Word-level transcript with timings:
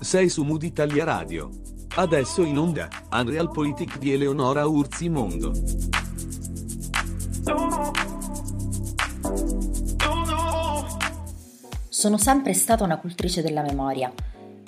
Sei 0.00 0.28
su 0.28 0.42
Mood 0.42 0.62
Italia 0.62 1.04
Radio. 1.04 1.48
Adesso 1.94 2.42
in 2.42 2.58
onda, 2.58 2.86
Unreal 3.10 3.50
Politic 3.50 3.96
di 3.96 4.12
Eleonora 4.12 4.66
Urzi 4.66 5.08
Mondo. 5.08 5.54
Sono 11.88 12.18
sempre 12.18 12.52
stata 12.52 12.84
una 12.84 12.98
cultrice 12.98 13.40
della 13.40 13.62
memoria. 13.62 14.12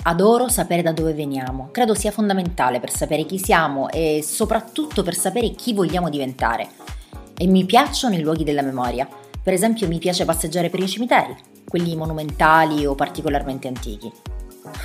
Adoro 0.05 0.49
sapere 0.49 0.81
da 0.81 0.93
dove 0.93 1.13
veniamo. 1.13 1.69
Credo 1.73 1.95
sia 1.95 2.11
fondamentale 2.11 2.81
per 2.81 2.91
sapere 2.91 3.27
chi 3.27 3.39
siamo 3.39 3.91
e 3.91 4.23
soprattutto 4.23 5.03
per 5.03 5.15
sapere 5.15 5.51
chi 5.51 5.75
vogliamo 5.75 6.09
diventare. 6.09 6.71
E 7.37 7.47
mi 7.47 7.67
piacciono 7.67 8.15
i 8.15 8.23
luoghi 8.23 8.45
della 8.45 8.63
memoria. 8.63 9.07
Per 9.45 9.53
esempio 9.53 9.87
mi 9.89 9.99
piace 9.99 10.25
passeggiare 10.25 10.71
per 10.71 10.81
i 10.81 10.89
cimiteri, 10.89 11.37
quelli 11.69 11.95
monumentali 11.97 12.87
o 12.87 12.95
particolarmente 12.95 13.69
antichi. 13.69 14.11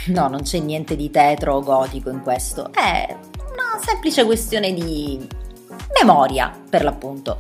No, 0.08 0.28
non 0.28 0.42
c'è 0.42 0.60
niente 0.60 0.98
di 0.98 1.10
tetro 1.10 1.56
o 1.56 1.62
gotico 1.62 2.10
in 2.10 2.22
questo, 2.22 2.70
è 2.74 3.08
una 3.54 3.82
semplice 3.82 4.26
questione 4.26 4.74
di 4.74 5.26
memoria, 5.98 6.54
per 6.70 6.84
l'appunto. 6.84 7.40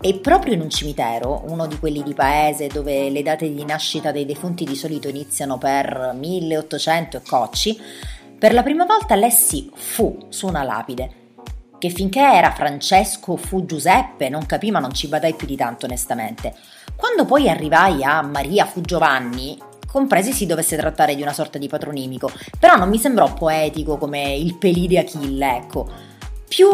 E 0.00 0.14
proprio 0.14 0.54
in 0.54 0.60
un 0.60 0.68
cimitero, 0.68 1.44
uno 1.46 1.68
di 1.68 1.78
quelli 1.78 2.02
di 2.02 2.12
paese 2.12 2.66
dove 2.66 3.08
le 3.08 3.22
date 3.22 3.48
di 3.54 3.64
nascita 3.64 4.10
dei 4.10 4.26
defunti 4.26 4.64
di 4.64 4.74
solito 4.74 5.06
iniziano 5.06 5.58
per 5.58 6.12
1800 6.18 7.18
e 7.18 7.22
cocci, 7.24 7.80
per 8.36 8.52
la 8.52 8.64
prima 8.64 8.84
volta 8.84 9.14
lessi 9.14 9.70
fu 9.72 10.26
su 10.28 10.48
una 10.48 10.64
lapide, 10.64 11.27
che 11.78 11.90
finché 11.90 12.20
era 12.20 12.50
Francesco 12.50 13.36
fu 13.36 13.64
Giuseppe 13.64 14.28
non 14.28 14.44
capì 14.46 14.70
ma 14.70 14.80
non 14.80 14.92
ci 14.92 15.08
badai 15.08 15.34
più 15.34 15.46
di 15.46 15.56
tanto 15.56 15.86
onestamente. 15.86 16.54
Quando 16.96 17.24
poi 17.24 17.48
arrivai 17.48 18.02
a 18.02 18.20
Maria 18.22 18.66
fu 18.66 18.80
Giovanni, 18.80 19.56
compresi 19.86 20.32
si 20.32 20.46
dovesse 20.46 20.76
trattare 20.76 21.14
di 21.14 21.22
una 21.22 21.32
sorta 21.32 21.58
di 21.58 21.68
patronimico, 21.68 22.30
però 22.58 22.76
non 22.76 22.88
mi 22.88 22.98
sembrò 22.98 23.32
poetico 23.32 23.96
come 23.96 24.34
il 24.34 24.56
pelide 24.56 24.98
Achille, 24.98 25.56
ecco. 25.56 25.88
Più 26.48 26.68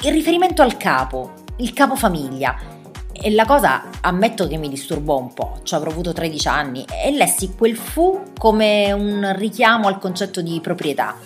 il 0.00 0.12
riferimento 0.12 0.62
al 0.62 0.76
capo, 0.76 1.32
il 1.56 1.72
capofamiglia. 1.72 2.76
E 3.20 3.32
la 3.32 3.46
cosa 3.46 3.84
ammetto 4.00 4.46
che 4.46 4.58
mi 4.58 4.68
disturbò 4.68 5.18
un 5.18 5.34
po', 5.34 5.58
ci 5.64 5.74
avrò 5.74 5.90
avuto 5.90 6.12
13 6.12 6.48
anni 6.48 6.84
e 7.04 7.10
lessi 7.10 7.54
quel 7.56 7.76
fu 7.76 8.22
come 8.38 8.92
un 8.92 9.32
richiamo 9.36 9.88
al 9.88 9.98
concetto 9.98 10.40
di 10.40 10.60
proprietà. 10.60 11.16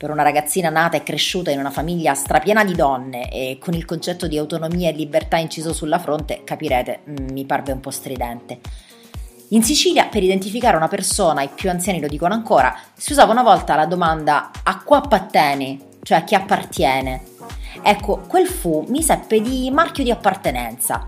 Per 0.00 0.08
una 0.08 0.22
ragazzina 0.22 0.70
nata 0.70 0.96
e 0.96 1.02
cresciuta 1.02 1.50
in 1.50 1.58
una 1.58 1.68
famiglia 1.68 2.14
strapiena 2.14 2.64
di 2.64 2.74
donne 2.74 3.30
e 3.30 3.58
con 3.60 3.74
il 3.74 3.84
concetto 3.84 4.26
di 4.26 4.38
autonomia 4.38 4.88
e 4.88 4.92
libertà 4.92 5.36
inciso 5.36 5.74
sulla 5.74 5.98
fronte, 5.98 6.40
capirete, 6.42 7.00
mm, 7.06 7.32
mi 7.32 7.44
parve 7.44 7.72
un 7.72 7.80
po' 7.80 7.90
stridente. 7.90 8.60
In 9.48 9.62
Sicilia, 9.62 10.06
per 10.06 10.22
identificare 10.22 10.78
una 10.78 10.88
persona, 10.88 11.42
i 11.42 11.50
più 11.54 11.68
anziani 11.68 12.00
lo 12.00 12.08
dicono 12.08 12.32
ancora, 12.32 12.74
si 12.94 13.12
usava 13.12 13.32
una 13.32 13.42
volta 13.42 13.74
la 13.74 13.84
domanda 13.84 14.50
a 14.62 14.82
qua 14.82 15.02
appartieni, 15.02 15.78
cioè 16.02 16.16
a 16.16 16.24
chi 16.24 16.34
appartiene. 16.34 17.22
Ecco, 17.82 18.20
quel 18.26 18.46
fu 18.46 18.86
mi 18.88 19.02
seppe 19.02 19.42
di 19.42 19.70
marchio 19.70 20.02
di 20.02 20.10
appartenenza. 20.10 21.04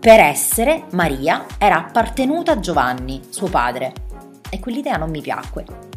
Per 0.00 0.18
essere, 0.18 0.86
Maria 0.94 1.46
era 1.58 1.76
appartenuta 1.76 2.50
a 2.50 2.58
Giovanni, 2.58 3.20
suo 3.30 3.46
padre, 3.46 3.92
e 4.50 4.58
quell'idea 4.58 4.96
non 4.96 5.10
mi 5.10 5.20
piacque. 5.20 5.89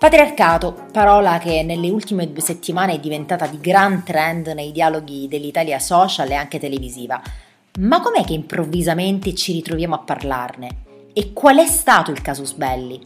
Patriarcato, 0.00 0.86
parola 0.90 1.36
che 1.36 1.62
nelle 1.62 1.90
ultime 1.90 2.32
due 2.32 2.40
settimane 2.40 2.94
è 2.94 2.98
diventata 2.98 3.46
di 3.46 3.60
gran 3.60 4.02
trend 4.02 4.46
nei 4.46 4.72
dialoghi 4.72 5.28
dell'Italia 5.28 5.78
social 5.78 6.30
e 6.30 6.34
anche 6.34 6.58
televisiva 6.58 7.22
ma 7.78 8.00
com'è 8.00 8.24
che 8.24 8.32
improvvisamente 8.32 9.32
ci 9.34 9.52
ritroviamo 9.52 9.94
a 9.94 9.98
parlarne? 9.98 10.84
E 11.12 11.32
qual 11.32 11.58
è 11.58 11.66
stato 11.66 12.10
il 12.10 12.20
casus 12.20 12.52
belli? 12.52 13.00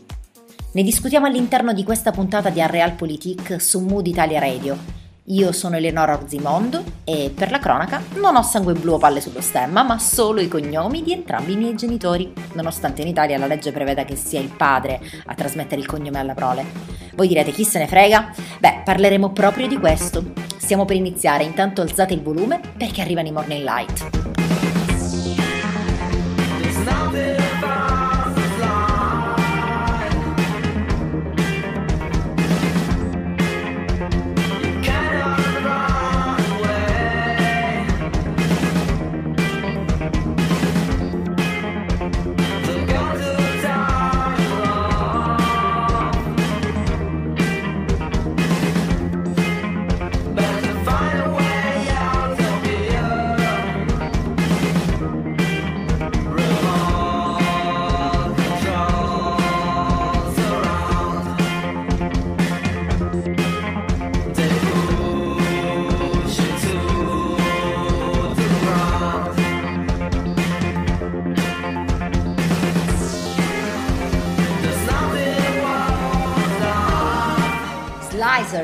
Ne 0.73 0.83
discutiamo 0.83 1.27
all'interno 1.27 1.73
di 1.73 1.84
questa 1.84 2.11
puntata 2.11 2.48
di 2.48 2.61
Unrealpolitik 2.61 3.61
su 3.61 3.81
Mood 3.81 4.06
Italia 4.06 4.41
Radio. 4.41 5.04
Io 5.29 5.52
sono 5.52 5.77
Eleonora 5.77 6.12
Orzimondo 6.12 6.85
e 7.02 7.33
per 7.35 7.51
la 7.51 7.58
cronaca 7.58 8.02
non 8.17 8.36
ho 8.36 8.42
sangue 8.42 8.74
blu 8.74 8.92
o 8.92 8.98
palle 8.98 9.23
sullo 9.23 9.40
stemma, 9.40 9.83
ma 9.83 9.98
solo 9.98 10.42
i 10.42 10.48
cognomi 10.48 11.02
di 11.02 11.14
entrambi 11.14 11.52
i 11.52 11.57
miei 11.57 11.74
genitori, 11.74 12.30
nonostante 12.52 13.01
in 13.01 13.08
Italia 13.08 13.39
la 13.39 13.46
legge 13.46 13.73
preveda 13.73 14.05
che 14.05 14.17
sia 14.17 14.39
il 14.39 14.52
padre 14.55 15.01
a 15.24 15.35
trasmettere 15.35 15.80
il 15.80 15.86
cognome 15.86 16.18
alla 16.18 16.35
prole. 16.35 16.67
Voi 17.14 17.27
direte 17.27 17.52
chi 17.52 17.64
se 17.64 17.79
ne 17.79 17.86
frega? 17.86 18.35
Beh, 18.61 18.83
parleremo 18.85 19.30
proprio 19.30 19.67
di 19.67 19.79
questo. 19.79 20.33
Stiamo 20.58 20.85
per 20.85 20.96
iniziare, 20.96 21.45
intanto 21.45 21.80
alzate 21.80 22.12
il 22.12 22.20
volume 22.20 22.61
perché 22.77 23.01
arrivano 23.01 23.29
i 23.29 23.33
morning 23.33 23.64
light. 23.64 24.43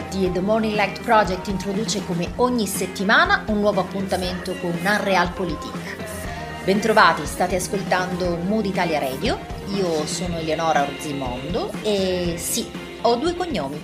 Di 0.08 0.30
The 0.32 0.40
Morning 0.40 0.74
Light 0.74 1.00
Project 1.02 1.48
introduce 1.48 2.04
come 2.04 2.32
ogni 2.36 2.66
settimana 2.66 3.44
un 3.48 3.60
nuovo 3.60 3.80
appuntamento 3.80 4.54
con 4.56 4.70
Unrealpolitik. 4.70 6.62
Bentrovati, 6.64 7.26
state 7.26 7.56
ascoltando 7.56 8.36
Mood 8.36 8.64
Italia 8.64 8.98
Radio, 8.98 9.38
io 9.74 10.06
sono 10.06 10.38
Eleonora 10.38 10.82
Orzimondo 10.82 11.70
e 11.82 12.34
sì, 12.38 12.70
ho 13.02 13.16
due 13.16 13.34
cognomi. 13.34 13.80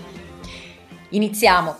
Iniziamo. 1.11 1.77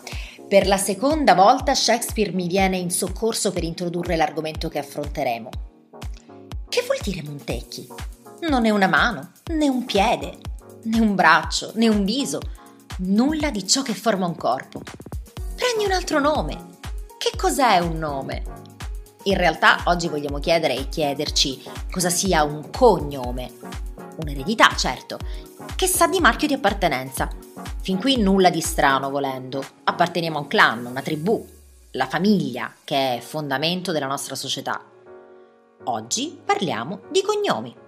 Per 0.49 0.67
la 0.67 0.77
seconda 0.77 1.35
volta 1.35 1.75
Shakespeare 1.75 2.33
mi 2.33 2.47
viene 2.47 2.77
in 2.77 2.91
soccorso 2.91 3.53
per 3.53 3.65
introdurre 3.65 4.17
l'argomento 4.17 4.69
che 4.69 4.79
affronteremo. 4.79 5.49
Che 6.69 6.83
vuol 6.83 6.99
dire 7.03 7.23
Montecchi? 7.23 7.87
Non 8.49 8.67
è 8.67 8.71
una 8.71 8.87
mano, 8.87 9.33
né 9.53 9.69
un 9.69 9.85
piede, 9.85 10.39
né 10.85 11.01
un 11.01 11.15
braccio, 11.15 11.73
né 11.75 11.89
un 11.89 12.05
viso 12.05 12.41
nulla 12.99 13.51
di 13.51 13.67
ciò 13.67 13.83
che 13.83 13.95
forma 13.95 14.27
un 14.27 14.37
corpo. 14.37 14.81
Prendi 15.55 15.85
un 15.85 15.93
altro 15.93 16.19
nome. 16.19 16.75
Che 17.19 17.33
cos'è 17.37 17.79
un 17.79 17.99
nome? 17.99 18.43
In 19.25 19.37
realtà 19.37 19.83
oggi 19.85 20.09
vogliamo 20.09 20.39
chiedere 20.39 20.75
e 20.77 20.89
chiederci 20.89 21.63
cosa 21.91 22.09
sia 22.09 22.43
un 22.43 22.71
cognome. 22.71 23.53
Un'eredità, 24.17 24.75
certo, 24.77 25.19
che 25.75 25.87
sa 25.87 26.07
di 26.07 26.21
marchio 26.21 26.47
di 26.49 26.55
appartenenza. 26.55 27.29
Fin 27.83 27.99
qui 27.99 28.17
nulla 28.19 28.51
di 28.51 28.61
strano 28.61 29.11
volendo. 29.11 29.63
Apparteniamo 29.85 30.39
a 30.39 30.41
un 30.43 30.47
clan, 30.47 30.87
una 30.87 31.03
tribù, 31.03 31.47
la 31.93 32.07
famiglia, 32.07 32.73
che 32.85 33.17
è 33.17 33.21
fondamento 33.21 33.93
della 33.93 34.07
nostra 34.07 34.35
società. 34.35 34.83
Oggi 35.85 36.39
parliamo 36.45 37.01
di 37.11 37.23
cognomi 37.23 37.85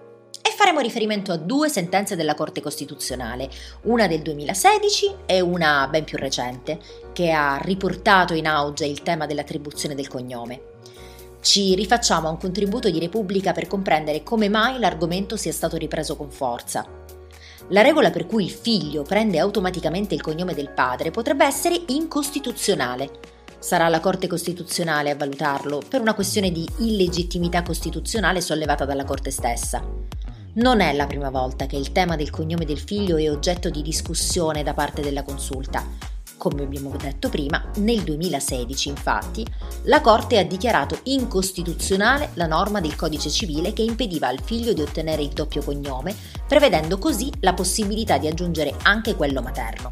faremo 0.59 0.81
riferimento 0.81 1.31
a 1.31 1.37
due 1.37 1.69
sentenze 1.69 2.17
della 2.17 2.33
Corte 2.33 2.59
Costituzionale, 2.59 3.49
una 3.83 4.07
del 4.07 4.21
2016 4.21 5.15
e 5.25 5.39
una 5.39 5.87
ben 5.89 6.03
più 6.03 6.17
recente, 6.17 6.77
che 7.13 7.31
ha 7.31 7.57
riportato 7.61 8.33
in 8.33 8.45
auge 8.45 8.85
il 8.85 9.01
tema 9.01 9.25
dell'attribuzione 9.25 9.95
del 9.95 10.09
cognome. 10.09 10.61
Ci 11.39 11.75
rifacciamo 11.75 12.27
a 12.27 12.31
un 12.31 12.37
contributo 12.37 12.89
di 12.89 12.99
Repubblica 12.99 13.53
per 13.53 13.67
comprendere 13.67 14.21
come 14.21 14.49
mai 14.49 14.79
l'argomento 14.79 15.37
sia 15.37 15.53
stato 15.53 15.77
ripreso 15.77 16.17
con 16.17 16.29
forza. 16.29 16.85
La 17.69 17.81
regola 17.81 18.09
per 18.09 18.25
cui 18.25 18.43
il 18.43 18.51
figlio 18.51 19.03
prende 19.03 19.39
automaticamente 19.39 20.13
il 20.13 20.21
cognome 20.21 20.53
del 20.53 20.71
padre 20.71 21.09
potrebbe 21.09 21.45
essere 21.45 21.83
incostituzionale. 21.87 23.09
Sarà 23.59 23.87
la 23.87 24.01
Corte 24.01 24.27
Costituzionale 24.27 25.09
a 25.09 25.15
valutarlo 25.15 25.81
per 25.87 26.01
una 26.01 26.13
questione 26.13 26.51
di 26.51 26.67
illegittimità 26.79 27.63
costituzionale 27.63 28.41
sollevata 28.41 28.83
dalla 28.83 29.05
Corte 29.05 29.31
stessa. 29.31 29.99
Non 30.59 30.81
è 30.81 30.91
la 30.91 31.07
prima 31.07 31.29
volta 31.29 31.67
che 31.67 31.77
il 31.77 31.93
tema 31.93 32.17
del 32.17 32.29
cognome 32.29 32.65
del 32.65 32.79
figlio 32.79 33.15
è 33.15 33.31
oggetto 33.31 33.69
di 33.69 33.81
discussione 33.81 34.61
da 34.61 34.73
parte 34.73 35.01
della 35.01 35.23
consulta. 35.23 35.85
Come 36.35 36.63
abbiamo 36.63 36.93
detto 36.97 37.29
prima, 37.29 37.63
nel 37.77 38.01
2016 38.01 38.89
infatti 38.89 39.45
la 39.83 40.01
Corte 40.01 40.37
ha 40.37 40.43
dichiarato 40.43 40.99
incostituzionale 41.03 42.31
la 42.33 42.45
norma 42.45 42.81
del 42.81 42.97
codice 42.97 43.29
civile 43.29 43.71
che 43.71 43.83
impediva 43.83 44.27
al 44.27 44.41
figlio 44.41 44.73
di 44.73 44.81
ottenere 44.81 45.21
il 45.21 45.29
doppio 45.29 45.63
cognome, 45.63 46.13
prevedendo 46.45 46.97
così 46.97 47.31
la 47.39 47.53
possibilità 47.53 48.17
di 48.17 48.27
aggiungere 48.27 48.75
anche 48.83 49.15
quello 49.15 49.41
materno. 49.41 49.91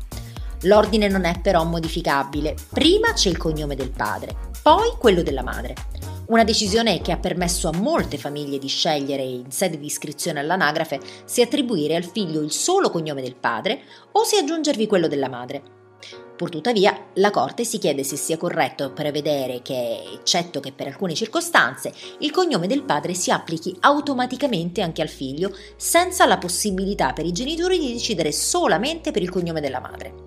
L'ordine 0.64 1.08
non 1.08 1.24
è 1.24 1.40
però 1.40 1.64
modificabile, 1.64 2.56
prima 2.72 3.14
c'è 3.14 3.30
il 3.30 3.38
cognome 3.38 3.76
del 3.76 3.92
padre, 3.92 4.36
poi 4.68 4.98
quello 5.00 5.24
della 5.24 5.44
madre. 5.44 5.76
Una 6.26 6.44
decisione 6.44 7.00
che 7.00 7.14
ha 7.14 7.18
permesso 7.18 7.70
a 7.70 7.78
molte 7.78 8.18
famiglie 8.18 8.58
di 8.58 8.68
scegliere 8.68 9.24
in 9.24 9.50
sede 9.50 9.80
di 9.80 9.86
iscrizione 9.86 10.42
all'anagrafe 10.42 11.00
se 11.24 11.42
attribuire 11.42 11.96
al 11.96 12.04
figlio 12.04 12.42
il 12.42 12.52
solo 12.52 12.90
cognome 12.90 13.22
del 13.22 13.38
padre 13.38 13.84
o 14.12 14.26
se 14.26 14.36
aggiungervi 14.36 14.86
quello 14.86 15.08
della 15.08 15.30
madre. 15.30 15.64
Purtuttavia, 16.36 17.12
la 17.14 17.32
Corte 17.32 17.64
si 17.64 17.78
chiede 17.78 18.04
se 18.04 18.18
sia 18.18 18.36
corretto 18.36 18.92
prevedere 18.92 19.62
che, 19.62 20.04
eccetto 20.20 20.60
che 20.60 20.74
per 20.74 20.88
alcune 20.88 21.14
circostanze, 21.14 21.94
il 22.20 22.32
cognome 22.32 22.68
del 22.68 22.84
padre 22.84 23.14
si 23.14 23.32
applichi 23.32 23.74
automaticamente 23.80 24.82
anche 24.82 25.02
al 25.02 25.08
figlio, 25.08 25.56
senza 25.78 26.26
la 26.26 26.38
possibilità 26.38 27.14
per 27.14 27.26
i 27.26 27.32
genitori 27.32 27.80
di 27.80 27.94
decidere 27.94 28.34
solamente 28.34 29.12
per 29.12 29.22
il 29.22 29.30
cognome 29.30 29.62
della 29.62 29.80
madre 29.80 30.27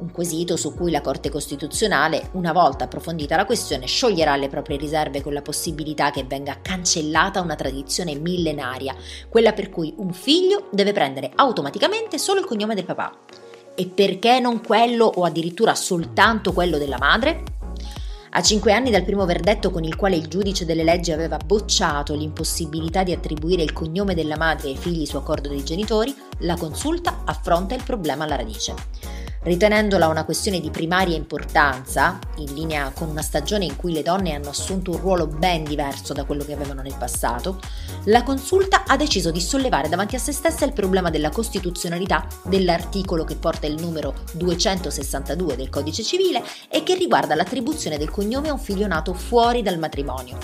un 0.00 0.10
quesito 0.12 0.56
su 0.56 0.74
cui 0.74 0.90
la 0.90 1.00
Corte 1.00 1.30
Costituzionale, 1.30 2.30
una 2.32 2.52
volta 2.52 2.84
approfondita 2.84 3.36
la 3.36 3.44
questione, 3.44 3.86
scioglierà 3.86 4.36
le 4.36 4.48
proprie 4.48 4.76
riserve 4.76 5.22
con 5.22 5.32
la 5.32 5.42
possibilità 5.42 6.10
che 6.10 6.24
venga 6.24 6.58
cancellata 6.62 7.40
una 7.40 7.54
tradizione 7.54 8.14
millenaria, 8.14 8.94
quella 9.28 9.52
per 9.52 9.70
cui 9.70 9.94
un 9.96 10.12
figlio 10.12 10.68
deve 10.70 10.92
prendere 10.92 11.30
automaticamente 11.34 12.18
solo 12.18 12.40
il 12.40 12.46
cognome 12.46 12.74
del 12.74 12.84
papà. 12.84 13.18
E 13.74 13.86
perché 13.86 14.40
non 14.40 14.60
quello 14.60 15.04
o 15.04 15.24
addirittura 15.24 15.74
soltanto 15.74 16.52
quello 16.52 16.78
della 16.78 16.98
madre? 16.98 17.56
A 18.30 18.42
cinque 18.42 18.72
anni 18.72 18.90
dal 18.90 19.04
primo 19.04 19.24
verdetto 19.24 19.70
con 19.70 19.84
il 19.84 19.96
quale 19.96 20.16
il 20.16 20.26
giudice 20.26 20.66
delle 20.66 20.84
leggi 20.84 21.12
aveva 21.12 21.38
bocciato 21.38 22.14
l'impossibilità 22.14 23.02
di 23.02 23.12
attribuire 23.12 23.62
il 23.62 23.72
cognome 23.72 24.14
della 24.14 24.36
madre 24.36 24.68
ai 24.68 24.76
figli 24.76 25.06
su 25.06 25.16
accordo 25.16 25.48
dei 25.48 25.64
genitori, 25.64 26.14
la 26.40 26.56
consulta 26.56 27.22
affronta 27.24 27.74
il 27.74 27.82
problema 27.82 28.24
alla 28.24 28.36
radice. 28.36 28.74
Ritenendola 29.48 30.08
una 30.08 30.26
questione 30.26 30.60
di 30.60 30.68
primaria 30.68 31.16
importanza, 31.16 32.18
in 32.36 32.52
linea 32.52 32.92
con 32.94 33.08
una 33.08 33.22
stagione 33.22 33.64
in 33.64 33.76
cui 33.76 33.94
le 33.94 34.02
donne 34.02 34.34
hanno 34.34 34.50
assunto 34.50 34.90
un 34.90 34.98
ruolo 34.98 35.26
ben 35.26 35.64
diverso 35.64 36.12
da 36.12 36.24
quello 36.24 36.44
che 36.44 36.52
avevano 36.52 36.82
nel 36.82 36.96
passato, 36.98 37.58
la 38.04 38.24
consulta 38.24 38.84
ha 38.86 38.94
deciso 38.98 39.30
di 39.30 39.40
sollevare 39.40 39.88
davanti 39.88 40.16
a 40.16 40.18
se 40.18 40.32
stessa 40.32 40.66
il 40.66 40.74
problema 40.74 41.08
della 41.08 41.30
costituzionalità 41.30 42.26
dell'articolo 42.44 43.24
che 43.24 43.36
porta 43.36 43.66
il 43.66 43.80
numero 43.80 44.16
262 44.34 45.56
del 45.56 45.70
Codice 45.70 46.02
civile 46.02 46.44
e 46.68 46.82
che 46.82 46.94
riguarda 46.94 47.34
l'attribuzione 47.34 47.96
del 47.96 48.10
cognome 48.10 48.50
a 48.50 48.52
un 48.52 48.58
figlio 48.58 48.86
nato 48.86 49.14
fuori 49.14 49.62
dal 49.62 49.78
matrimonio. 49.78 50.36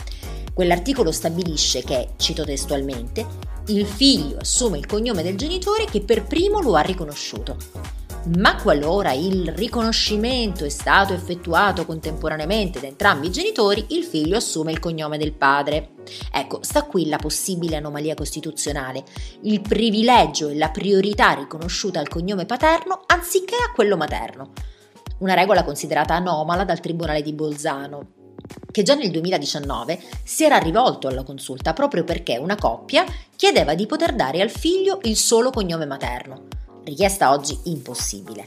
Quell'articolo 0.55 1.13
stabilisce 1.13 1.83
che, 1.83 2.13
cito 2.17 2.43
testualmente, 2.43 3.27
il 3.67 3.85
figlio 3.85 4.39
assume 4.39 4.79
il 4.79 4.87
cognome 4.87 5.23
del 5.23 5.37
genitore 5.37 5.85
che 5.85 6.01
per 6.01 6.25
primo 6.25 6.63
lo 6.63 6.75
ha 6.75 6.81
riconosciuto 6.81 8.04
ma 8.27 8.57
qualora 8.57 9.13
il 9.13 9.53
riconoscimento 9.53 10.65
è 10.65 10.71
stato 10.71 11.13
effettuato 11.13 11.85
contemporaneamente 11.85 12.81
da 12.81 12.87
entrambi 12.87 13.27
i 13.27 13.31
genitori, 13.31 13.87
il 13.91 14.05
figlio 14.05 14.37
assume 14.37 14.73
il 14.73 14.79
cognome 14.79 15.19
del 15.19 15.33
padre. 15.33 15.91
Ecco, 16.33 16.61
sta 16.63 16.85
qui 16.85 17.09
la 17.09 17.19
possibile 17.19 17.77
anomalia 17.77 18.15
costituzionale, 18.15 19.05
il 19.43 19.61
privilegio 19.61 20.49
e 20.49 20.57
la 20.57 20.71
priorità 20.71 21.33
riconosciuta 21.33 22.01
al 22.01 22.09
cognome 22.09 22.47
paterno 22.47 23.03
anziché 23.07 23.57
a 23.57 23.73
quello 23.73 23.97
materno. 23.97 24.53
Una 25.19 25.35
regola 25.35 25.63
considerata 25.63 26.15
anomala 26.15 26.65
dal 26.65 26.81
Tribunale 26.81 27.23
di 27.23 27.33
Bolzano, 27.35 28.07
che 28.71 28.83
già 28.83 28.95
nel 28.95 29.11
2019 29.11 30.01
si 30.25 30.45
era 30.45 30.57
rivolto 30.57 31.09
alla 31.09 31.23
consulta 31.23 31.73
proprio 31.75 32.05
perché 32.05 32.39
una 32.39 32.57
coppia 32.57 33.05
chiedeva 33.37 33.75
di 33.75 33.87
poter 33.87 34.15
dare 34.15 34.41
al 34.41 34.51
figlio 34.51 34.99
il 35.03 35.17
solo 35.17 35.51
cognome 35.51 35.87
materno 35.87 36.63
richiesta 36.85 37.33
oggi 37.33 37.59
impossibile. 37.65 38.45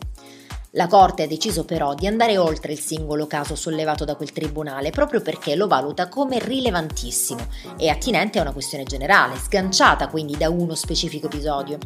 La 0.71 0.87
Corte 0.87 1.23
ha 1.23 1.27
deciso 1.27 1.65
però 1.65 1.95
di 1.95 2.05
andare 2.05 2.37
oltre 2.37 2.71
il 2.71 2.79
singolo 2.79 3.25
caso 3.25 3.55
sollevato 3.55 4.05
da 4.05 4.15
quel 4.15 4.31
tribunale 4.31 4.91
proprio 4.91 5.21
perché 5.21 5.55
lo 5.55 5.65
valuta 5.65 6.07
come 6.07 6.39
rilevantissimo 6.39 7.47
e 7.77 7.89
attinente 7.89 8.37
a 8.37 8.43
una 8.43 8.51
questione 8.51 8.83
generale, 8.83 9.37
sganciata 9.37 10.07
quindi 10.07 10.37
da 10.37 10.49
uno 10.49 10.75
specifico 10.75 11.25
episodio. 11.25 11.79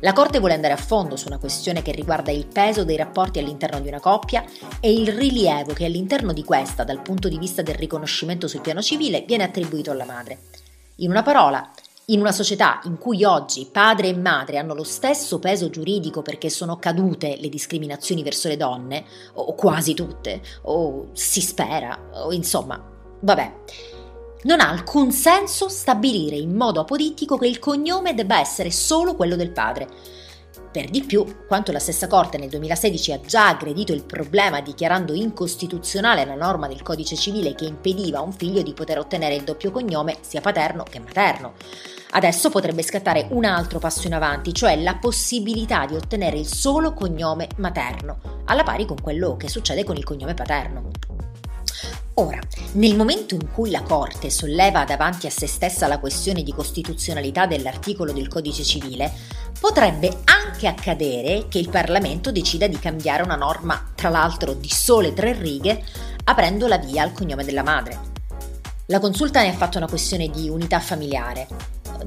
La 0.00 0.12
Corte 0.12 0.40
vuole 0.40 0.54
andare 0.54 0.74
a 0.74 0.78
fondo 0.78 1.16
su 1.16 1.28
una 1.28 1.38
questione 1.38 1.82
che 1.82 1.92
riguarda 1.92 2.30
il 2.30 2.46
peso 2.46 2.84
dei 2.84 2.96
rapporti 2.96 3.38
all'interno 3.38 3.80
di 3.80 3.88
una 3.88 4.00
coppia 4.00 4.44
e 4.80 4.92
il 4.92 5.12
rilievo 5.12 5.72
che 5.72 5.84
all'interno 5.84 6.32
di 6.32 6.42
questa, 6.42 6.84
dal 6.84 7.02
punto 7.02 7.28
di 7.28 7.38
vista 7.38 7.62
del 7.62 7.76
riconoscimento 7.76 8.48
sul 8.48 8.60
piano 8.60 8.82
civile, 8.82 9.24
viene 9.26 9.44
attribuito 9.44 9.90
alla 9.90 10.04
madre. 10.04 10.38
In 10.96 11.10
una 11.10 11.22
parola, 11.22 11.70
in 12.08 12.20
una 12.20 12.30
società 12.30 12.80
in 12.84 12.98
cui 12.98 13.24
oggi 13.24 13.68
padre 13.70 14.08
e 14.08 14.16
madre 14.16 14.58
hanno 14.58 14.74
lo 14.74 14.84
stesso 14.84 15.40
peso 15.40 15.70
giuridico 15.70 16.22
perché 16.22 16.50
sono 16.50 16.76
cadute 16.76 17.36
le 17.40 17.48
discriminazioni 17.48 18.22
verso 18.22 18.46
le 18.46 18.56
donne, 18.56 19.04
o 19.34 19.54
quasi 19.54 19.92
tutte, 19.94 20.40
o 20.62 21.08
si 21.14 21.40
spera, 21.40 21.98
o 22.12 22.32
insomma, 22.32 22.80
vabbè, 23.18 23.54
non 24.42 24.60
ha 24.60 24.68
alcun 24.68 25.10
senso 25.10 25.68
stabilire 25.68 26.36
in 26.36 26.54
modo 26.54 26.78
apolitico 26.80 27.36
che 27.36 27.48
il 27.48 27.58
cognome 27.58 28.14
debba 28.14 28.38
essere 28.38 28.70
solo 28.70 29.16
quello 29.16 29.34
del 29.34 29.50
padre 29.50 29.88
per 30.76 30.90
di 30.90 31.04
più, 31.04 31.46
quanto 31.46 31.72
la 31.72 31.78
stessa 31.78 32.06
Corte 32.06 32.36
nel 32.36 32.50
2016 32.50 33.12
ha 33.12 33.20
già 33.22 33.48
aggredito 33.48 33.94
il 33.94 34.04
problema 34.04 34.60
dichiarando 34.60 35.14
incostituzionale 35.14 36.26
la 36.26 36.34
norma 36.34 36.68
del 36.68 36.82
codice 36.82 37.16
civile 37.16 37.54
che 37.54 37.64
impediva 37.64 38.18
a 38.18 38.20
un 38.22 38.32
figlio 38.32 38.60
di 38.60 38.74
poter 38.74 38.98
ottenere 38.98 39.36
il 39.36 39.42
doppio 39.42 39.70
cognome 39.70 40.18
sia 40.20 40.42
paterno 40.42 40.82
che 40.82 40.98
materno. 40.98 41.54
Adesso 42.10 42.50
potrebbe 42.50 42.82
scattare 42.82 43.26
un 43.30 43.46
altro 43.46 43.78
passo 43.78 44.06
in 44.06 44.12
avanti, 44.12 44.52
cioè 44.52 44.76
la 44.76 44.96
possibilità 44.96 45.86
di 45.86 45.94
ottenere 45.94 46.36
il 46.36 46.46
solo 46.46 46.92
cognome 46.92 47.48
materno, 47.56 48.42
alla 48.44 48.62
pari 48.62 48.84
con 48.84 49.00
quello 49.00 49.38
che 49.38 49.48
succede 49.48 49.82
con 49.82 49.96
il 49.96 50.04
cognome 50.04 50.34
paterno. 50.34 50.90
Ora, 52.14 52.38
nel 52.72 52.96
momento 52.96 53.34
in 53.34 53.52
cui 53.52 53.70
la 53.70 53.82
Corte 53.82 54.30
solleva 54.30 54.84
davanti 54.84 55.26
a 55.26 55.30
se 55.30 55.46
stessa 55.46 55.86
la 55.86 55.98
questione 55.98 56.42
di 56.42 56.52
costituzionalità 56.52 57.46
dell'articolo 57.46 58.12
del 58.12 58.28
Codice 58.28 58.64
civile, 58.64 59.12
potrebbe 59.60 60.22
anche 60.24 60.66
accadere 60.66 61.46
che 61.48 61.58
il 61.58 61.68
Parlamento 61.68 62.32
decida 62.32 62.66
di 62.66 62.78
cambiare 62.78 63.22
una 63.22 63.36
norma, 63.36 63.92
tra 63.94 64.08
l'altro 64.08 64.54
di 64.54 64.70
sole 64.70 65.12
tre 65.12 65.32
righe, 65.32 65.84
aprendo 66.24 66.66
la 66.66 66.78
via 66.78 67.02
al 67.02 67.12
cognome 67.12 67.44
della 67.44 67.62
madre. 67.62 68.14
La 68.86 69.00
consulta 69.00 69.42
ne 69.42 69.48
ha 69.48 69.54
fatto 69.54 69.78
una 69.78 69.88
questione 69.88 70.28
di 70.28 70.48
unità 70.48 70.80
familiare. 70.80 71.48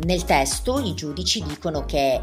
Nel 0.06 0.24
testo 0.24 0.80
i 0.80 0.94
giudici 0.94 1.44
dicono 1.44 1.86
che 1.86 2.22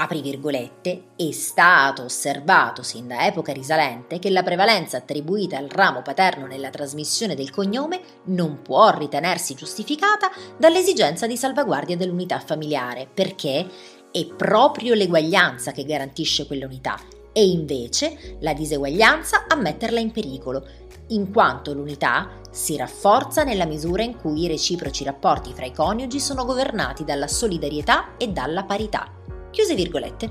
apri 0.00 0.20
virgolette, 0.20 1.08
è 1.16 1.30
stato 1.32 2.04
osservato 2.04 2.82
sin 2.82 3.08
da 3.08 3.26
epoca 3.26 3.52
risalente 3.52 4.18
che 4.18 4.30
la 4.30 4.44
prevalenza 4.44 4.98
attribuita 4.98 5.56
al 5.56 5.68
ramo 5.68 6.02
paterno 6.02 6.46
nella 6.46 6.70
trasmissione 6.70 7.34
del 7.34 7.50
cognome 7.50 8.00
non 8.24 8.62
può 8.62 8.96
ritenersi 8.96 9.54
giustificata 9.54 10.30
dall'esigenza 10.56 11.26
di 11.26 11.36
salvaguardia 11.36 11.96
dell'unità 11.96 12.38
familiare, 12.38 13.08
perché 13.12 13.66
è 14.12 14.24
proprio 14.26 14.94
l'eguaglianza 14.94 15.72
che 15.72 15.84
garantisce 15.84 16.46
quell'unità 16.46 16.96
e 17.32 17.44
invece 17.44 18.36
la 18.40 18.54
diseguaglianza 18.54 19.46
a 19.48 19.56
metterla 19.56 19.98
in 19.98 20.12
pericolo, 20.12 20.64
in 21.08 21.32
quanto 21.32 21.72
l'unità 21.72 22.40
si 22.50 22.76
rafforza 22.76 23.42
nella 23.42 23.66
misura 23.66 24.02
in 24.02 24.16
cui 24.16 24.42
i 24.42 24.48
reciproci 24.48 25.02
rapporti 25.02 25.52
fra 25.52 25.66
i 25.66 25.72
coniugi 25.72 26.20
sono 26.20 26.44
governati 26.44 27.04
dalla 27.04 27.28
solidarietà 27.28 28.16
e 28.16 28.28
dalla 28.28 28.62
parità. 28.64 29.17
Chiuse 29.58 29.74
virgolette. 29.74 30.30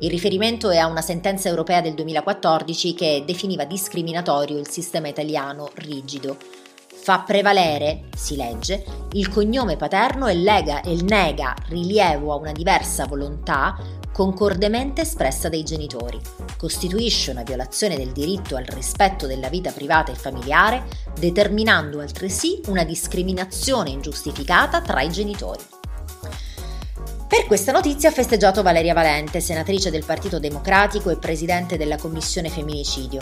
Il 0.00 0.10
riferimento 0.10 0.68
è 0.68 0.76
a 0.76 0.86
una 0.86 1.00
sentenza 1.00 1.48
europea 1.48 1.80
del 1.80 1.94
2014 1.94 2.92
che 2.92 3.22
definiva 3.26 3.64
discriminatorio 3.64 4.58
il 4.58 4.68
sistema 4.68 5.08
italiano 5.08 5.70
rigido. 5.76 6.36
Fa 6.86 7.20
prevalere, 7.20 8.10
si 8.14 8.36
legge, 8.36 8.84
il 9.12 9.30
cognome 9.30 9.78
paterno 9.78 10.26
e, 10.26 10.34
lega, 10.34 10.82
e 10.82 10.94
nega 11.00 11.54
rilievo 11.68 12.34
a 12.34 12.36
una 12.36 12.52
diversa 12.52 13.06
volontà 13.06 13.78
concordemente 14.12 15.00
espressa 15.00 15.48
dai 15.48 15.62
genitori. 15.62 16.20
Costituisce 16.58 17.30
una 17.30 17.44
violazione 17.44 17.96
del 17.96 18.12
diritto 18.12 18.56
al 18.56 18.66
rispetto 18.66 19.26
della 19.26 19.48
vita 19.48 19.70
privata 19.70 20.12
e 20.12 20.16
familiare, 20.16 20.84
determinando 21.18 22.00
altresì 22.00 22.60
una 22.66 22.84
discriminazione 22.84 23.88
ingiustificata 23.88 24.82
tra 24.82 25.00
i 25.00 25.08
genitori. 25.08 25.79
Per 27.30 27.46
questa 27.46 27.70
notizia 27.70 28.08
ha 28.08 28.12
festeggiato 28.12 28.60
Valeria 28.60 28.92
Valente, 28.92 29.38
senatrice 29.38 29.92
del 29.92 30.04
Partito 30.04 30.40
Democratico 30.40 31.10
e 31.10 31.16
presidente 31.16 31.76
della 31.76 31.96
Commissione 31.96 32.48
Femminicidio. 32.48 33.20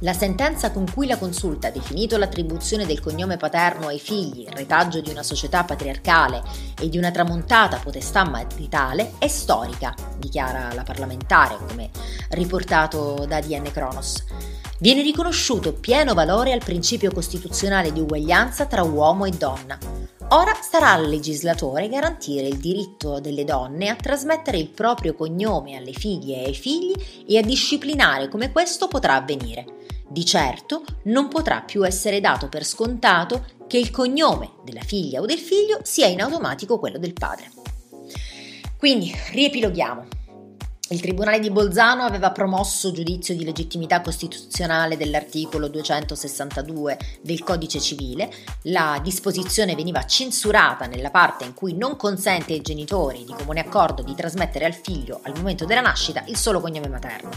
La 0.00 0.12
sentenza 0.12 0.70
con 0.70 0.84
cui 0.92 1.06
la 1.06 1.16
consulta 1.16 1.68
ha 1.68 1.70
definito 1.70 2.18
l'attribuzione 2.18 2.84
del 2.84 3.00
cognome 3.00 3.38
paterno 3.38 3.86
ai 3.86 3.98
figli, 3.98 4.46
retaggio 4.50 5.00
di 5.00 5.08
una 5.08 5.22
società 5.22 5.64
patriarcale 5.64 6.42
e 6.78 6.90
di 6.90 6.98
una 6.98 7.10
tramontata 7.10 7.78
potestà 7.78 8.28
maritale, 8.28 9.12
è 9.16 9.28
storica, 9.28 9.94
dichiara 10.18 10.70
la 10.74 10.82
parlamentare, 10.82 11.56
come 11.66 11.88
riportato 12.32 13.24
da 13.26 13.40
DN 13.40 13.72
Kronos. 13.72 14.24
Viene 14.78 15.00
riconosciuto 15.00 15.72
pieno 15.72 16.12
valore 16.12 16.52
al 16.52 16.62
principio 16.62 17.10
costituzionale 17.12 17.92
di 17.92 18.00
uguaglianza 18.00 18.66
tra 18.66 18.82
uomo 18.82 19.24
e 19.24 19.30
donna. 19.30 19.78
Ora 20.32 20.54
starà 20.54 20.92
al 20.92 21.08
legislatore 21.08 21.88
garantire 21.88 22.46
il 22.46 22.58
diritto 22.58 23.18
delle 23.18 23.42
donne 23.42 23.88
a 23.88 23.96
trasmettere 23.96 24.58
il 24.58 24.68
proprio 24.68 25.14
cognome 25.14 25.74
alle 25.74 25.92
figlie 25.92 26.42
e 26.42 26.44
ai 26.46 26.54
figli 26.54 26.94
e 27.26 27.36
a 27.36 27.42
disciplinare 27.42 28.28
come 28.28 28.52
questo 28.52 28.86
potrà 28.86 29.16
avvenire. 29.16 29.64
Di 30.08 30.24
certo 30.24 30.84
non 31.04 31.26
potrà 31.26 31.62
più 31.62 31.84
essere 31.84 32.20
dato 32.20 32.48
per 32.48 32.64
scontato 32.64 33.44
che 33.66 33.78
il 33.78 33.90
cognome 33.90 34.52
della 34.62 34.82
figlia 34.82 35.20
o 35.20 35.26
del 35.26 35.38
figlio 35.38 35.80
sia 35.82 36.06
in 36.06 36.20
automatico 36.20 36.78
quello 36.78 36.98
del 36.98 37.12
padre. 37.12 37.50
Quindi, 38.76 39.12
riepiloghiamo. 39.32 40.19
Il 40.92 41.00
Tribunale 41.00 41.38
di 41.38 41.52
Bolzano 41.52 42.02
aveva 42.02 42.32
promosso 42.32 42.90
giudizio 42.90 43.36
di 43.36 43.44
legittimità 43.44 44.00
costituzionale 44.00 44.96
dell'articolo 44.96 45.68
262 45.68 46.98
del 47.22 47.44
Codice 47.44 47.78
civile. 47.78 48.28
La 48.62 48.98
disposizione 49.00 49.76
veniva 49.76 50.04
censurata 50.04 50.86
nella 50.86 51.10
parte 51.10 51.44
in 51.44 51.54
cui 51.54 51.76
non 51.76 51.94
consente 51.94 52.54
ai 52.54 52.60
genitori 52.60 53.24
di 53.24 53.32
comune 53.32 53.60
accordo 53.60 54.02
di 54.02 54.16
trasmettere 54.16 54.64
al 54.64 54.74
figlio 54.74 55.20
al 55.22 55.36
momento 55.36 55.64
della 55.64 55.80
nascita 55.80 56.24
il 56.26 56.36
solo 56.36 56.58
cognome 56.58 56.88
materno. 56.88 57.30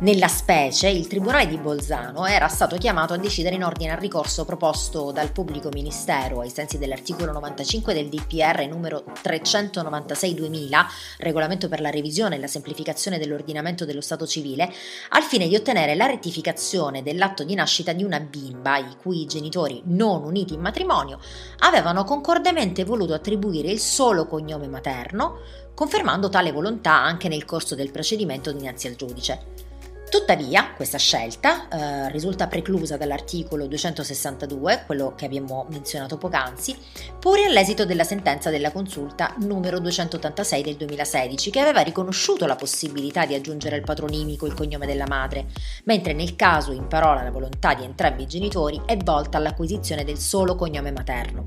Nella 0.00 0.28
specie, 0.28 0.88
il 0.88 1.06
Tribunale 1.06 1.46
di 1.46 1.58
Bolzano 1.58 2.26
era 2.26 2.48
stato 2.48 2.76
chiamato 2.76 3.12
a 3.12 3.18
decidere 3.18 3.54
in 3.54 3.62
ordine 3.62 3.92
al 3.92 3.98
ricorso 3.98 4.44
proposto 4.44 5.12
dal 5.12 5.30
pubblico 5.30 5.68
ministero 5.72 6.40
ai 6.40 6.50
sensi 6.50 6.78
dell'articolo 6.78 7.32
95 7.32 7.94
del 7.94 8.08
DPR 8.08 8.66
numero 8.66 9.04
396-2000, 9.22 10.86
regolamento 11.18 11.68
per 11.68 11.80
la 11.80 11.90
revisione 11.90 12.36
e 12.36 12.38
la 12.40 12.46
semplificazione 12.46 12.78
dell'ordinamento 13.18 13.84
dello 13.84 14.00
Stato 14.00 14.26
civile, 14.26 14.72
al 15.10 15.22
fine 15.22 15.48
di 15.48 15.56
ottenere 15.56 15.94
la 15.94 16.06
rettificazione 16.06 17.02
dell'atto 17.02 17.44
di 17.44 17.54
nascita 17.54 17.92
di 17.92 18.04
una 18.04 18.20
bimba 18.20 18.78
i 18.78 18.96
cui 19.00 19.26
genitori 19.26 19.82
non 19.86 20.24
uniti 20.24 20.54
in 20.54 20.60
matrimonio 20.60 21.18
avevano 21.58 22.04
concordemente 22.04 22.84
voluto 22.84 23.14
attribuire 23.14 23.70
il 23.70 23.80
solo 23.80 24.26
cognome 24.26 24.68
materno, 24.68 25.38
confermando 25.74 26.28
tale 26.28 26.52
volontà 26.52 26.92
anche 26.92 27.28
nel 27.28 27.44
corso 27.44 27.74
del 27.74 27.90
procedimento 27.90 28.52
dinanzi 28.52 28.86
al 28.86 28.96
giudice. 28.96 29.69
Tuttavia, 30.10 30.72
questa 30.74 30.98
scelta 30.98 31.68
eh, 31.68 32.10
risulta 32.10 32.48
preclusa 32.48 32.96
dall'articolo 32.96 33.68
262, 33.68 34.82
quello 34.84 35.14
che 35.14 35.24
abbiamo 35.24 35.66
menzionato 35.70 36.18
poc'anzi, 36.18 36.76
pure 37.20 37.44
all'esito 37.44 37.86
della 37.86 38.02
sentenza 38.02 38.50
della 38.50 38.72
consulta 38.72 39.32
numero 39.38 39.78
286 39.78 40.62
del 40.64 40.74
2016, 40.74 41.50
che 41.52 41.60
aveva 41.60 41.82
riconosciuto 41.82 42.46
la 42.46 42.56
possibilità 42.56 43.24
di 43.24 43.34
aggiungere 43.34 43.76
al 43.76 43.82
patronimico 43.82 44.46
il 44.46 44.54
cognome 44.54 44.84
della 44.84 45.06
madre, 45.06 45.46
mentre 45.84 46.12
nel 46.12 46.34
caso 46.34 46.72
in 46.72 46.88
parola 46.88 47.22
la 47.22 47.30
volontà 47.30 47.74
di 47.74 47.84
entrambi 47.84 48.24
i 48.24 48.26
genitori 48.26 48.82
è 48.86 48.96
volta 48.96 49.38
all'acquisizione 49.38 50.02
del 50.02 50.18
solo 50.18 50.56
cognome 50.56 50.90
materno. 50.90 51.44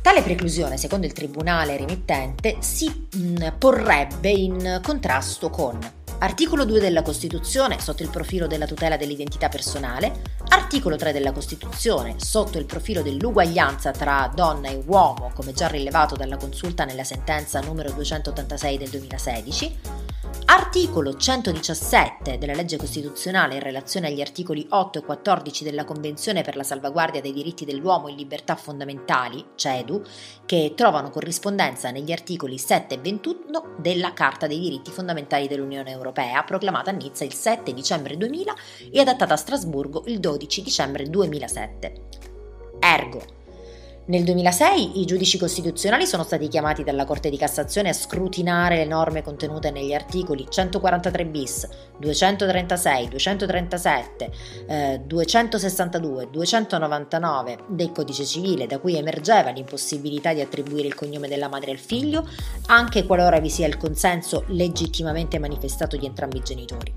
Tale 0.00 0.22
preclusione, 0.22 0.76
secondo 0.76 1.06
il 1.06 1.12
tribunale 1.12 1.76
remittente, 1.76 2.58
si 2.60 3.08
mh, 3.12 3.54
porrebbe 3.58 4.30
in 4.30 4.80
contrasto 4.80 5.50
con 5.50 5.97
Articolo 6.20 6.64
2 6.64 6.80
della 6.80 7.02
Costituzione 7.02 7.78
sotto 7.78 8.02
il 8.02 8.10
profilo 8.10 8.48
della 8.48 8.66
tutela 8.66 8.96
dell'identità 8.96 9.48
personale, 9.48 10.20
articolo 10.48 10.96
3 10.96 11.12
della 11.12 11.30
Costituzione 11.30 12.16
sotto 12.18 12.58
il 12.58 12.66
profilo 12.66 13.02
dell'uguaglianza 13.02 13.92
tra 13.92 14.28
donna 14.34 14.66
e 14.68 14.82
uomo, 14.84 15.30
come 15.32 15.52
già 15.52 15.68
rilevato 15.68 16.16
dalla 16.16 16.36
consulta 16.36 16.84
nella 16.84 17.04
sentenza 17.04 17.60
numero 17.60 17.92
286 17.92 18.78
del 18.78 18.88
2016, 18.88 19.78
Articolo 20.44 21.16
117 21.16 22.38
della 22.38 22.54
legge 22.54 22.76
costituzionale 22.76 23.54
in 23.54 23.60
relazione 23.60 24.08
agli 24.08 24.20
articoli 24.20 24.66
8 24.68 24.98
e 24.98 25.02
14 25.02 25.64
della 25.64 25.84
Convenzione 25.84 26.42
per 26.42 26.56
la 26.56 26.62
salvaguardia 26.62 27.20
dei 27.20 27.32
diritti 27.32 27.64
dell'uomo 27.64 28.08
e 28.08 28.12
libertà 28.12 28.54
fondamentali, 28.54 29.44
CEDU, 29.54 30.02
che 30.46 30.72
trovano 30.76 31.10
corrispondenza 31.10 31.90
negli 31.90 32.12
articoli 32.12 32.58
7 32.58 32.94
e 32.94 32.98
21 32.98 33.76
della 33.78 34.12
Carta 34.12 34.46
dei 34.46 34.58
diritti 34.58 34.90
fondamentali 34.90 35.48
dell'Unione 35.48 35.90
Europea, 35.90 36.42
proclamata 36.42 36.90
a 36.90 36.94
Nizza 36.94 37.24
il 37.24 37.34
7 37.34 37.72
dicembre 37.72 38.16
2000 38.16 38.54
e 38.90 39.00
adattata 39.00 39.34
a 39.34 39.38
Strasburgo 39.38 40.04
il 40.06 40.20
12 40.20 40.62
dicembre 40.62 41.08
2007. 41.08 41.92
Ergo, 42.80 43.37
nel 44.08 44.24
2006 44.24 45.00
i 45.00 45.04
giudici 45.04 45.36
costituzionali 45.36 46.06
sono 46.06 46.22
stati 46.22 46.48
chiamati 46.48 46.82
dalla 46.82 47.04
Corte 47.04 47.28
di 47.28 47.36
Cassazione 47.36 47.90
a 47.90 47.92
scrutinare 47.92 48.76
le 48.76 48.86
norme 48.86 49.22
contenute 49.22 49.70
negli 49.70 49.92
articoli 49.92 50.46
143 50.48 51.26
bis, 51.26 51.68
236, 51.98 53.08
237, 53.08 54.30
eh, 54.66 55.00
262, 55.04 56.28
299 56.30 57.58
del 57.66 57.92
Codice 57.92 58.24
Civile 58.24 58.66
da 58.66 58.78
cui 58.78 58.96
emergeva 58.96 59.50
l'impossibilità 59.50 60.32
di 60.32 60.40
attribuire 60.40 60.88
il 60.88 60.94
cognome 60.94 61.28
della 61.28 61.48
madre 61.48 61.72
al 61.72 61.78
figlio, 61.78 62.26
anche 62.68 63.04
qualora 63.04 63.40
vi 63.40 63.50
sia 63.50 63.66
il 63.66 63.76
consenso 63.76 64.44
legittimamente 64.48 65.38
manifestato 65.38 65.98
di 65.98 66.06
entrambi 66.06 66.38
i 66.38 66.42
genitori. 66.42 66.94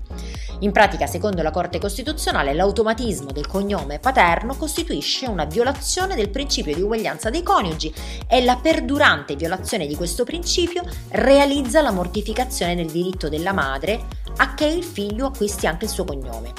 In 0.60 0.72
pratica, 0.72 1.06
secondo 1.06 1.42
la 1.42 1.50
Corte 1.50 1.78
Costituzionale, 1.78 2.54
l'automatismo 2.54 3.32
del 3.32 3.46
cognome 3.46 3.98
paterno 3.98 4.56
costituisce 4.56 5.26
una 5.26 5.44
violazione 5.44 6.14
del 6.14 6.30
principio 6.30 6.74
di 6.74 6.80
uguaglianza 6.80 7.00
sorveglianza 7.02 7.30
dei 7.30 7.42
coniugi 7.42 7.92
e 8.28 8.44
la 8.44 8.56
perdurante 8.56 9.34
violazione 9.34 9.86
di 9.86 9.96
questo 9.96 10.24
principio 10.24 10.82
realizza 11.08 11.82
la 11.82 11.90
mortificazione 11.90 12.76
del 12.76 12.86
diritto 12.86 13.28
della 13.28 13.52
madre 13.52 14.04
a 14.36 14.54
che 14.54 14.66
il 14.66 14.84
figlio 14.84 15.26
acquisti 15.26 15.66
anche 15.66 15.86
il 15.86 15.90
suo 15.90 16.04
cognome. 16.04 16.52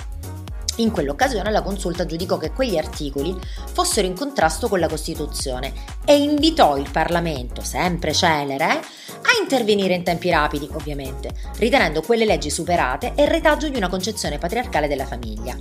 In 0.78 0.92
quell'occasione 0.92 1.52
la 1.52 1.62
consulta 1.62 2.06
giudicò 2.06 2.38
che 2.38 2.52
quegli 2.52 2.78
articoli 2.78 3.36
fossero 3.72 4.08
in 4.08 4.16
contrasto 4.16 4.68
con 4.68 4.80
la 4.80 4.88
Costituzione 4.88 5.72
e 6.04 6.18
invitò 6.18 6.78
il 6.78 6.90
Parlamento, 6.92 7.62
sempre 7.62 8.12
celere, 8.12 8.66
a 8.66 9.40
intervenire 9.40 9.94
in 9.94 10.04
tempi 10.04 10.32
rapidi, 10.32 10.68
ovviamente, 10.74 11.32
ritenendo 11.58 12.02
quelle 12.02 12.26
leggi 12.26 12.50
superate 12.50 13.14
e 13.16 13.30
retaggio 13.30 13.70
di 13.70 13.78
una 13.78 13.88
concezione 13.88 14.40
patriarcale 14.40 14.88
della 14.88 15.06
famiglia. 15.06 15.56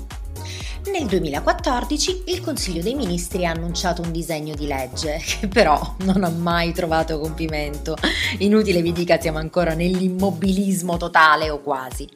Nel 0.90 1.06
2014 1.06 2.24
il 2.26 2.40
Consiglio 2.40 2.82
dei 2.82 2.96
Ministri 2.96 3.46
ha 3.46 3.52
annunciato 3.52 4.02
un 4.02 4.10
disegno 4.10 4.54
di 4.56 4.66
legge 4.66 5.20
che 5.22 5.46
però 5.46 5.94
non 6.00 6.24
ha 6.24 6.28
mai 6.28 6.72
trovato 6.72 7.20
compimento. 7.20 7.96
Inutile 8.38 8.82
vi 8.82 8.90
dica 8.90 9.20
siamo 9.20 9.38
ancora 9.38 9.74
nell'immobilismo 9.74 10.96
totale 10.96 11.50
o 11.50 11.60
quasi. 11.60 12.08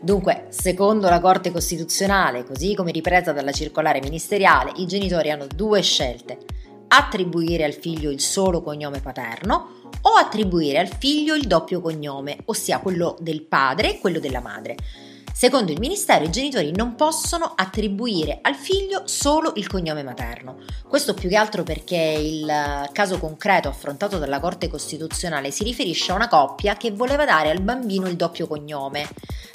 Dunque, 0.00 0.46
secondo 0.48 1.08
la 1.08 1.20
Corte 1.20 1.52
Costituzionale, 1.52 2.44
così 2.44 2.74
come 2.74 2.90
ripresa 2.90 3.30
dalla 3.30 3.52
circolare 3.52 4.00
ministeriale, 4.00 4.72
i 4.76 4.86
genitori 4.86 5.30
hanno 5.30 5.46
due 5.46 5.80
scelte. 5.80 6.38
Attribuire 6.88 7.62
al 7.62 7.72
figlio 7.72 8.10
il 8.10 8.20
solo 8.20 8.62
cognome 8.62 9.00
paterno 9.00 9.90
o 10.02 10.10
attribuire 10.14 10.80
al 10.80 10.88
figlio 10.88 11.36
il 11.36 11.46
doppio 11.46 11.80
cognome, 11.80 12.38
ossia 12.46 12.80
quello 12.80 13.16
del 13.20 13.42
padre 13.42 13.94
e 13.94 13.98
quello 14.00 14.18
della 14.18 14.40
madre. 14.40 14.74
Secondo 15.42 15.72
il 15.72 15.80
Ministero 15.80 16.24
i 16.24 16.30
genitori 16.30 16.70
non 16.70 16.94
possono 16.94 17.54
attribuire 17.56 18.38
al 18.42 18.54
figlio 18.54 19.02
solo 19.06 19.50
il 19.56 19.66
cognome 19.66 20.04
materno. 20.04 20.58
Questo 20.86 21.14
più 21.14 21.28
che 21.28 21.34
altro 21.34 21.64
perché 21.64 21.96
il 21.96 22.88
caso 22.92 23.18
concreto 23.18 23.68
affrontato 23.68 24.18
dalla 24.18 24.38
Corte 24.38 24.68
Costituzionale 24.68 25.50
si 25.50 25.64
riferisce 25.64 26.12
a 26.12 26.14
una 26.14 26.28
coppia 26.28 26.76
che 26.76 26.92
voleva 26.92 27.24
dare 27.24 27.50
al 27.50 27.60
bambino 27.60 28.06
il 28.06 28.14
doppio 28.14 28.46
cognome. 28.46 29.08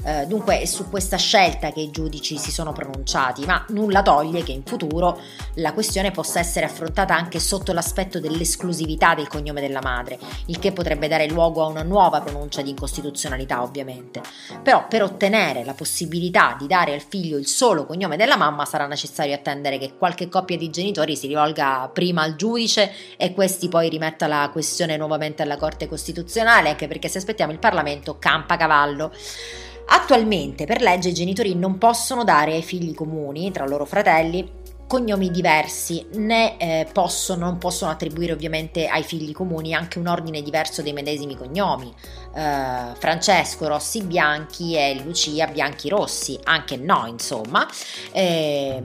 Eh, 0.03 0.25
dunque 0.25 0.60
è 0.60 0.65
su 0.65 0.89
questa 0.89 1.15
scelta 1.15 1.72
che 1.72 1.79
i 1.79 1.89
giudici 1.89 2.38
si 2.38 2.51
sono 2.51 2.74
pronunciati, 2.74 3.46
ma 3.46 3.65
nulla 3.70 4.01
toglie 4.01 4.44
che 4.44 4.51
in 4.51 4.63
futuro 4.63 5.17
la 5.56 5.72
questione 5.72 6.12
possa 6.12 6.39
essere 6.39 6.65
affrontata 6.65 7.15
anche 7.15 7.39
sotto 7.39 7.72
l'aspetto 7.72 8.20
dell'esclusività 8.20 9.15
del 9.15 9.29
cognome 9.29 9.62
della 9.62 9.82
madre, 9.82 10.20
il 10.48 10.60
che 10.60 10.74
potrebbe 10.74 11.08
dare 11.08 11.29
luogo 11.29 11.63
a 11.63 11.67
una 11.67 11.84
nuova 11.84 12.20
pronuncia 12.20 12.62
di 12.62 12.72
incostituzionalità 12.72 13.62
ovviamente. 13.62 14.22
Però 14.62 14.86
per 14.88 15.03
ottenere 15.03 15.63
la 15.63 15.75
possibilità 15.78 16.58
di 16.60 16.68
dare 16.68 16.94
al 16.94 17.02
figlio 17.08 17.38
il 17.38 17.48
solo 17.48 17.86
cognome 17.86 18.18
della 18.18 18.36
mamma 18.36 18.66
sarà 18.66 18.88
necessario 18.88 19.36
attendere 19.36 19.78
che 19.78 19.94
qualche 19.98 20.28
coppia 20.28 20.58
di 20.58 20.70
genitori 20.70 21.16
si 21.16 21.28
rivolga 21.28 21.90
prima 21.94 22.24
al 22.24 22.36
giudice 22.36 22.92
e 23.16 23.34
questi 23.34 23.70
poi 23.70 23.88
rimetta 23.88 24.28
la 24.28 24.50
questione 24.52 24.98
nuovamente 24.98 25.44
alla 25.44 25.58
Corte 25.58 25.88
Costituzionale, 25.88 26.70
anche 26.70 26.88
perché 26.88 27.08
se 27.08 27.20
aspettiamo 27.20 27.52
il 27.52 27.60
Parlamento 27.60 28.18
campa 28.20 28.58
cavallo. 28.58 29.14
Attualmente 29.90 30.66
per 30.66 30.82
legge 30.82 31.10
i 31.10 31.14
genitori 31.14 31.56
non 31.56 31.78
possono 31.78 32.24
dare 32.26 32.54
ai 32.54 32.64
figli 32.64 32.94
comuni, 32.94 33.52
tra 33.52 33.66
loro 33.66 33.86
fratelli, 33.86 34.66
cognomi 34.88 35.30
diversi 35.30 36.06
né 36.14 36.58
eh, 36.58 36.88
possono, 36.92 37.46
non 37.46 37.58
possono 37.58 37.92
attribuire 37.92 38.32
ovviamente 38.32 38.88
ai 38.88 39.04
figli 39.04 39.34
comuni 39.34 39.74
anche 39.74 40.00
un 40.00 40.08
ordine 40.08 40.42
diverso 40.42 40.82
dei 40.82 40.94
medesimi 40.94 41.36
cognomi. 41.36 41.94
Eh, 42.38 42.94
Francesco 43.00 43.67
Rossi 43.67 44.03
Bianchi 44.03 44.75
e 44.75 45.01
Lucia 45.03 45.48
Bianchi 45.48 45.89
Rossi, 45.89 46.39
anche 46.44 46.77
no 46.77 47.08
insomma. 47.08 47.67
Eh, 48.12 48.79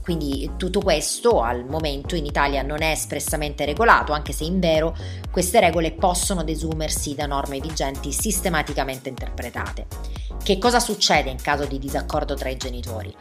quindi 0.00 0.52
tutto 0.56 0.80
questo 0.80 1.40
al 1.40 1.64
momento 1.64 2.14
in 2.14 2.26
Italia 2.26 2.62
non 2.62 2.80
è 2.82 2.90
espressamente 2.90 3.64
regolato, 3.64 4.12
anche 4.12 4.32
se 4.32 4.44
in 4.44 4.60
vero 4.60 4.96
queste 5.32 5.58
regole 5.58 5.92
possono 5.92 6.44
desumersi 6.44 7.16
da 7.16 7.26
norme 7.26 7.58
vigenti 7.58 8.12
sistematicamente 8.12 9.08
interpretate. 9.08 9.86
Che 10.40 10.58
cosa 10.58 10.78
succede 10.78 11.30
in 11.30 11.40
caso 11.40 11.64
di 11.64 11.78
disaccordo 11.78 12.34
tra 12.34 12.50
i 12.50 12.56
genitori? 12.56 13.12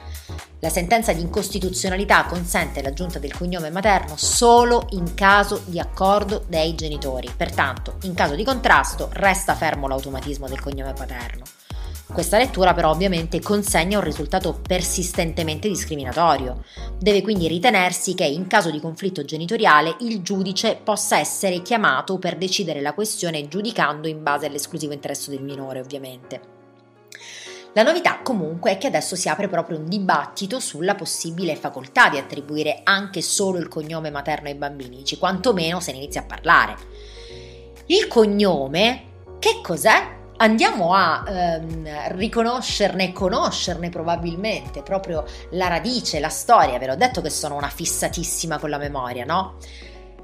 La 0.59 0.69
sentenza 0.69 1.13
di 1.13 1.21
incostituzionalità 1.21 2.25
consente 2.25 2.81
l'aggiunta 2.81 3.17
del 3.17 3.33
cognome 3.33 3.69
materno 3.69 4.15
solo 4.17 4.87
in 4.91 5.13
caso 5.13 5.61
di 5.65 5.79
accordo 5.79 6.43
dei 6.47 6.75
genitori, 6.75 7.31
pertanto 7.35 7.95
in 8.03 8.13
caso 8.13 8.35
di 8.35 8.43
contrasto 8.43 9.09
resta 9.23 9.55
fermo 9.55 9.87
l'automatismo 9.87 10.47
del 10.47 10.59
cognome 10.59 10.93
paterno. 10.93 11.43
Questa 12.13 12.37
lettura 12.37 12.75
però 12.75 12.91
ovviamente 12.91 13.39
consegna 13.39 13.97
un 13.97 14.03
risultato 14.03 14.59
persistentemente 14.61 15.67
discriminatorio. 15.67 16.63
Deve 16.99 17.23
quindi 17.23 17.47
ritenersi 17.47 18.13
che 18.13 18.25
in 18.25 18.45
caso 18.45 18.69
di 18.69 18.79
conflitto 18.79 19.25
genitoriale 19.25 19.95
il 20.01 20.21
giudice 20.21 20.77
possa 20.83 21.17
essere 21.17 21.61
chiamato 21.63 22.19
per 22.19 22.37
decidere 22.37 22.81
la 22.81 22.93
questione 22.93 23.47
giudicando 23.47 24.07
in 24.07 24.21
base 24.21 24.45
all'esclusivo 24.45 24.93
interesse 24.93 25.31
del 25.31 25.41
minore 25.41 25.79
ovviamente. 25.79 26.41
La 27.75 27.81
novità 27.81 28.19
comunque 28.21 28.71
è 28.73 28.77
che 28.77 28.85
adesso 28.85 29.15
si 29.15 29.29
apre 29.29 29.47
proprio 29.47 29.79
un 29.79 29.87
dibattito 29.87 30.59
sulla 30.59 30.93
possibile 30.93 31.55
facoltà 31.55 32.09
di 32.09 32.19
attribuire 32.19 32.81
anche 32.83 33.23
solo 33.23 33.57
il 33.57 33.67
cognome 33.67 34.11
materno 34.11 34.49
ai 34.49 34.55
bambini, 34.55 35.01
quantomeno 35.17 35.79
se 35.79 35.91
ne 35.91 35.97
inizia 35.97 36.21
a 36.21 36.25
parlare. 36.25 36.75
Il 37.87 38.07
cognome, 38.07 39.12
che 39.43 39.59
cos'è? 39.61 40.21
Andiamo 40.37 40.93
a 40.93 41.21
ehm, 41.27 42.15
riconoscerne 42.15 43.09
e 43.09 43.11
conoscerne 43.11 43.89
probabilmente 43.89 44.81
proprio 44.83 45.25
la 45.49 45.67
radice, 45.67 46.21
la 46.21 46.29
storia. 46.29 46.79
Ve 46.79 46.85
l'ho 46.85 46.95
detto 46.95 47.19
che 47.19 47.29
sono 47.29 47.55
una 47.55 47.67
fissatissima 47.67 48.57
con 48.57 48.69
la 48.69 48.77
memoria, 48.77 49.25
no? 49.25 49.57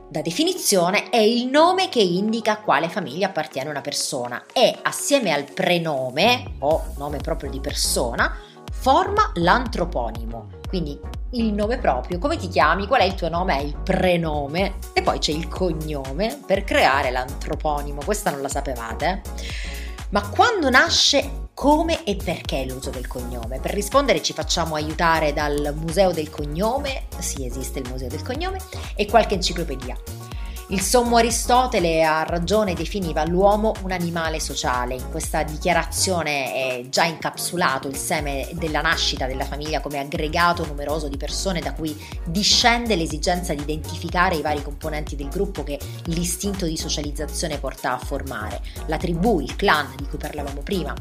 da 0.08 0.22
definizione 0.22 1.10
è 1.10 1.20
il 1.20 1.48
nome 1.48 1.90
che 1.90 2.00
indica 2.00 2.54
a 2.54 2.62
quale 2.62 2.90
famiglia 2.90 3.28
appartiene 3.28 3.70
una 3.70 3.82
persona 3.82 4.46
e 4.52 4.76
assieme 4.82 5.32
al 5.32 5.44
prenome 5.44 6.56
o 6.60 6.94
nome 6.98 7.18
proprio 7.18 7.52
di 7.52 7.60
persona 7.60 8.36
forma 8.72 9.32
l'antroponimo. 9.36 10.59
Quindi 10.70 11.00
il 11.32 11.52
nome 11.52 11.80
proprio, 11.80 12.20
come 12.20 12.38
ti 12.38 12.48
chiami, 12.48 12.86
qual 12.86 13.02
è 13.02 13.04
il 13.04 13.16
tuo 13.16 13.28
nome, 13.28 13.58
è 13.58 13.62
il 13.62 13.76
prenome 13.76 14.76
e 14.94 15.02
poi 15.02 15.18
c'è 15.18 15.32
il 15.32 15.48
cognome 15.48 16.40
per 16.46 16.64
creare 16.64 17.10
l'antroponimo. 17.10 18.02
Questa 18.06 18.30
non 18.30 18.42
la 18.42 18.50
sapevate? 18.50 19.22
Ma 20.12 20.28
quando 20.30 20.70
nasce 20.70 21.48
come 21.56 22.04
e 22.04 22.16
perché 22.16 22.66
l'uso 22.66 22.92
del 22.92 23.08
cognome? 23.08 23.60
Per 23.60 23.72
rispondere 23.72 24.22
ci 24.22 24.34
facciamo 24.34 24.76
aiutare 24.76 25.34
dal 25.34 25.74
Museo 25.76 26.12
del 26.12 26.30
Cognome, 26.30 27.08
sì 27.18 27.46
esiste 27.46 27.80
il 27.80 27.90
Museo 27.90 28.08
del 28.08 28.24
Cognome, 28.24 28.60
e 28.96 29.06
qualche 29.08 29.34
enciclopedia. 29.34 29.96
Il 30.72 30.82
sommo 30.82 31.18
Aristotele 31.18 32.04
ha 32.04 32.22
ragione 32.22 32.76
definiva 32.76 33.26
l'uomo 33.26 33.74
un 33.82 33.92
animale 33.92 34.40
sociale. 34.40 34.94
In 34.94 35.10
questa 35.10 35.42
dichiarazione 35.42 36.54
è 36.54 36.90
già 36.90 37.06
incapsulato 37.06 37.88
il 37.88 37.96
seme 37.96 38.48
della 38.54 38.82
nascita 38.82 39.26
della 39.26 39.46
famiglia 39.46 39.82
come 39.82 39.98
aggregato 39.98 40.68
numeroso 40.68 41.08
di 41.08 41.18
persone 41.18 41.60
da 41.60 41.74
cui 41.74 42.00
discende 42.24 42.96
l'esigenza 42.96 43.56
di 43.56 43.64
identificare 43.64 44.36
i 44.36 44.44
vari 44.44 44.62
componenti 44.62 45.16
del 45.16 45.30
gruppo 45.30 45.64
che 45.64 45.80
l'istinto 46.04 46.68
di 46.68 46.78
socializzazione 46.78 47.58
porta 47.58 47.94
a 47.94 47.98
formare, 47.98 48.62
la 48.86 48.98
tribù, 48.98 49.40
il 49.40 49.56
clan 49.56 49.96
di 49.98 50.06
cui 50.06 50.20
parlavamo 50.20 50.62
prima. 50.62 50.94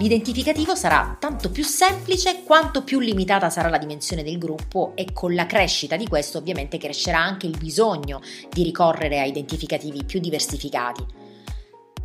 L'identificativo 0.00 0.74
sarà 0.74 1.14
tanto 1.20 1.50
più 1.50 1.62
semplice 1.62 2.42
quanto 2.42 2.84
più 2.84 3.00
limitata 3.00 3.50
sarà 3.50 3.68
la 3.68 3.76
dimensione 3.76 4.22
del 4.22 4.38
gruppo 4.38 4.92
e 4.94 5.12
con 5.12 5.34
la 5.34 5.44
crescita 5.44 5.96
di 5.96 6.08
questo 6.08 6.38
ovviamente 6.38 6.78
crescerà 6.78 7.18
anche 7.18 7.46
il 7.46 7.58
bisogno 7.58 8.22
di 8.50 8.62
ricorrere 8.62 9.20
a 9.20 9.26
identificativi 9.26 10.04
più 10.04 10.18
diversificati. 10.18 11.19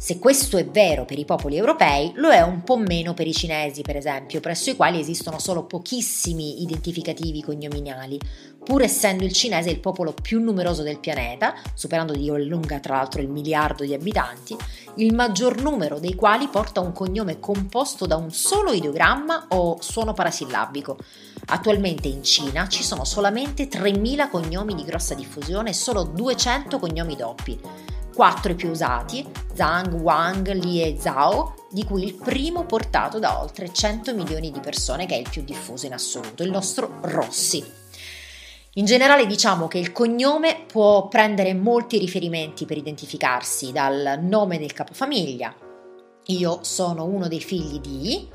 Se 0.06 0.20
questo 0.20 0.58
è 0.58 0.68
vero 0.68 1.04
per 1.04 1.18
i 1.18 1.26
popoli 1.26 1.58
europei, 1.58 2.12
lo 2.18 2.30
è 2.30 2.40
un 2.40 2.62
po' 2.62 2.78
meno 2.78 3.16
per 3.16 3.26
i 3.26 3.34
cinesi, 3.34 3.82
per 3.82 3.96
esempio, 3.96 4.40
presso 4.40 4.70
i 4.70 4.76
quali 4.76 5.00
esistono 5.00 5.40
solo 5.40 5.64
pochissimi 5.64 6.62
identificativi 6.62 7.42
cognominali, 7.42 8.20
pur 8.64 8.84
essendo 8.84 9.24
il 9.24 9.34
cinese 9.34 9.72
il 9.72 9.80
popolo 9.80 10.14
più 10.14 10.40
numeroso 10.40 10.84
del 10.84 11.00
pianeta, 11.00 11.56
superando 11.74 12.14
di 12.14 12.28
lunga 12.46 12.80
tra 12.80 12.98
l'altro 12.98 13.20
il 13.20 13.30
miliardo 13.30 13.84
di 13.84 13.96
abitanti, 13.96 14.56
il 14.98 15.16
maggior 15.16 15.60
numero 15.60 15.98
dei 15.98 16.14
quali 16.14 16.50
porta 16.50 16.82
un 16.82 16.92
cognome 16.92 17.40
composto 17.40 18.06
da 18.06 18.16
un 18.16 18.29
solo 18.29 18.74
ideogramma 18.74 19.48
o 19.50 19.77
suono 19.82 20.14
parasillabico. 20.14 21.00
Attualmente 21.48 22.08
in 22.10 22.22
Cina 22.24 22.68
ci 22.68 22.84
sono 22.84 23.06
solamente 23.06 23.68
3.000 23.68 24.29
cognomi 24.29 24.75
di 24.75 24.84
grossa 24.84 25.16
diffusione 25.16 25.72
e 25.72 25.74
solo 25.74 26.03
200 26.03 26.77
cognomi 26.77 27.16
doppi. 27.16 27.60
Quattro 28.16 28.54
i 28.54 28.56
più 28.56 28.70
usati, 28.70 29.30
Zhang, 29.54 29.92
Wang, 29.96 30.50
Li 30.54 30.82
e 30.82 30.96
Zhao, 30.98 31.68
di 31.70 31.84
cui 31.84 32.01
il 32.06 32.14
primo 32.14 32.66
portato 32.66 33.20
da 33.20 33.42
oltre 33.42 33.74
100 33.74 34.16
milioni 34.16 34.51
di 34.51 34.62
persone, 34.62 35.06
che 35.06 35.16
è 35.16 35.20
il 35.20 35.28
più 35.30 35.44
diffuso 35.44 35.86
in 35.86 35.92
assoluto, 35.92 36.42
il 36.42 36.50
nostro 36.50 37.00
Rossi. 37.01 37.62
In 38.75 38.86
generale 38.86 39.25
diciamo 39.25 39.68
che 39.68 39.80
il 39.80 39.92
cognome 39.92 40.64
può 40.66 41.10
prendere 41.10 41.54
molti 41.54 41.98
riferimenti 41.98 42.66
per 42.66 42.78
identificarsi, 42.78 43.74
dal 43.74 44.20
nome 44.22 44.60
del 44.60 44.72
capofamiglia, 44.72 45.54
io 46.28 46.60
sono 46.62 47.04
uno 47.04 47.28
dei 47.28 47.42
figli 47.42 47.82
di, 47.82 48.30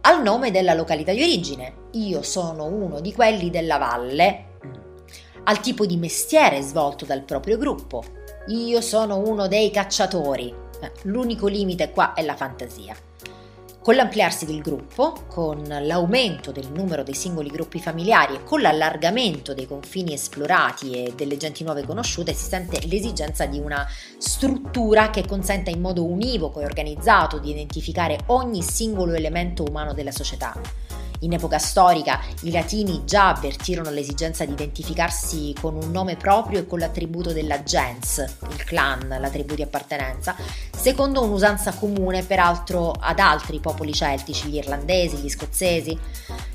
al 0.00 0.22
nome 0.22 0.50
della 0.50 0.72
località 0.72 1.12
di 1.12 1.22
origine, 1.22 1.88
io 1.92 2.22
sono 2.22 2.64
uno 2.64 3.00
di 3.00 3.12
quelli 3.12 3.50
della 3.50 3.76
valle, 3.76 4.44
al 5.44 5.60
tipo 5.60 5.84
di 5.84 5.98
mestiere 5.98 6.62
svolto 6.62 7.04
dal 7.04 7.24
proprio 7.24 7.58
gruppo, 7.58 8.16
io 8.48 8.80
sono 8.80 9.18
uno 9.18 9.46
dei 9.46 9.70
cacciatori. 9.70 10.54
Eh, 10.80 10.92
l'unico 11.02 11.46
limite 11.46 11.90
qua 11.90 12.14
è 12.14 12.22
la 12.22 12.36
fantasia. 12.36 12.96
Con 13.80 13.94
l'ampliarsi 13.94 14.44
del 14.44 14.60
gruppo, 14.60 15.14
con 15.28 15.62
l'aumento 15.66 16.52
del 16.52 16.70
numero 16.70 17.02
dei 17.02 17.14
singoli 17.14 17.48
gruppi 17.48 17.80
familiari 17.80 18.34
e 18.34 18.44
con 18.44 18.60
l'allargamento 18.60 19.54
dei 19.54 19.66
confini 19.66 20.12
esplorati 20.12 20.92
e 20.92 21.14
delle 21.14 21.38
genti 21.38 21.64
nuove 21.64 21.84
conosciute, 21.84 22.34
si 22.34 22.44
sente 22.44 22.86
l'esigenza 22.86 23.46
di 23.46 23.58
una 23.58 23.86
struttura 24.18 25.08
che 25.08 25.26
consenta 25.26 25.70
in 25.70 25.80
modo 25.80 26.04
univoco 26.04 26.60
e 26.60 26.64
organizzato 26.64 27.38
di 27.38 27.50
identificare 27.50 28.18
ogni 28.26 28.62
singolo 28.62 29.14
elemento 29.14 29.64
umano 29.64 29.94
della 29.94 30.12
società 30.12 30.54
in 31.20 31.32
epoca 31.32 31.58
storica 31.58 32.20
i 32.42 32.50
latini 32.50 33.02
già 33.04 33.28
avvertirono 33.28 33.90
l'esigenza 33.90 34.44
di 34.44 34.52
identificarsi 34.52 35.54
con 35.60 35.74
un 35.74 35.90
nome 35.90 36.16
proprio 36.16 36.60
e 36.60 36.66
con 36.66 36.78
l'attributo 36.78 37.32
della 37.32 37.62
gens, 37.62 38.24
il 38.48 38.64
clan, 38.64 39.16
la 39.18 39.30
tribù 39.30 39.54
di 39.54 39.62
appartenenza, 39.62 40.36
secondo 40.76 41.22
un'usanza 41.22 41.72
comune 41.74 42.22
peraltro 42.22 42.92
ad 42.92 43.18
altri 43.18 43.60
popoli 43.60 43.92
celtici, 43.92 44.48
gli 44.48 44.56
irlandesi, 44.56 45.16
gli 45.16 45.28
scozzesi. 45.28 45.98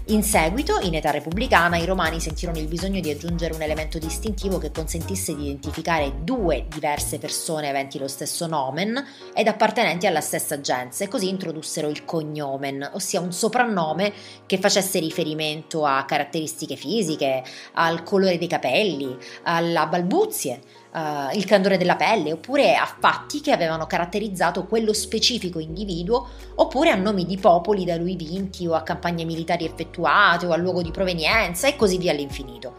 In 0.07 0.21
seguito, 0.21 0.79
in 0.81 0.95
età 0.95 1.11
repubblicana, 1.11 1.77
i 1.77 1.85
romani 1.85 2.19
sentirono 2.19 2.57
il 2.59 2.67
bisogno 2.67 2.99
di 2.99 3.09
aggiungere 3.09 3.53
un 3.53 3.61
elemento 3.61 3.99
distintivo 3.99 4.57
che 4.57 4.69
consentisse 4.69 5.33
di 5.33 5.43
identificare 5.43 6.23
due 6.25 6.65
diverse 6.67 7.19
persone 7.19 7.69
aventi 7.69 7.97
lo 7.97 8.09
stesso 8.09 8.45
nomen 8.45 9.01
ed 9.33 9.47
appartenenti 9.47 10.05
alla 10.05 10.19
stessa 10.19 10.59
gens 10.59 10.99
e 10.99 11.07
così 11.07 11.29
introdussero 11.29 11.87
il 11.87 12.03
cognomen, 12.03 12.91
ossia 12.95 13.21
un 13.21 13.31
soprannome 13.31 14.11
che 14.45 14.57
facesse 14.57 14.99
riferimento 14.99 15.85
a 15.85 16.03
caratteristiche 16.03 16.75
fisiche, 16.75 17.41
al 17.75 18.03
colore 18.03 18.37
dei 18.37 18.47
capelli, 18.47 19.15
alla 19.43 19.85
balbuzie 19.85 20.59
uh, 20.91 21.33
il 21.33 21.45
candore 21.45 21.77
della 21.77 21.95
pelle, 21.95 22.33
oppure 22.33 22.75
a 22.75 22.85
fatti 22.99 23.39
che 23.39 23.53
avevano 23.53 23.87
caratterizzato 23.87 24.65
quello 24.65 24.91
specifico 24.91 25.59
individuo, 25.59 26.27
oppure 26.55 26.89
a 26.89 26.95
nomi 26.95 27.25
di 27.25 27.37
popoli 27.37 27.85
da 27.85 27.95
lui 27.95 28.17
vinti 28.17 28.67
o 28.67 28.73
a 28.73 28.83
campagne 28.83 29.23
militari 29.23 29.63
effettuate 29.63 29.91
o 30.01 30.51
al 30.51 30.61
luogo 30.61 30.81
di 30.81 30.91
provenienza 30.91 31.67
e 31.67 31.75
così 31.75 31.97
via 31.97 32.11
all'infinito. 32.11 32.75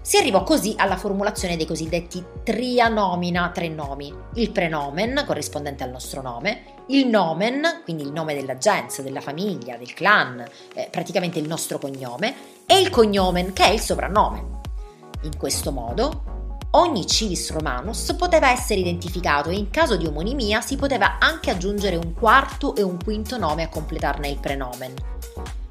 Si 0.00 0.18
arrivò 0.18 0.42
così 0.42 0.74
alla 0.76 0.98
formulazione 0.98 1.56
dei 1.56 1.64
cosiddetti 1.64 2.22
trianomina, 2.42 3.50
tre 3.54 3.68
nomi, 3.68 4.12
il 4.34 4.50
prenomen, 4.50 5.24
corrispondente 5.26 5.82
al 5.82 5.90
nostro 5.90 6.20
nome, 6.20 6.64
il 6.88 7.06
nomen, 7.06 7.80
quindi 7.84 8.02
il 8.02 8.12
nome 8.12 8.34
della 8.34 8.58
gens, 8.58 9.00
della 9.00 9.22
famiglia, 9.22 9.76
del 9.78 9.94
clan, 9.94 10.44
eh, 10.74 10.88
praticamente 10.90 11.38
il 11.38 11.48
nostro 11.48 11.78
cognome, 11.78 12.34
e 12.66 12.78
il 12.78 12.90
cognomen, 12.90 13.54
che 13.54 13.64
è 13.64 13.70
il 13.70 13.80
soprannome. 13.80 14.60
In 15.22 15.38
questo 15.38 15.72
modo 15.72 16.32
Ogni 16.76 17.06
civis 17.06 17.52
romanus 17.52 18.16
poteva 18.18 18.50
essere 18.50 18.80
identificato 18.80 19.48
e 19.48 19.54
in 19.54 19.70
caso 19.70 19.96
di 19.96 20.06
omonimia 20.06 20.60
si 20.60 20.74
poteva 20.74 21.20
anche 21.20 21.50
aggiungere 21.50 21.94
un 21.94 22.14
quarto 22.14 22.74
e 22.74 22.82
un 22.82 22.96
quinto 23.00 23.38
nome 23.38 23.62
a 23.62 23.68
completarne 23.68 24.28
il 24.28 24.38
prenomen. 24.38 25.13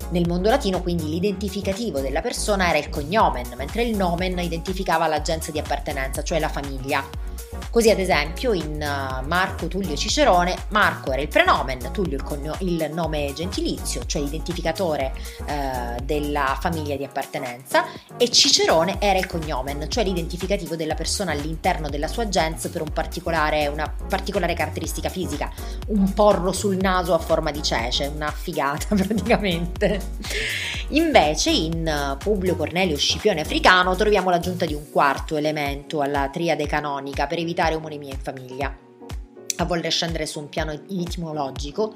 Nel 0.10 0.28
mondo 0.28 0.50
latino 0.50 0.82
quindi 0.82 1.10
l'identificativo 1.10 2.00
della 2.00 2.22
persona 2.22 2.70
era 2.70 2.78
il 2.78 2.90
cognomen, 2.90 3.54
mentre 3.56 3.84
il 3.84 3.96
nomen 3.96 4.38
identificava 4.38 5.08
l'aggenza 5.08 5.52
di 5.52 5.60
appartenenza, 5.60 6.24
cioè 6.24 6.40
la 6.40 6.50
famiglia. 6.50 7.04
Così 7.70 7.90
ad 7.90 8.00
esempio 8.00 8.54
in 8.54 8.74
uh, 8.74 9.26
Marco 9.26 9.68
Tullio 9.68 9.96
Cicerone, 9.96 10.56
Marco 10.70 11.12
era 11.12 11.22
il 11.22 11.28
prenomen, 11.28 11.90
Tullio 11.92 12.18
il, 12.18 12.24
cogno- 12.24 12.56
il 12.60 12.90
nome 12.94 13.34
gentilizio, 13.34 14.06
cioè 14.06 14.22
l'identificatore 14.22 15.14
uh, 15.40 16.04
della 16.04 16.58
famiglia 16.60 16.96
di 16.96 17.04
appartenenza, 17.04 17.86
e 18.18 18.30
Cicerone 18.30 18.98
era 19.00 19.18
il 19.18 19.26
cognomen, 19.26 19.90
cioè 19.90 20.04
l'identificativo 20.04 20.76
della 20.76 20.96
persona 20.96 21.32
all'interno 21.32 21.90
della 21.90 22.08
sua 22.08 22.28
gens 22.30 22.68
per 22.68 22.82
un 22.82 22.92
particolare, 22.92 23.68
una 23.68 23.92
particolare 24.08 24.54
caratteristica 24.54 25.10
fisica, 25.10 25.52
un 25.88 26.14
porro 26.14 26.52
sul 26.52 26.78
naso 26.78 27.14
a 27.14 27.20
forma 27.20 27.52
di 27.52 27.64
cece, 27.64 28.08
una 28.08 28.32
figata 28.32 28.94
praticamente. 28.96 30.00
Invece 30.90 31.50
in 31.50 31.88
uh, 31.88 32.18
Publio 32.18 32.56
Cornelio 32.56 32.98
Scipione 32.98 33.42
Africano 33.42 33.96
troviamo 33.96 34.30
l'aggiunta 34.30 34.66
di 34.66 34.74
un 34.74 34.92
quarto 34.92 35.38
elemento 35.38 36.02
alla 36.02 36.30
triade 36.30 36.68
canonica 36.68 37.26
per 37.26 37.40
evitare 37.44 37.76
omonimia 37.76 38.14
in 38.14 38.20
famiglia. 38.20 38.76
A 39.58 39.66
voler 39.66 39.92
scendere 39.92 40.26
su 40.26 40.40
un 40.40 40.50
piano 40.50 40.72
etimologico, 40.72 41.96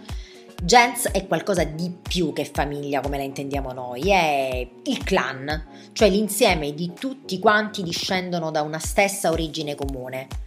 gens 0.62 1.08
è 1.08 1.26
qualcosa 1.26 1.64
di 1.64 1.92
più 2.02 2.32
che 2.34 2.46
famiglia 2.46 3.02
come 3.02 3.18
la 3.18 3.24
intendiamo 3.24 3.72
noi, 3.74 4.12
è 4.12 4.70
il 4.84 5.04
clan, 5.04 5.66
cioè 5.94 6.10
l'insieme 6.10 6.74
di 6.74 6.94
tutti 6.94 7.40
quanti 7.40 7.82
discendono 7.82 8.52
da 8.52 8.62
una 8.62 8.80
stessa 8.80 9.32
origine 9.32 9.76
comune 9.76 10.46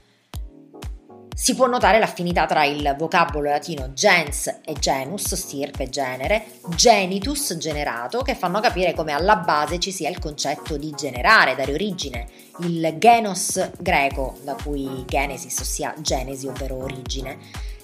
si 1.35 1.55
può 1.55 1.67
notare 1.67 1.99
l'affinità 1.99 2.47
tra 2.47 2.65
il 2.65 2.95
vocabolo 2.99 3.49
latino 3.49 3.91
gens 3.95 4.61
e 4.65 4.75
genus, 4.75 5.35
stirpe, 5.35 5.89
genere, 5.89 6.45
genitus, 6.75 7.57
generato, 7.57 8.23
che 8.23 8.35
fanno 8.35 8.61
capire 8.61 8.93
come 8.93 9.13
alla 9.13 9.37
base 9.37 9.79
ci 9.79 9.93
sia 9.93 10.11
il 10.11 10.19
concetto 10.19 10.77
di 10.77 10.93
generare, 10.97 11.55
dare 11.55 11.73
origine, 11.73 12.27
il 12.61 12.97
genos 12.99 13.71
greco, 13.79 14.39
da 14.43 14.57
cui 14.63 15.05
genesis, 15.07 15.59
ossia 15.61 15.95
genesi, 15.99 16.47
ovvero 16.47 16.83
origine, 16.83 17.39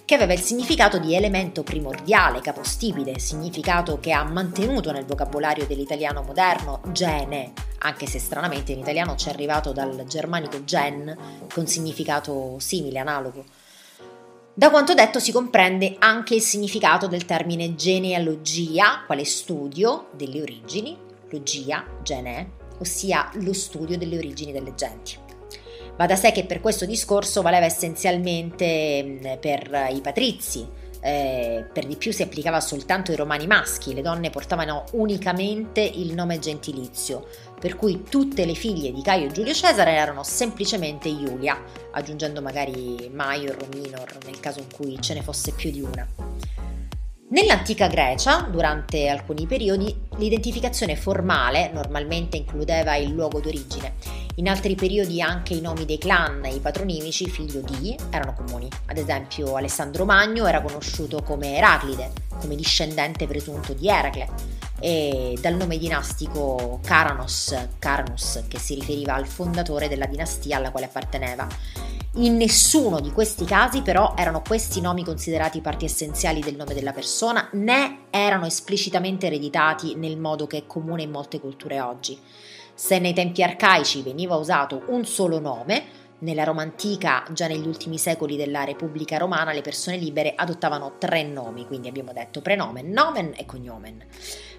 che 0.04 0.14
aveva 0.14 0.32
il 0.32 0.40
significato 0.40 0.98
di 0.98 1.14
elemento 1.14 1.62
primordiale, 1.62 2.40
capostipite, 2.40 3.18
significato 3.18 3.98
che 3.98 4.12
ha 4.12 4.22
mantenuto 4.22 4.92
nel 4.92 5.04
vocabolario 5.04 5.66
dell'italiano 5.66 6.22
moderno 6.22 6.80
gene, 6.92 7.52
anche 7.78 8.06
se 8.06 8.18
stranamente 8.18 8.72
in 8.72 8.78
italiano 8.78 9.16
ci 9.16 9.28
è 9.28 9.32
arrivato 9.32 9.72
dal 9.72 10.04
germanico 10.06 10.64
gen 10.64 11.16
con 11.52 11.66
significato 11.66 12.56
simile, 12.58 12.98
analogo. 12.98 13.44
Da 14.54 14.70
quanto 14.70 14.94
detto 14.94 15.18
si 15.18 15.32
comprende 15.32 15.96
anche 15.98 16.34
il 16.34 16.40
significato 16.40 17.06
del 17.06 17.26
termine 17.26 17.74
genealogia, 17.74 19.02
quale 19.04 19.24
studio 19.24 20.08
delle 20.12 20.40
origini, 20.40 20.96
logia, 21.28 21.84
gene, 22.02 22.52
ossia 22.78 23.30
lo 23.34 23.52
studio 23.52 23.98
delle 23.98 24.16
origini 24.16 24.52
delle 24.52 24.74
genti. 24.74 25.18
Va 25.96 26.06
da 26.06 26.16
sé 26.16 26.32
che 26.32 26.44
per 26.44 26.60
questo 26.60 26.84
discorso 26.84 27.42
valeva 27.42 27.66
essenzialmente 27.66 29.02
mm, 29.04 29.38
per 29.40 29.88
i 29.92 30.00
patrizi, 30.00 30.66
eh, 31.07 31.64
per 31.73 31.87
di 31.87 31.95
più 31.95 32.12
si 32.12 32.23
applicava 32.23 32.61
soltanto 32.61 33.12
ai 33.12 33.16
romani 33.16 33.47
maschi, 33.47 33.95
le 33.95 34.03
donne 34.03 34.31
portavano 34.31 34.87
unicamente 34.95 35.81
il 35.81 36.12
nome 36.14 36.40
gentilizio, 36.40 37.29
per 37.61 37.77
cui 37.77 38.03
tutte 38.03 38.45
le 38.45 38.55
figlie 38.55 38.90
di 38.92 39.03
Caio 39.03 39.31
Giulio 39.31 39.55
Cesare 39.55 39.92
erano 39.92 40.25
semplicemente 40.25 41.07
Iulia, 41.09 41.62
aggiungendo 41.92 42.42
magari 42.42 43.09
Maior 43.12 43.57
o 43.62 43.69
Minor 43.73 44.19
nel 44.25 44.40
caso 44.40 44.59
in 44.59 44.66
cui 44.75 45.01
ce 45.01 45.14
ne 45.14 45.23
fosse 45.23 45.53
più 45.53 45.71
di 45.71 45.81
una. 45.81 46.36
Nell'antica 47.28 47.88
Grecia, 47.88 48.46
durante 48.48 49.08
alcuni 49.08 49.46
periodi, 49.46 49.92
l'identificazione 50.18 50.94
formale 50.94 51.72
normalmente 51.72 52.36
includeva 52.36 52.94
il 52.94 53.10
luogo 53.10 53.40
d'origine. 53.40 53.94
In 54.36 54.48
altri 54.48 54.76
periodi 54.76 55.20
anche 55.20 55.52
i 55.52 55.60
nomi 55.60 55.84
dei 55.84 55.98
clan 55.98 56.44
e 56.44 56.54
i 56.54 56.60
patronimici, 56.60 57.28
figlio 57.28 57.62
di, 57.62 57.96
erano 58.10 58.32
comuni. 58.32 58.68
Ad 58.86 58.96
esempio 58.98 59.56
Alessandro 59.56 60.04
Magno 60.04 60.46
era 60.46 60.60
conosciuto 60.60 61.20
come 61.24 61.56
Eraclide, 61.56 62.12
come 62.38 62.54
discendente 62.54 63.26
presunto 63.26 63.72
di 63.72 63.88
Eracle, 63.88 64.28
e 64.78 65.36
dal 65.40 65.56
nome 65.56 65.78
dinastico 65.78 66.78
Caranos, 66.84 67.56
Carnus, 67.80 68.44
che 68.46 68.60
si 68.60 68.74
riferiva 68.74 69.14
al 69.14 69.26
fondatore 69.26 69.88
della 69.88 70.06
dinastia 70.06 70.58
alla 70.58 70.70
quale 70.70 70.86
apparteneva. 70.86 71.48
In 72.18 72.38
nessuno 72.38 72.98
di 72.98 73.12
questi 73.12 73.44
casi 73.44 73.83
però 73.83 74.14
erano 74.16 74.40
questi 74.40 74.81
nomi 74.81 75.05
considerati 75.05 75.61
parti 75.61 75.85
essenziali 75.85 76.40
del 76.40 76.57
nome 76.57 76.72
della 76.72 76.92
persona, 76.92 77.46
né 77.52 78.05
erano 78.09 78.46
esplicitamente 78.46 79.26
ereditati 79.26 79.96
nel 79.96 80.16
modo 80.16 80.46
che 80.46 80.57
è 80.57 80.66
comune 80.66 81.02
in 81.02 81.11
molte 81.11 81.38
culture 81.40 81.79
oggi. 81.79 82.18
Se 82.72 82.98
nei 82.98 83.12
tempi 83.12 83.42
arcaici 83.42 84.00
veniva 84.00 84.37
usato 84.37 84.85
un 84.87 85.05
solo 85.05 85.40
nome, 85.40 86.05
nella 86.20 86.44
Roma 86.44 86.62
antica, 86.62 87.22
già 87.33 87.48
negli 87.48 87.66
ultimi 87.66 87.98
secoli 87.98 88.38
della 88.38 88.64
Repubblica 88.64 89.18
Romana, 89.18 89.52
le 89.52 89.61
persone 89.61 89.98
libere 89.98 90.33
adottavano 90.35 90.94
tre 90.98 91.22
nomi, 91.22 91.66
quindi 91.66 91.88
abbiamo 91.88 92.14
detto 92.14 92.40
prenomen, 92.40 92.88
nomen 92.88 93.35
e 93.37 93.44
cognomen. 93.44 94.02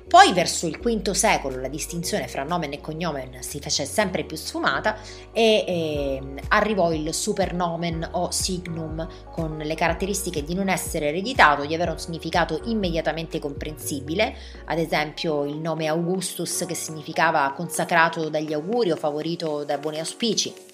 Poi 0.08 0.32
verso 0.32 0.68
il 0.68 0.78
V 0.80 1.12
secolo 1.12 1.60
la 1.60 1.68
distinzione 1.68 2.30
fra 2.30 2.44
nomen 2.44 2.72
e 2.72 2.80
cognomen 2.80 3.42
si 3.42 3.60
fece 3.60 3.84
sempre 3.84 4.24
più 4.24 4.38
sfumata 4.38 4.96
e 5.34 5.66
eh, 5.68 6.22
arrivò 6.48 6.94
il 6.94 7.14
supernomen 7.14 8.12
o 8.14 8.32
signum 8.32 9.06
con 9.32 9.58
le 9.58 9.76
caratteristiche 9.76 10.46
di 10.46 10.54
non 10.54 10.70
essere 10.70 11.10
ereditato, 11.10 11.66
di 11.66 11.74
avere 11.74 11.92
un 11.92 12.00
significato 12.00 12.62
immediatamente 12.64 13.40
comprensibile, 13.40 14.34
ad 14.66 14.80
esempio 14.80 15.44
il 15.44 15.58
nome 15.58 15.88
Augustus 15.88 16.64
che 16.66 16.76
significava 16.76 17.52
consacrato 17.54 18.30
dagli 18.30 18.54
auguri 18.54 18.92
o 18.92 18.96
favorito 18.96 19.66
da 19.66 19.78
buoni 19.78 20.00
auspici. 20.00 20.67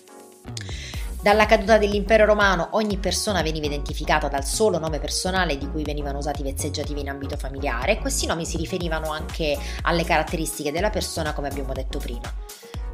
Dalla 1.23 1.45
caduta 1.45 1.77
dell'impero 1.77 2.25
romano 2.25 2.67
ogni 2.71 2.97
persona 2.97 3.41
veniva 3.41 3.65
identificata 3.65 4.27
dal 4.27 4.43
solo 4.43 4.77
nome 4.77 4.99
personale 4.99 5.57
di 5.57 5.69
cui 5.69 5.81
venivano 5.83 6.17
usati 6.17 6.41
i 6.41 6.43
vezzeggiativi 6.43 6.99
in 6.99 7.07
ambito 7.07 7.37
familiare 7.37 7.93
e 7.93 7.99
questi 7.99 8.25
nomi 8.25 8.45
si 8.45 8.57
riferivano 8.57 9.09
anche 9.09 9.57
alle 9.83 10.03
caratteristiche 10.03 10.73
della 10.73 10.89
persona 10.89 11.31
come 11.31 11.47
abbiamo 11.47 11.71
detto 11.71 11.97
prima. 11.97 12.29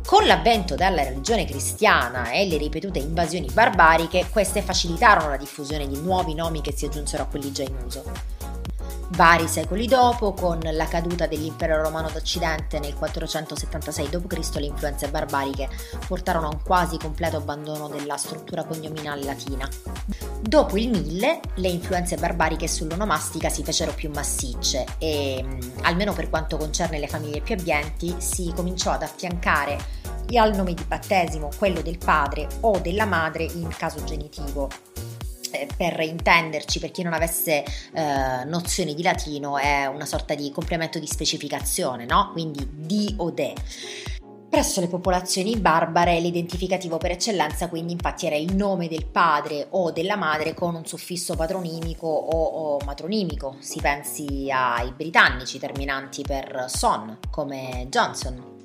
Con 0.05 0.27
l'avvento 0.27 0.75
della 0.75 1.01
religione 1.01 1.45
cristiana 1.45 2.29
e 2.29 2.45
le 2.45 2.57
ripetute 2.57 2.99
invasioni 2.99 3.49
barbariche, 3.51 4.27
queste 4.29 4.61
facilitarono 4.61 5.29
la 5.29 5.37
diffusione 5.37 5.87
di 5.87 5.99
nuovi 5.99 6.35
nomi 6.35 6.61
che 6.61 6.71
si 6.71 6.85
aggiunsero 6.85 7.23
a 7.23 7.25
quelli 7.25 7.51
già 7.51 7.63
in 7.63 7.75
uso. 7.83 8.38
Vari 9.11 9.47
secoli 9.47 9.87
dopo, 9.87 10.33
con 10.33 10.59
la 10.61 10.87
caduta 10.87 11.25
dell'impero 11.25 11.81
romano 11.81 12.09
d'Occidente 12.09 12.79
nel 12.79 12.93
476 12.93 14.09
d.C., 14.09 14.55
le 14.55 14.67
influenze 14.67 15.09
barbariche 15.09 15.67
portarono 16.07 16.47
a 16.47 16.51
un 16.53 16.61
quasi 16.63 16.97
completo 16.97 17.37
abbandono 17.37 17.87
della 17.87 18.17
struttura 18.17 18.63
cognominale 18.63 19.23
latina. 19.23 19.67
Dopo 20.39 20.77
il 20.77 20.89
1000, 20.89 21.39
le 21.55 21.67
influenze 21.67 22.17
barbariche 22.17 22.67
sull'onomastica 22.67 23.49
si 23.49 23.63
fecero 23.63 23.93
più 23.93 24.11
massicce 24.11 24.85
e, 24.99 25.43
mm, 25.43 25.59
almeno 25.81 26.13
per 26.13 26.29
quanto 26.29 26.57
concerne 26.57 26.99
le 26.99 27.07
famiglie 27.07 27.41
più 27.41 27.55
abbienti, 27.55 28.15
si 28.19 28.53
cominciò 28.55 28.91
ad 28.91 29.03
affiancare 29.03 29.97
al 30.37 30.55
nome 30.55 30.75
di 30.75 30.83
battesimo 30.83 31.49
quello 31.57 31.81
del 31.81 31.97
padre 31.97 32.47
o 32.59 32.77
della 32.77 33.05
madre 33.05 33.45
in 33.45 33.67
caso 33.69 34.03
genitivo 34.03 34.69
per 35.75 35.99
intenderci, 35.99 36.79
per 36.79 36.91
chi 36.91 37.03
non 37.03 37.13
avesse 37.13 37.63
eh, 37.93 38.43
nozioni 38.45 38.95
di 38.95 39.03
latino, 39.03 39.57
è 39.57 39.85
una 39.85 40.05
sorta 40.05 40.35
di 40.35 40.51
complemento 40.51 40.99
di 40.99 41.07
specificazione, 41.07 42.05
no? 42.05 42.29
Quindi 42.33 42.67
di 42.71 43.13
o 43.17 43.31
de. 43.31 43.53
Presso 44.49 44.79
le 44.79 44.87
popolazioni 44.87 45.57
barbare 45.57 46.19
l'identificativo 46.19 46.97
per 46.97 47.11
eccellenza 47.11 47.69
quindi 47.69 47.91
infatti 47.93 48.25
era 48.25 48.35
il 48.35 48.55
nome 48.55 48.87
del 48.87 49.05
padre 49.05 49.67
o 49.69 49.91
della 49.91 50.15
madre 50.15 50.55
con 50.55 50.73
un 50.73 50.87
suffisso 50.87 51.35
patronimico 51.35 52.07
o, 52.07 52.43
o 52.45 52.79
matronimico, 52.83 53.57
si 53.59 53.79
pensi 53.79 54.49
ai 54.51 54.91
britannici 54.91 55.59
terminanti 55.59 56.23
per 56.23 56.65
son 56.67 57.19
come 57.29 57.85
Johnson 57.89 58.58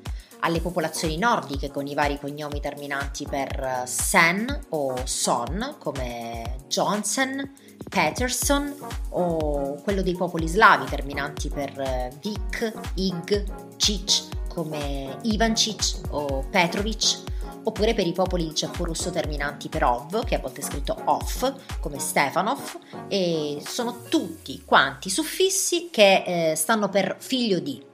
alle 0.45 0.61
popolazioni 0.61 1.17
nordiche 1.17 1.71
con 1.71 1.87
i 1.87 1.95
vari 1.95 2.19
cognomi 2.21 2.61
terminanti 2.61 3.27
per 3.29 3.83
sen 3.87 4.67
o 4.71 4.95
son 5.05 5.77
come 5.79 6.57
Johnson, 6.69 7.53
Peterson 7.89 8.75
o 9.11 9.81
quello 9.83 10.03
dei 10.03 10.15
popoli 10.15 10.47
slavi 10.47 10.85
terminanti 10.87 11.49
per 11.49 12.13
Vik, 12.21 12.73
Ig, 12.95 13.45
Cic 13.77 14.33
come 14.49 15.19
Ivancic 15.23 16.01
o 16.11 16.45
Petrovic 16.51 17.23
oppure 17.65 17.95
per 17.95 18.07
i 18.07 18.13
popoli 18.13 18.49
di 18.49 18.55
ceppo 18.55 18.85
russo 18.85 19.11
terminanti 19.11 19.71
per 19.71 19.85
ov, 19.85 20.25
che 20.25 20.35
a 20.35 20.39
volte 20.39 20.61
è 20.61 20.65
scritto 20.65 21.01
off, 21.07 21.51
come 21.81 21.99
Stefanov, 21.99 22.79
e 23.09 23.63
sono 23.65 24.03
tutti 24.11 24.63
quanti 24.67 25.09
suffissi 25.09 25.89
che 25.91 26.51
eh, 26.51 26.55
stanno 26.57 26.91
per 26.91 27.17
figlio 27.19 27.61
di. 27.61 27.93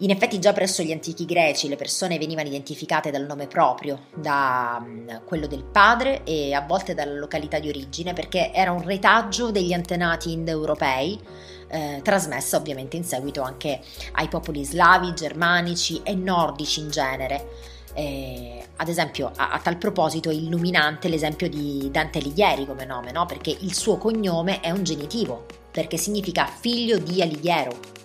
In 0.00 0.10
effetti 0.10 0.38
già 0.38 0.52
presso 0.52 0.84
gli 0.84 0.92
antichi 0.92 1.24
greci 1.24 1.66
le 1.66 1.74
persone 1.74 2.18
venivano 2.18 2.46
identificate 2.46 3.10
dal 3.10 3.26
nome 3.26 3.48
proprio, 3.48 4.02
da 4.14 4.80
quello 5.24 5.48
del 5.48 5.64
padre 5.64 6.22
e 6.22 6.52
a 6.54 6.60
volte 6.60 6.94
dalla 6.94 7.18
località 7.18 7.58
di 7.58 7.68
origine, 7.68 8.12
perché 8.12 8.52
era 8.52 8.70
un 8.70 8.84
retaggio 8.84 9.50
degli 9.50 9.72
antenati 9.72 10.30
indoeuropei, 10.30 11.20
eh, 11.66 12.00
trasmessa 12.04 12.56
ovviamente 12.56 12.96
in 12.96 13.02
seguito 13.02 13.42
anche 13.42 13.80
ai 14.12 14.28
popoli 14.28 14.64
slavi, 14.64 15.14
germanici 15.14 16.00
e 16.04 16.14
nordici 16.14 16.78
in 16.78 16.90
genere. 16.90 17.48
Eh, 17.94 18.64
ad 18.76 18.86
esempio, 18.86 19.32
a, 19.34 19.50
a, 19.50 19.58
tal 19.58 19.78
proposito 19.78 20.30
è 20.30 20.32
illuminante 20.32 21.08
l'esempio 21.08 21.48
di 21.48 21.88
Dante 21.90 22.20
Alighieri 22.20 22.66
come 22.66 22.84
nome, 22.84 23.10
no? 23.10 23.26
perché 23.26 23.50
il 23.50 23.74
suo 23.74 23.96
cognome 23.96 24.60
è 24.60 24.70
un 24.70 24.84
genitivo, 24.84 25.44
perché 25.72 25.96
significa 25.96 26.46
figlio 26.46 26.98
di 26.98 27.20
Alighiero, 27.20 27.97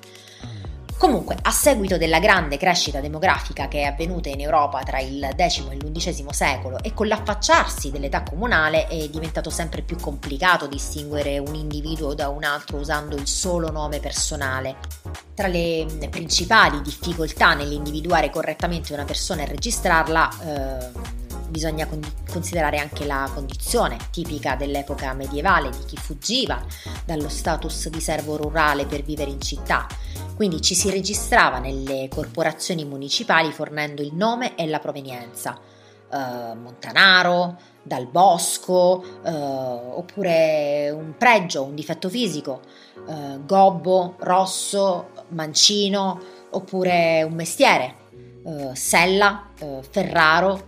Comunque, 1.04 1.36
a 1.42 1.52
seguito 1.52 1.98
della 1.98 2.20
grande 2.20 2.56
crescita 2.56 3.02
demografica 3.02 3.68
che 3.68 3.82
è 3.82 3.84
avvenuta 3.84 4.30
in 4.30 4.40
Europa 4.40 4.84
tra 4.84 5.02
il 5.02 5.36
X 5.36 5.68
e 5.70 5.76
l'XI 5.76 6.26
secolo 6.30 6.82
e 6.82 6.94
con 6.94 7.08
l'affacciarsi 7.08 7.92
dell'età 7.92 8.24
comunale 8.24 8.88
è 8.88 9.10
diventato 9.10 9.50
sempre 9.50 9.82
più 9.82 9.98
complicato 9.98 10.66
distinguere 10.66 11.40
un 11.40 11.56
individuo 11.56 12.14
da 12.14 12.30
un 12.30 12.46
altro 12.46 12.78
usando 12.78 13.18
il 13.18 13.28
solo 13.28 13.70
nome 13.70 14.00
personale. 14.00 14.78
Tra 15.36 15.48
le 15.48 15.86
principali 16.10 16.80
difficoltà 16.82 17.54
nell'individuare 17.54 18.30
correttamente 18.30 18.94
una 18.94 19.04
persona 19.04 19.42
e 19.42 19.48
registrarla, 19.48 20.30
eh, 20.40 21.23
bisogna 21.54 21.88
considerare 22.30 22.80
anche 22.80 23.06
la 23.06 23.30
condizione 23.34 23.98
tipica 24.12 24.56
dell'epoca 24.56 25.14
medievale 25.14 25.70
di 25.70 25.86
chi 25.86 25.96
fuggiva 25.96 26.62
dallo 27.06 27.30
status 27.30 27.88
di 27.90 28.02
servo 28.02 28.36
rurale 28.36 28.86
per 28.86 29.04
vivere 29.04 29.30
in 29.30 29.40
città 29.40 29.88
quindi 30.36 30.62
ci 30.62 30.74
si 30.74 30.90
registrava 30.90 31.60
nelle 31.60 32.08
corporazioni 32.10 32.86
municipali 32.86 33.52
fornendo 33.52 34.02
il 34.02 34.14
nome 34.16 34.56
e 34.56 34.68
la 34.68 34.80
provenienza. 34.80 35.60
Uh, 36.10 36.56
Montanaro, 36.56 37.58
dal 37.82 38.08
bosco, 38.08 39.04
uh, 39.24 39.30
oppure 39.30 40.92
un 40.92 41.16
pregio, 41.18 41.64
un 41.64 41.74
difetto 41.76 42.08
fisico, 42.08 42.62
uh, 43.06 43.44
gobbo, 43.46 44.16
rosso, 44.20 45.10
mancino, 45.30 46.20
oppure 46.52 47.24
un 47.24 47.34
mestiere, 47.34 48.02
sella, 48.74 49.52
ferraro, 49.90 50.68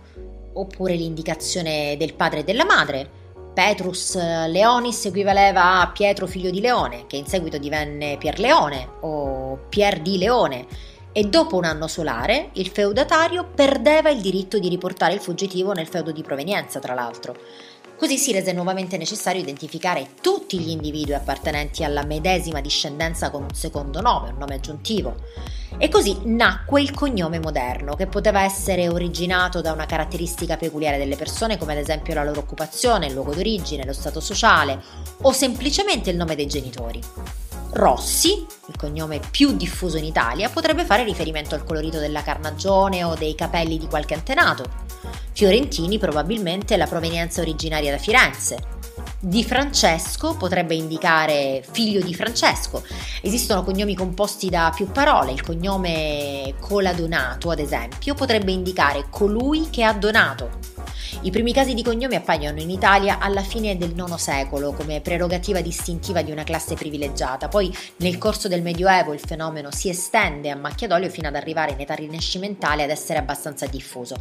oppure 0.56 0.94
l'indicazione 0.94 1.96
del 1.98 2.14
padre 2.14 2.40
e 2.40 2.44
della 2.44 2.64
madre, 2.64 3.08
Petrus 3.54 4.16
Leonis 4.16 5.06
equivaleva 5.06 5.80
a 5.80 5.88
Pietro 5.88 6.26
figlio 6.26 6.50
di 6.50 6.60
Leone, 6.60 7.06
che 7.06 7.16
in 7.16 7.26
seguito 7.26 7.56
divenne 7.56 8.18
Pier 8.18 8.38
Leone 8.38 8.86
o 9.00 9.66
Pier 9.70 10.00
di 10.00 10.18
Leone, 10.18 10.66
e 11.12 11.24
dopo 11.24 11.56
un 11.56 11.64
anno 11.64 11.86
solare 11.86 12.50
il 12.54 12.68
feudatario 12.68 13.48
perdeva 13.54 14.10
il 14.10 14.20
diritto 14.20 14.58
di 14.58 14.68
riportare 14.68 15.14
il 15.14 15.20
fuggitivo 15.20 15.72
nel 15.72 15.86
feudo 15.86 16.12
di 16.12 16.20
provenienza, 16.20 16.78
tra 16.78 16.92
l'altro. 16.92 17.34
Così 17.98 18.18
si 18.18 18.30
rese 18.30 18.52
nuovamente 18.52 18.98
necessario 18.98 19.40
identificare 19.40 20.08
tutti 20.20 20.58
gli 20.58 20.68
individui 20.68 21.14
appartenenti 21.14 21.82
alla 21.82 22.04
medesima 22.04 22.60
discendenza 22.60 23.30
con 23.30 23.44
un 23.44 23.54
secondo 23.54 24.02
nome, 24.02 24.28
un 24.28 24.36
nome 24.36 24.56
aggiuntivo. 24.56 25.16
E 25.78 25.88
così 25.88 26.18
nacque 26.24 26.82
il 26.82 26.92
cognome 26.92 27.40
moderno, 27.40 27.94
che 27.96 28.06
poteva 28.06 28.42
essere 28.42 28.88
originato 28.90 29.62
da 29.62 29.72
una 29.72 29.86
caratteristica 29.86 30.58
peculiare 30.58 30.98
delle 30.98 31.16
persone, 31.16 31.56
come 31.56 31.72
ad 31.72 31.78
esempio 31.78 32.12
la 32.12 32.24
loro 32.24 32.40
occupazione, 32.40 33.06
il 33.06 33.14
luogo 33.14 33.34
d'origine, 33.34 33.86
lo 33.86 33.94
stato 33.94 34.20
sociale, 34.20 34.78
o 35.22 35.32
semplicemente 35.32 36.10
il 36.10 36.16
nome 36.16 36.34
dei 36.34 36.46
genitori. 36.46 37.00
Rossi, 37.70 38.46
il 38.68 38.76
cognome 38.76 39.20
più 39.30 39.56
diffuso 39.56 39.96
in 39.96 40.04
Italia, 40.04 40.50
potrebbe 40.50 40.84
fare 40.84 41.02
riferimento 41.02 41.54
al 41.54 41.64
colorito 41.64 41.98
della 41.98 42.22
carnagione 42.22 43.04
o 43.04 43.14
dei 43.14 43.34
capelli 43.34 43.78
di 43.78 43.86
qualche 43.86 44.14
antenato. 44.14 44.85
Fiorentini 45.32 45.98
probabilmente 45.98 46.76
la 46.76 46.86
provenienza 46.86 47.40
originaria 47.40 47.90
da 47.90 47.98
Firenze, 47.98 48.74
di 49.18 49.44
Francesco 49.44 50.36
potrebbe 50.36 50.74
indicare 50.74 51.64
figlio 51.70 52.00
di 52.00 52.14
Francesco. 52.14 52.82
Esistono 53.22 53.64
cognomi 53.64 53.94
composti 53.94 54.48
da 54.48 54.72
più 54.74 54.86
parole. 54.86 55.32
Il 55.32 55.42
cognome 55.42 56.54
Coladonato, 56.60 57.50
ad 57.50 57.58
esempio, 57.58 58.14
potrebbe 58.14 58.52
indicare 58.52 59.06
colui 59.10 59.68
che 59.70 59.82
ha 59.82 59.92
donato. 59.92 60.75
I 61.22 61.30
primi 61.30 61.52
casi 61.52 61.74
di 61.74 61.82
cognomi 61.82 62.14
appaiono 62.14 62.60
in 62.60 62.70
Italia 62.70 63.18
alla 63.18 63.42
fine 63.42 63.76
del 63.76 63.94
IX 63.96 64.14
secolo 64.14 64.72
come 64.72 65.00
prerogativa 65.00 65.60
distintiva 65.60 66.22
di 66.22 66.30
una 66.30 66.44
classe 66.44 66.74
privilegiata, 66.74 67.48
poi 67.48 67.74
nel 67.96 68.18
corso 68.18 68.48
del 68.48 68.62
Medioevo 68.62 69.12
il 69.12 69.18
fenomeno 69.18 69.70
si 69.72 69.88
estende 69.88 70.50
a 70.50 70.56
macchia 70.56 70.86
d'olio 70.86 71.08
fino 71.08 71.26
ad 71.26 71.34
arrivare 71.34 71.72
in 71.72 71.80
età 71.80 71.94
rinascimentale 71.94 72.84
ad 72.84 72.90
essere 72.90 73.18
abbastanza 73.18 73.66
diffuso. 73.66 74.16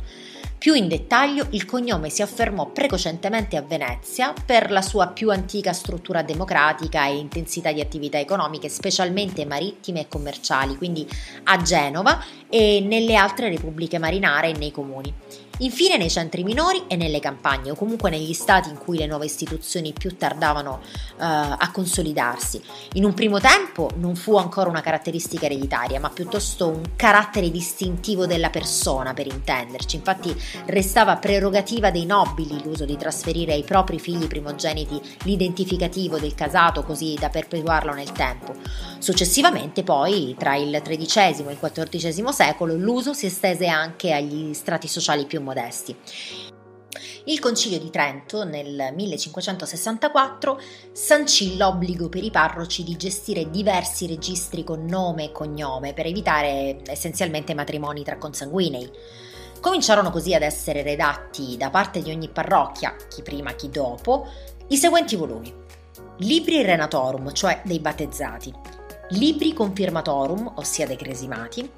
Più 0.58 0.74
in 0.74 0.88
dettaglio, 0.88 1.46
il 1.52 1.66
cognome 1.66 2.10
si 2.10 2.24
affermò 2.24 2.68
precocentemente 2.68 3.56
a 3.56 3.62
Venezia 3.62 4.34
per 4.34 4.72
la 4.72 4.82
sua 4.82 5.08
più 5.08 5.30
antica 5.30 5.74
struttura 5.74 6.24
democratica 6.24 7.06
e 7.06 7.18
intensità 7.18 7.72
di 7.72 7.82
attività 7.82 8.18
economiche, 8.18 8.70
specialmente 8.70 9.46
marittime 9.46 10.00
e 10.00 10.08
commerciali, 10.08 10.76
quindi 10.76 11.08
a 11.44 11.62
Genova 11.62 12.24
e 12.50 12.84
nelle 12.84 13.16
altre 13.16 13.50
repubbliche 13.50 14.00
marinare 14.00 14.50
e 14.50 14.58
nei 14.58 14.72
comuni. 14.72 15.14
Infine 15.60 15.96
nei 15.96 16.10
centri 16.10 16.44
minori 16.44 16.84
e 16.88 16.98
nelle 16.98 17.22
campagne 17.22 17.72
o 17.72 17.76
comunque 17.76 18.10
negli 18.10 18.34
stati 18.34 18.68
in 18.68 18.78
cui 18.78 18.98
le 18.98 19.08
nuove 19.08 19.26
istituzioni 19.26 19.94
più 19.94 20.18
tardavano 20.18 20.82
uh, 20.82 21.14
a 21.18 21.70
consolidarsi. 21.72 22.62
In 22.94 23.06
un 23.06 23.14
primo 23.14 23.40
tempo 23.40 23.90
non 23.96 24.18
fu 24.18 24.36
ancora 24.36 24.70
una 24.70 24.82
caratteristica 24.82 25.46
ereditaria, 25.46 26.02
ma 26.02 26.10
piuttosto 26.10 26.68
un 26.68 26.82
carattere 26.98 27.50
distintivo 27.52 28.26
della 28.26 28.50
persona, 28.50 29.14
per 29.14 29.28
intenderci. 29.28 29.96
Infatti 29.96 30.36
restava 30.66 31.16
prerogativa 31.16 31.90
dei 31.90 32.06
nobili 32.06 32.62
l'uso 32.62 32.84
di 32.84 32.98
trasferire 32.98 33.54
ai 33.54 33.64
propri 33.64 33.98
figli 33.98 34.28
primogeniti 34.28 35.00
l'identificativo 35.24 36.20
del 36.20 36.36
casato 36.36 36.84
così 36.84 37.16
da 37.18 37.30
perpetuarlo 37.30 37.94
nel 37.94 38.12
tempo. 38.12 38.54
Successivamente 39.00 39.84
poi, 39.84 40.36
tra 40.38 40.56
il 40.58 40.82
XIII 40.84 41.46
e 41.48 41.52
il 41.52 41.90
XIV 41.90 42.30
secolo, 42.30 42.76
l'uso 42.76 43.14
si 43.14 43.28
estese 43.28 43.68
anche 43.68 44.12
agli 44.12 44.54
strati 44.54 44.90
sociali 44.90 45.26
più 45.26 45.44
modesti. 45.46 45.96
Il 47.26 47.40
Concilio 47.40 47.80
di 47.80 47.90
Trento 47.90 48.44
nel 48.44 48.92
1564 48.94 50.60
sancì 50.92 51.58
l'obbligo 51.58 52.08
per 52.08 52.24
i 52.24 52.32
parroci 52.32 52.84
di 52.84 52.96
gestire 52.98 53.50
diversi 53.50 54.06
registri 54.06 54.64
con 54.64 54.86
nome 54.86 55.26
e 55.26 55.32
cognome 55.32 55.94
per 55.94 56.06
evitare 56.06 56.82
essenzialmente 56.86 57.54
matrimoni 57.54 58.04
tra 58.04 58.18
consanguinei. 58.18 58.92
Cominciarono 59.60 60.12
così 60.12 60.34
ad 60.34 60.44
essere 60.44 60.84
redatti 60.84 61.58
da 61.58 61.70
parte 61.70 62.02
di 62.02 62.12
ogni 62.12 62.30
parrocchia, 62.30 62.96
chi 63.10 63.24
prima 63.24 63.54
chi 63.54 63.70
dopo, 63.70 64.28
i 64.68 64.78
seguenti 64.78 65.16
volumi. 65.16 65.52
Libri 66.20 66.62
Renatorum, 66.62 67.34
cioè 67.34 67.62
dei 67.66 67.80
battezzati, 67.80 68.54
Libri 69.10 69.54
Confirmatorum, 69.54 70.54
ossia 70.56 70.86
dei 70.86 70.96
cresimati, 70.96 71.70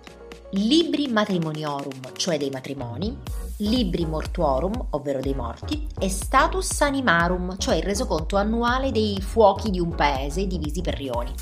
Libri 0.51 1.07
Matrimoniorum, 1.07 2.13
cioè 2.15 2.37
dei 2.37 2.49
matrimoni, 2.49 3.17
Libri 3.59 4.05
Mortuorum, 4.05 4.87
ovvero 4.91 5.19
dei 5.19 5.33
morti, 5.33 5.87
e 5.97 6.09
Status 6.09 6.79
Animarum, 6.81 7.57
cioè 7.57 7.77
il 7.77 7.83
resoconto 7.83 8.35
annuale 8.35 8.91
dei 8.91 9.19
fuochi 9.19 9.71
di 9.71 9.79
un 9.79 9.95
paese 9.95 10.45
divisi 10.45 10.81
per 10.81 10.95
rioni. 10.95 11.33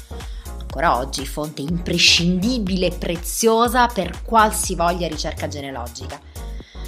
Ancora 0.60 0.98
oggi 0.98 1.26
fonte 1.26 1.62
imprescindibile 1.62 2.88
e 2.88 2.96
preziosa 2.98 3.88
per 3.88 4.24
qualsivoglia 4.24 5.10
ricerca 5.10 5.50
genealogica. 5.50 6.18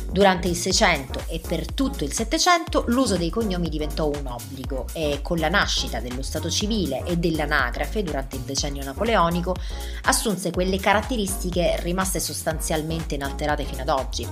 Durante 0.10 0.48
il 0.48 0.56
600 0.56 1.24
e 1.28 1.42
per 1.46 1.74
tutto 1.74 2.06
il 2.06 2.13
700 2.13 2.86
l'uso 2.88 3.18
dei 3.18 3.30
cognomi 3.30 3.68
diventò 3.68 4.08
un 4.08 4.26
obbligo 4.26 4.86
e 4.94 5.20
con 5.22 5.38
la 5.38 5.50
nascita 5.50 6.00
dello 6.00 6.22
Stato 6.22 6.50
civile 6.50 7.04
e 7.04 7.18
dell'anagrafe 7.18 8.02
durante 8.02 8.38
il 8.38 8.44
decennio 8.44 8.86
napoleonico 8.86 9.54
assunse 10.04 10.52
quelle 10.52 10.80
caratteristiche 10.80 11.76
rimaste 11.82 12.22
sostanzialmente 12.22 13.16
inalterate 13.16 13.66
fino 13.66 13.82
ad 13.82 13.90
oggi. 13.90 14.28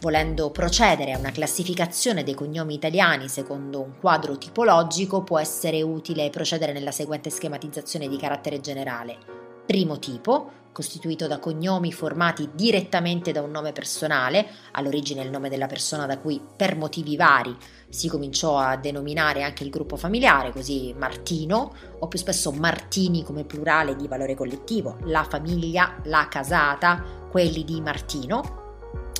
Volendo 0.00 0.50
procedere 0.50 1.12
a 1.12 1.18
una 1.18 1.30
classificazione 1.30 2.24
dei 2.24 2.34
cognomi 2.34 2.74
italiani 2.74 3.28
secondo 3.28 3.80
un 3.80 3.98
quadro 4.00 4.36
tipologico 4.36 5.22
può 5.22 5.38
essere 5.38 5.80
utile 5.82 6.28
procedere 6.30 6.72
nella 6.72 6.90
seguente 6.90 7.30
schematizzazione 7.30 8.08
di 8.08 8.16
carattere 8.16 8.60
generale. 8.60 9.16
Primo 9.64 10.00
tipo, 10.00 10.50
costituito 10.72 11.28
da 11.28 11.38
cognomi 11.38 11.92
formati 11.92 12.50
direttamente 12.52 13.30
da 13.30 13.42
un 13.42 13.52
nome 13.52 13.72
personale, 13.72 14.44
all'origine 14.72 15.22
il 15.22 15.30
nome 15.30 15.48
della 15.48 15.68
persona 15.68 16.06
da 16.06 16.18
cui 16.18 16.40
per 16.56 16.76
motivi 16.76 17.16
vari 17.16 17.56
si 17.88 18.08
cominciò 18.08 18.58
a 18.58 18.76
denominare 18.76 19.44
anche 19.44 19.62
il 19.62 19.70
gruppo 19.70 19.96
familiare, 19.96 20.50
così 20.50 20.92
Martino, 20.98 21.74
o 22.00 22.08
più 22.08 22.18
spesso 22.18 22.50
Martini 22.50 23.22
come 23.22 23.44
plurale 23.44 23.94
di 23.94 24.08
valore 24.08 24.34
collettivo, 24.34 24.96
la 25.04 25.22
famiglia, 25.22 26.00
la 26.04 26.26
casata, 26.28 27.04
quelli 27.30 27.64
di 27.64 27.80
Martino. 27.80 28.61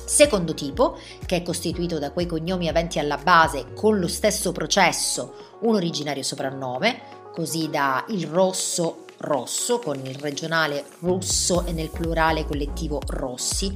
Secondo 0.05 0.53
tipo, 0.53 0.97
che 1.25 1.37
è 1.37 1.41
costituito 1.41 1.99
da 1.99 2.11
quei 2.11 2.25
cognomi 2.25 2.67
aventi 2.67 2.99
alla 2.99 3.17
base 3.17 3.73
con 3.73 3.99
lo 3.99 4.07
stesso 4.07 4.51
processo 4.51 5.33
un 5.61 5.75
originario 5.75 6.23
soprannome, 6.23 7.01
così 7.33 7.69
da 7.69 8.05
il 8.09 8.27
rosso 8.27 9.05
rosso, 9.23 9.79
con 9.79 9.99
il 10.05 10.15
regionale 10.15 10.83
russo 10.99 11.65
e 11.65 11.71
nel 11.71 11.89
plurale 11.89 12.45
collettivo 12.45 13.01
rossi. 13.07 13.75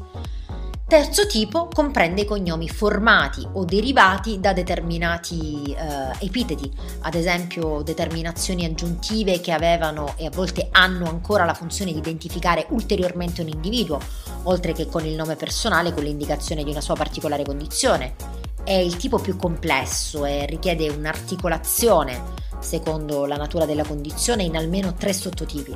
Terzo 0.88 1.28
tipo 1.28 1.68
comprende 1.68 2.22
i 2.22 2.26
cognomi 2.26 2.70
formati 2.70 3.46
o 3.54 3.66
derivati 3.66 4.40
da 4.40 4.54
determinati 4.54 5.76
eh, 5.78 6.26
epiteti, 6.26 6.72
ad 7.02 7.14
esempio 7.14 7.82
determinazioni 7.82 8.64
aggiuntive 8.64 9.42
che 9.42 9.52
avevano 9.52 10.14
e 10.16 10.28
a 10.28 10.30
volte 10.30 10.70
hanno 10.72 11.10
ancora 11.10 11.44
la 11.44 11.54
funzione 11.54 11.92
di 11.92 11.98
identificare 11.98 12.68
ulteriormente 12.70 13.42
un 13.42 13.50
individuo, 13.50 14.00
oltre 14.48 14.74
che 14.74 14.88
con 14.88 15.06
il 15.06 15.16
nome 15.16 15.36
personale 15.36 15.94
con 15.94 16.04
l'indicazione 16.04 16.64
di 16.64 16.72
una 16.72 16.82
sua 16.82 16.96
particolare 16.96 17.44
condizione. 17.44 18.16
È 18.64 18.74
il 18.74 18.98
tipo 18.98 19.18
più 19.18 19.38
complesso 19.38 20.26
e 20.26 20.46
richiede 20.46 20.90
un'articolazione 20.90 22.46
secondo 22.60 23.26
la 23.26 23.38
natura 23.38 23.66
della 23.66 23.86
condizione, 23.86 24.44
in 24.44 24.58
almeno 24.58 24.94
tre 24.94 25.14
sottotipi. 25.14 25.76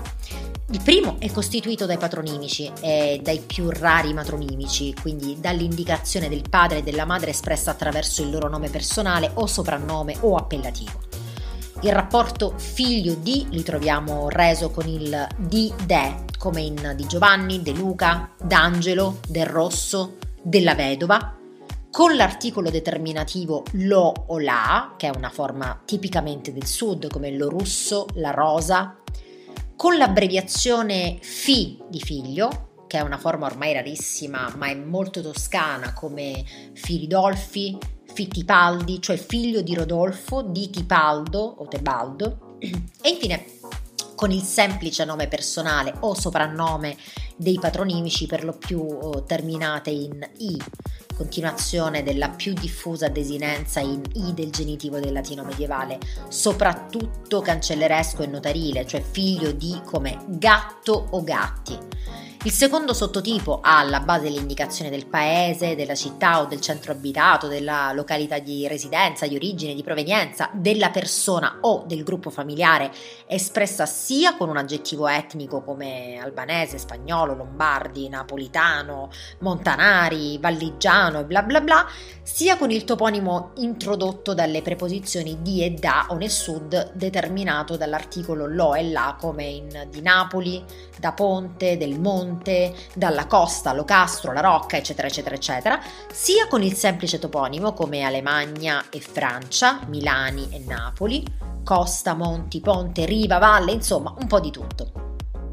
Il 0.72 0.82
primo 0.84 1.18
è 1.20 1.30
costituito 1.32 1.86
dai 1.86 1.98
patronimici 1.98 2.72
e 2.82 3.20
dai 3.22 3.40
più 3.40 3.70
rari 3.70 4.14
matronimici, 4.14 4.94
quindi 5.00 5.38
dall'indicazione 5.40 6.30
del 6.30 6.44
padre 6.50 6.80
e 6.80 6.84
della 6.84 7.06
madre 7.06 7.32
espressa 7.32 7.72
attraverso 7.72 8.22
il 8.22 8.30
loro 8.30 8.50
nome 8.50 8.70
personale 8.70 9.32
o 9.34 9.46
soprannome 9.46 10.18
o 10.22 10.36
appellativo. 10.36 11.00
Il 11.84 11.94
rapporto 11.94 12.54
figlio 12.58 13.16
di 13.16 13.48
li 13.50 13.64
troviamo 13.64 14.30
reso 14.30 14.70
con 14.70 14.88
il 14.88 15.28
di 15.36 15.74
de, 15.84 16.26
come 16.38 16.62
in 16.62 16.94
di 16.96 17.08
Giovanni, 17.08 17.64
De 17.64 17.72
Luca, 17.72 18.30
D'Angelo, 18.40 19.18
Del 19.28 19.48
Rosso, 19.48 20.18
della 20.44 20.76
vedova, 20.76 21.36
con 21.90 22.16
l'articolo 22.16 22.70
determinativo 22.70 23.64
lo 23.72 24.14
o 24.28 24.38
la, 24.38 24.94
che 24.96 25.08
è 25.08 25.16
una 25.16 25.32
forma 25.32 25.82
tipicamente 25.84 26.54
del 26.54 26.68
sud 26.68 27.10
come 27.10 27.32
lo 27.32 27.50
russo, 27.50 28.06
la 28.14 28.30
rosa, 28.30 29.00
con 29.76 29.98
l'abbreviazione 29.98 31.18
fi 31.20 31.80
di 31.90 32.00
figlio, 32.00 32.84
che 32.86 33.00
è 33.00 33.02
una 33.02 33.18
forma 33.18 33.48
ormai 33.48 33.74
rarissima 33.74 34.54
ma 34.56 34.68
è 34.68 34.76
molto 34.76 35.22
toscana 35.22 35.94
come 35.94 36.44
Firidolfi, 36.74 37.76
Fittipaldi, 38.14 39.02
cioè 39.02 39.18
figlio 39.18 39.62
di 39.62 39.74
Rodolfo, 39.74 40.42
di 40.42 40.70
Tipaldo 40.70 41.40
o 41.40 41.68
Tebaldo, 41.68 42.58
e 42.60 43.10
infine 43.10 43.46
con 44.16 44.30
il 44.30 44.44
semplice 44.44 45.04
nome 45.04 45.28
personale 45.28 45.96
o 46.02 46.14
soprannome 46.14 46.96
dei 47.36 47.58
patronimici 47.60 48.28
per 48.28 48.44
lo 48.44 48.54
più 48.54 48.80
oh, 48.80 49.24
terminate 49.24 49.90
in 49.90 50.30
i, 50.38 50.62
continuazione 51.16 52.04
della 52.04 52.30
più 52.30 52.54
diffusa 52.54 53.08
desinenza 53.08 53.80
in 53.80 54.02
i 54.14 54.34
del 54.36 54.52
genitivo 54.52 55.00
del 55.00 55.14
latino 55.14 55.44
medievale, 55.44 55.98
soprattutto 56.30 57.42
cancelleresco 57.42 58.22
e 58.22 58.28
notarile, 58.28 58.86
cioè 58.86 59.02
figlio 59.02 59.52
di 59.54 59.82
come 59.86 60.24
gatto 60.28 61.08
o 61.10 61.24
gatti. 61.24 61.76
Il 62.44 62.52
secondo 62.52 62.96
sottotipo 62.96 63.60
ha 63.62 63.78
alla 63.78 64.00
base 64.00 64.28
l'indicazione 64.28 64.90
del 64.90 65.06
paese, 65.06 65.76
della 65.76 65.94
città 65.94 66.42
o 66.42 66.46
del 66.46 66.60
centro 66.60 66.92
abitato, 66.92 67.46
della 67.46 67.92
località 67.94 68.40
di 68.40 68.68
residenza, 68.68 69.28
di 69.28 69.36
origine, 69.36 69.76
di 69.76 69.84
provenienza, 69.84 70.50
della 70.52 70.90
persona 70.90 71.60
o 71.62 71.84
del 71.86 72.04
gruppo 72.04 72.32
familiare, 72.32 72.92
espressa 73.28 73.86
sia 73.86 74.36
con 74.38 74.50
un 74.50 74.58
aggettivo 74.58 75.08
etnico 75.08 75.62
come 75.62 76.18
albanese, 76.20 76.80
spagnolo, 76.80 77.36
lombardi, 77.36 78.10
napolitano, 78.10 79.12
montanari, 79.42 80.40
valligiano 80.40 81.20
e 81.20 81.26
bla 81.26 81.44
bla 81.44 81.62
bla, 81.62 81.86
sia 82.24 82.58
con 82.58 82.72
il 82.72 82.86
toponimo 82.86 83.52
introdotto 83.58 84.34
dalle 84.34 84.64
preposizioni 84.64 85.44
di 85.44 85.64
e 85.64 85.70
da 85.70 86.08
o 86.10 86.16
nel 86.16 86.32
sud 86.32 86.94
determinato 86.94 87.78
dall'articolo 87.78 88.48
lo 88.48 88.74
e 88.74 88.90
la 88.90 89.16
come 89.20 89.44
in 89.46 89.88
di 89.92 90.02
Napoli, 90.02 90.64
da 91.00 91.12
Ponte, 91.12 91.78
del 91.78 92.00
Monte, 92.00 92.30
monte, 92.32 92.74
dalla 92.94 93.28
costa, 93.28 93.74
Locastro, 93.74 94.32
la 94.32 94.42
Rocca, 94.42 94.78
eccetera, 94.78 95.08
eccetera, 95.08 95.36
eccetera, 95.36 95.80
sia 96.12 96.48
con 96.48 96.64
il 96.64 96.74
semplice 96.74 97.20
toponimo 97.20 97.74
come 97.74 98.04
Alemagna 98.04 98.86
e 98.90 99.00
Francia, 99.00 99.82
Milani 99.88 100.50
e 100.52 100.64
Napoli, 100.66 101.24
costa, 101.64 102.14
monti, 102.14 102.62
ponte, 102.62 103.06
riva, 103.06 103.38
valle, 103.38 103.72
insomma 103.72 104.14
un 104.18 104.28
po' 104.28 104.40
di 104.40 104.52
tutto. 104.52 105.10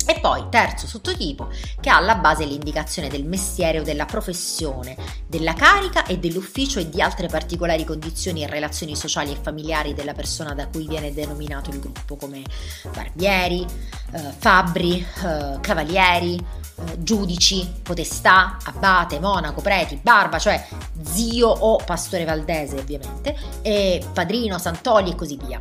E 0.09 0.21
poi 0.21 0.47
terzo 0.49 0.87
sottotipo 0.87 1.49
che 1.83 1.91
ha 1.91 1.99
alla 1.99 2.15
base 2.15 2.47
l'indicazione 2.47 3.09
del 3.09 3.27
mestiere 3.27 3.81
o 3.81 3.83
della 3.83 4.07
professione, 4.07 4.97
della 5.27 5.53
carica 5.53 6.07
e 6.07 6.17
dell'ufficio 6.17 6.79
e 6.79 6.89
di 6.89 7.03
altre 7.03 7.27
particolari 7.27 7.85
condizioni 7.85 8.43
e 8.43 8.47
relazioni 8.47 8.97
sociali 8.97 9.33
e 9.33 9.39
familiari 9.39 9.93
della 9.93 10.15
persona 10.15 10.55
da 10.55 10.67
cui 10.67 10.89
viene 10.89 11.13
denominato 11.13 11.69
il 11.69 11.79
gruppo 11.79 12.17
come 12.17 12.43
barbieri, 12.91 13.67
eh, 14.13 14.33
fabbri, 14.35 14.99
eh, 14.99 15.59
cavalieri, 15.61 16.43
eh, 16.87 17.03
giudici, 17.03 17.69
potestà, 17.83 18.57
abate, 18.65 19.21
monaco, 19.21 19.61
preti, 19.61 19.99
barba, 20.01 20.39
cioè 20.39 20.67
zio 21.03 21.49
o 21.49 21.77
pastore 21.85 22.25
valdese 22.25 22.79
ovviamente, 22.79 23.37
e 23.63 24.05
padrino, 24.13 24.59
santoli 24.59 25.11
e 25.11 25.15
così 25.15 25.39
via. 25.45 25.61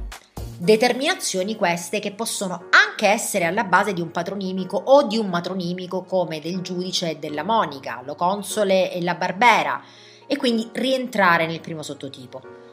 Determinazioni 0.59 1.55
queste 1.55 1.99
che 1.99 2.13
possono 2.13 2.67
anche 2.71 3.07
essere 3.07 3.45
alla 3.45 3.63
base 3.63 3.93
di 3.93 4.01
un 4.01 4.09
patronimico 4.09 4.75
o 4.75 5.03
di 5.03 5.17
un 5.17 5.27
matronimico 5.27 6.03
come 6.03 6.39
del 6.39 6.61
giudice 6.61 7.11
e 7.11 7.17
della 7.17 7.43
monica, 7.43 8.01
lo 8.03 8.15
console 8.15 8.91
e 8.91 9.03
la 9.03 9.13
barbera, 9.13 9.81
e 10.25 10.35
quindi 10.35 10.67
rientrare 10.73 11.45
nel 11.45 11.61
primo 11.61 11.83
sottotipo. 11.83 12.66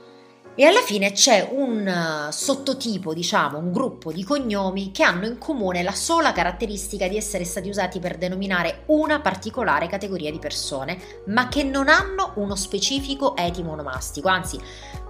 E 0.56 0.64
alla 0.64 0.82
fine 0.82 1.10
c'è 1.10 1.48
un 1.50 1.84
uh, 1.84 2.30
sottotipo, 2.30 3.12
diciamo, 3.12 3.58
un 3.58 3.72
gruppo 3.72 4.12
di 4.12 4.22
cognomi 4.22 4.92
che 4.92 5.02
hanno 5.02 5.26
in 5.26 5.36
comune 5.36 5.82
la 5.82 5.90
sola 5.90 6.30
caratteristica 6.30 7.08
di 7.08 7.16
essere 7.16 7.42
stati 7.42 7.68
usati 7.68 7.98
per 7.98 8.16
denominare 8.16 8.84
una 8.86 9.20
particolare 9.20 9.88
categoria 9.88 10.30
di 10.30 10.38
persone, 10.38 10.96
ma 11.26 11.48
che 11.48 11.64
non 11.64 11.88
hanno 11.88 12.34
uno 12.36 12.54
specifico 12.54 13.34
etimo 13.34 13.72
onomastico, 13.72 14.28
anzi 14.28 14.60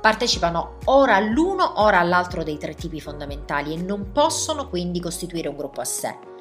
partecipano 0.00 0.78
ora 0.84 1.16
all'uno 1.16 1.82
ora 1.82 1.98
all'altro 1.98 2.42
dei 2.42 2.56
tre 2.56 2.74
tipi 2.74 2.98
fondamentali 2.98 3.74
e 3.74 3.82
non 3.82 4.12
possono 4.12 4.70
quindi 4.70 4.98
costituire 4.98 5.48
un 5.48 5.56
gruppo 5.56 5.82
a 5.82 5.84
sé. 5.84 6.32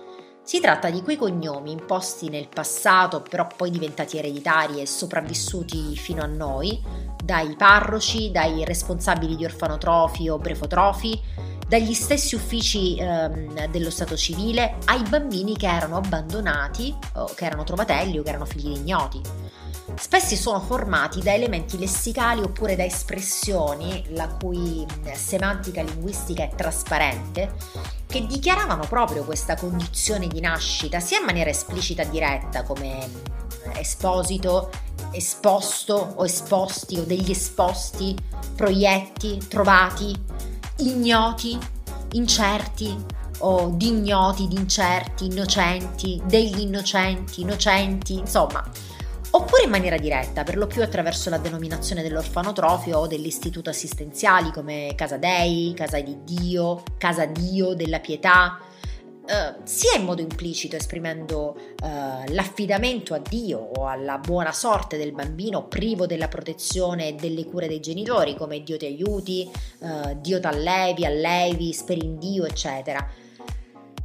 Si 0.46 0.60
tratta 0.60 0.90
di 0.90 1.02
quei 1.02 1.16
cognomi 1.16 1.72
imposti 1.72 2.28
nel 2.28 2.50
passato, 2.50 3.22
però 3.22 3.48
poi 3.56 3.72
diventati 3.72 4.18
ereditari 4.18 4.82
e 4.82 4.86
sopravvissuti 4.86 5.96
fino 5.96 6.22
a 6.22 6.26
noi, 6.26 6.82
dai 7.24 7.56
parroci, 7.56 8.30
dai 8.30 8.66
responsabili 8.66 9.38
di 9.38 9.46
orfanotrofi 9.46 10.28
o 10.28 10.38
brefotrofi, 10.38 11.18
dagli 11.66 11.94
stessi 11.94 12.36
uffici 12.36 12.98
ehm, 12.98 13.68
dello 13.68 13.90
Stato 13.90 14.18
civile 14.18 14.76
ai 14.86 15.02
bambini 15.08 15.56
che 15.56 15.68
erano 15.68 15.96
abbandonati, 15.96 16.94
o 17.14 17.34
che 17.34 17.46
erano 17.46 17.64
trovatelli 17.64 18.20
o 18.20 18.24
che 18.24 18.30
erano 18.30 18.46
figli 18.46 18.76
ignoti. 18.76 19.22
Spesso 19.96 20.36
sono 20.36 20.62
formati 20.62 21.22
da 21.22 21.34
elementi 21.34 21.78
lessicali 21.78 22.42
oppure 22.42 22.76
da 22.76 22.84
espressioni 22.84 24.06
la 24.10 24.28
cui 24.28 24.86
semantica 25.14 25.82
linguistica 25.82 26.44
è 26.44 26.50
trasparente, 26.56 27.54
che 28.08 28.26
dichiaravano 28.26 28.86
proprio 28.88 29.24
questa 29.24 29.56
condizione 29.56 30.28
di 30.28 30.40
nascita 30.40 31.00
sia 31.00 31.20
in 31.20 31.26
maniera 31.26 31.50
esplicita 31.50 32.04
e 32.04 32.10
diretta 32.10 32.64
come 32.64 33.10
esposito, 33.76 34.70
esposto 35.12 36.14
o 36.16 36.26
esposti 36.26 36.98
o 36.98 37.04
degli 37.04 37.32
esposti, 37.32 38.16
proietti, 38.56 39.46
trovati, 39.48 40.16
ignoti, 40.78 41.58
incerti 42.14 43.22
o 43.40 43.72
di 43.76 43.88
ignoti, 43.88 44.48
di 44.48 44.56
incerti, 44.56 45.26
innocenti, 45.26 46.22
degli 46.26 46.62
innocenti, 46.62 47.42
innocenti, 47.42 48.14
insomma 48.14 48.64
oppure 49.36 49.64
in 49.64 49.70
maniera 49.70 49.98
diretta, 49.98 50.44
per 50.44 50.58
lo 50.58 50.68
più 50.68 50.84
attraverso 50.84 51.30
la 51.30 51.38
denominazione 51.38 52.04
dell'orfanotrofio 52.04 53.00
o 53.00 53.08
dell'istituto 53.08 53.70
assistenziali 53.70 54.52
come 54.52 54.94
Casa 54.96 55.18
Dei, 55.18 55.74
Casa 55.76 56.00
di 56.02 56.20
Dio, 56.24 56.84
Casa 56.98 57.26
Dio 57.26 57.74
della 57.74 58.00
Pietà, 58.00 58.60
Uh, 59.26 59.62
sia 59.64 59.98
in 59.98 60.04
modo 60.04 60.20
implicito 60.20 60.76
esprimendo 60.76 61.56
uh, 61.82 62.34
l'affidamento 62.34 63.14
a 63.14 63.20
Dio 63.20 63.58
o 63.58 63.88
alla 63.88 64.18
buona 64.18 64.52
sorte 64.52 64.98
del 64.98 65.14
bambino 65.14 65.66
privo 65.70 66.06
della 66.06 66.28
protezione 66.28 67.08
e 67.08 67.14
delle 67.14 67.46
cure 67.46 67.70
dei 67.70 67.80
genitori, 67.80 68.36
come 68.36 68.64
Dio 68.64 68.76
ti 68.76 68.86
aiuti, 68.86 69.50
uh, 69.80 70.18
Dio 70.20 70.42
ti 70.42 70.46
allevi, 70.46 71.06
allevi, 71.06 71.72
speri 71.72 72.04
in 72.04 72.20
Dio, 72.20 72.44
eccetera 72.44 73.23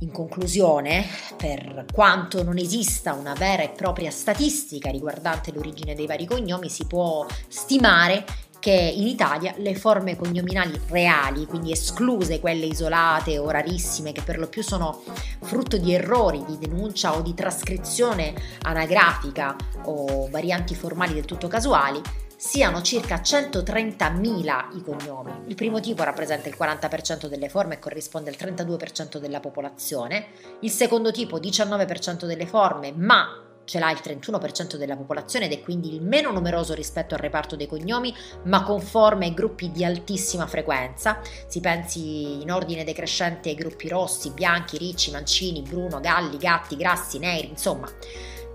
in 0.00 0.12
conclusione, 0.12 1.06
per 1.36 1.86
quanto 1.92 2.42
non 2.42 2.58
esista 2.58 3.14
una 3.14 3.34
vera 3.34 3.62
e 3.62 3.70
propria 3.70 4.10
statistica 4.10 4.90
riguardante 4.90 5.52
l'origine 5.52 5.94
dei 5.94 6.06
vari 6.06 6.26
cognomi, 6.26 6.68
si 6.68 6.86
può 6.86 7.26
stimare 7.48 8.24
che 8.60 8.72
in 8.72 9.06
Italia 9.06 9.54
le 9.58 9.74
forme 9.74 10.16
cognominali 10.16 10.80
reali, 10.88 11.46
quindi 11.46 11.72
escluse 11.72 12.40
quelle 12.40 12.66
isolate 12.66 13.38
o 13.38 13.50
rarissime 13.50 14.12
che 14.12 14.22
per 14.22 14.38
lo 14.38 14.48
più 14.48 14.62
sono 14.62 15.02
frutto 15.42 15.78
di 15.78 15.94
errori 15.94 16.44
di 16.44 16.58
denuncia 16.58 17.16
o 17.16 17.22
di 17.22 17.34
trascrizione 17.34 18.34
anagrafica 18.62 19.56
o 19.84 20.28
varianti 20.28 20.74
formali 20.74 21.14
del 21.14 21.24
tutto 21.24 21.46
casuali, 21.46 22.00
siano 22.38 22.82
circa 22.82 23.16
130.000 23.16 24.76
i 24.76 24.82
cognomi. 24.82 25.32
Il 25.48 25.56
primo 25.56 25.80
tipo 25.80 26.04
rappresenta 26.04 26.48
il 26.48 26.54
40% 26.56 27.26
delle 27.26 27.48
forme 27.48 27.74
e 27.74 27.78
corrisponde 27.80 28.30
al 28.30 28.36
32% 28.38 29.18
della 29.18 29.40
popolazione, 29.40 30.28
il 30.60 30.70
secondo 30.70 31.10
tipo 31.10 31.40
19% 31.40 32.26
delle 32.26 32.46
forme, 32.46 32.92
ma 32.92 33.42
ce 33.64 33.80
l'ha 33.80 33.90
il 33.90 33.98
31% 34.00 34.76
della 34.76 34.96
popolazione 34.96 35.46
ed 35.46 35.52
è 35.52 35.60
quindi 35.60 35.92
il 35.92 36.00
meno 36.00 36.30
numeroso 36.30 36.74
rispetto 36.74 37.14
al 37.14 37.20
reparto 37.20 37.56
dei 37.56 37.66
cognomi, 37.66 38.14
ma 38.44 38.62
con 38.62 38.80
forme 38.80 39.26
e 39.26 39.34
gruppi 39.34 39.72
di 39.72 39.84
altissima 39.84 40.46
frequenza. 40.46 41.20
Si 41.48 41.58
pensi 41.58 42.40
in 42.40 42.52
ordine 42.52 42.84
decrescente 42.84 43.48
ai 43.48 43.56
gruppi 43.56 43.88
rossi, 43.88 44.30
bianchi, 44.30 44.78
ricci, 44.78 45.10
mancini, 45.10 45.62
bruno, 45.62 45.98
galli, 45.98 46.38
gatti, 46.38 46.76
grassi, 46.76 47.18
neri, 47.18 47.48
insomma. 47.48 47.90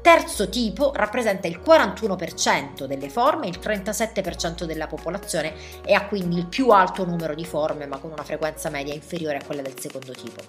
Terzo 0.03 0.49
tipo 0.49 0.91
rappresenta 0.93 1.47
il 1.47 1.61
41% 1.65 2.83
delle 2.83 3.07
forme, 3.07 3.47
il 3.47 3.57
37% 3.57 4.65
della 4.65 4.85
popolazione 4.85 5.53
e 5.85 5.93
ha 5.93 6.05
quindi 6.07 6.37
il 6.37 6.47
più 6.47 6.71
alto 6.71 7.05
numero 7.05 7.33
di 7.33 7.45
forme, 7.45 7.85
ma 7.85 7.99
con 7.99 8.11
una 8.11 8.25
frequenza 8.25 8.69
media 8.69 8.93
inferiore 8.93 9.37
a 9.37 9.45
quella 9.45 9.61
del 9.61 9.79
secondo 9.79 10.11
tipo. 10.11 10.41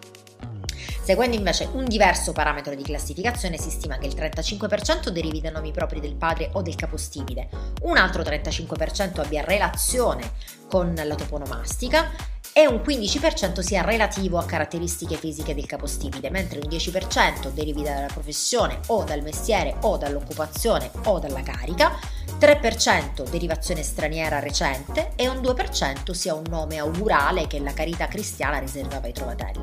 Seguendo 1.05 1.37
invece 1.37 1.69
un 1.73 1.85
diverso 1.85 2.33
parametro 2.33 2.75
di 2.75 2.83
classificazione 2.83 3.57
si 3.57 3.71
stima 3.71 3.97
che 3.97 4.09
il 4.09 4.17
35% 4.17 5.11
derivi 5.11 5.41
da 5.41 5.51
nomi 5.51 5.71
propri 5.71 6.01
del 6.01 6.17
padre 6.17 6.51
o 6.55 6.61
del 6.61 6.75
capostipite, 6.75 7.49
un 7.83 7.97
altro 7.97 8.23
35% 8.23 9.21
abbia 9.21 9.45
relazione 9.45 10.33
con 10.69 10.95
la 10.97 11.15
toponomastica 11.15 12.11
e 12.57 12.69
un 12.69 12.77
15% 12.77 13.59
sia 13.59 13.83
relativo 13.83 14.39
a 14.39 14.45
caratteristiche 14.45 15.17
fisiche 15.17 15.57
del 15.57 15.67
capostipite, 15.67 16.31
mentre 16.31 16.61
un 16.63 16.69
10% 16.69 17.51
derivi 17.51 17.83
dalla 17.83 18.07
professione 18.07 18.79
o 18.87 19.03
dal 19.03 19.23
mestiere 19.23 19.75
o 19.81 19.97
dall'occupazione 19.97 20.89
o 21.07 21.19
dalla 21.19 21.43
carica, 21.43 21.99
3% 22.39 23.29
derivazione 23.29 23.83
straniera 23.83 24.39
recente 24.39 25.15
e 25.17 25.29
un 25.29 25.39
2% 25.39 26.13
sia 26.13 26.35
un 26.35 26.45
nome 26.49 26.79
augurale 26.79 27.49
che 27.49 27.59
la 27.59 27.73
carità 27.73 28.07
cristiana 28.07 28.59
riservava 28.59 29.07
ai 29.07 29.13
trovatelli. 29.13 29.63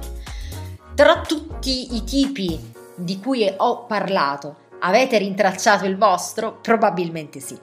Tra 0.94 1.22
tutti 1.22 1.96
i 1.96 2.04
tipi 2.04 2.74
di 2.94 3.22
cui 3.22 3.50
ho 3.56 3.86
parlato, 3.86 4.68
avete 4.80 5.18
rintracciato 5.18 5.86
il 5.86 5.96
vostro? 5.96 6.60
Probabilmente 6.60 7.40
sì. 7.40 7.58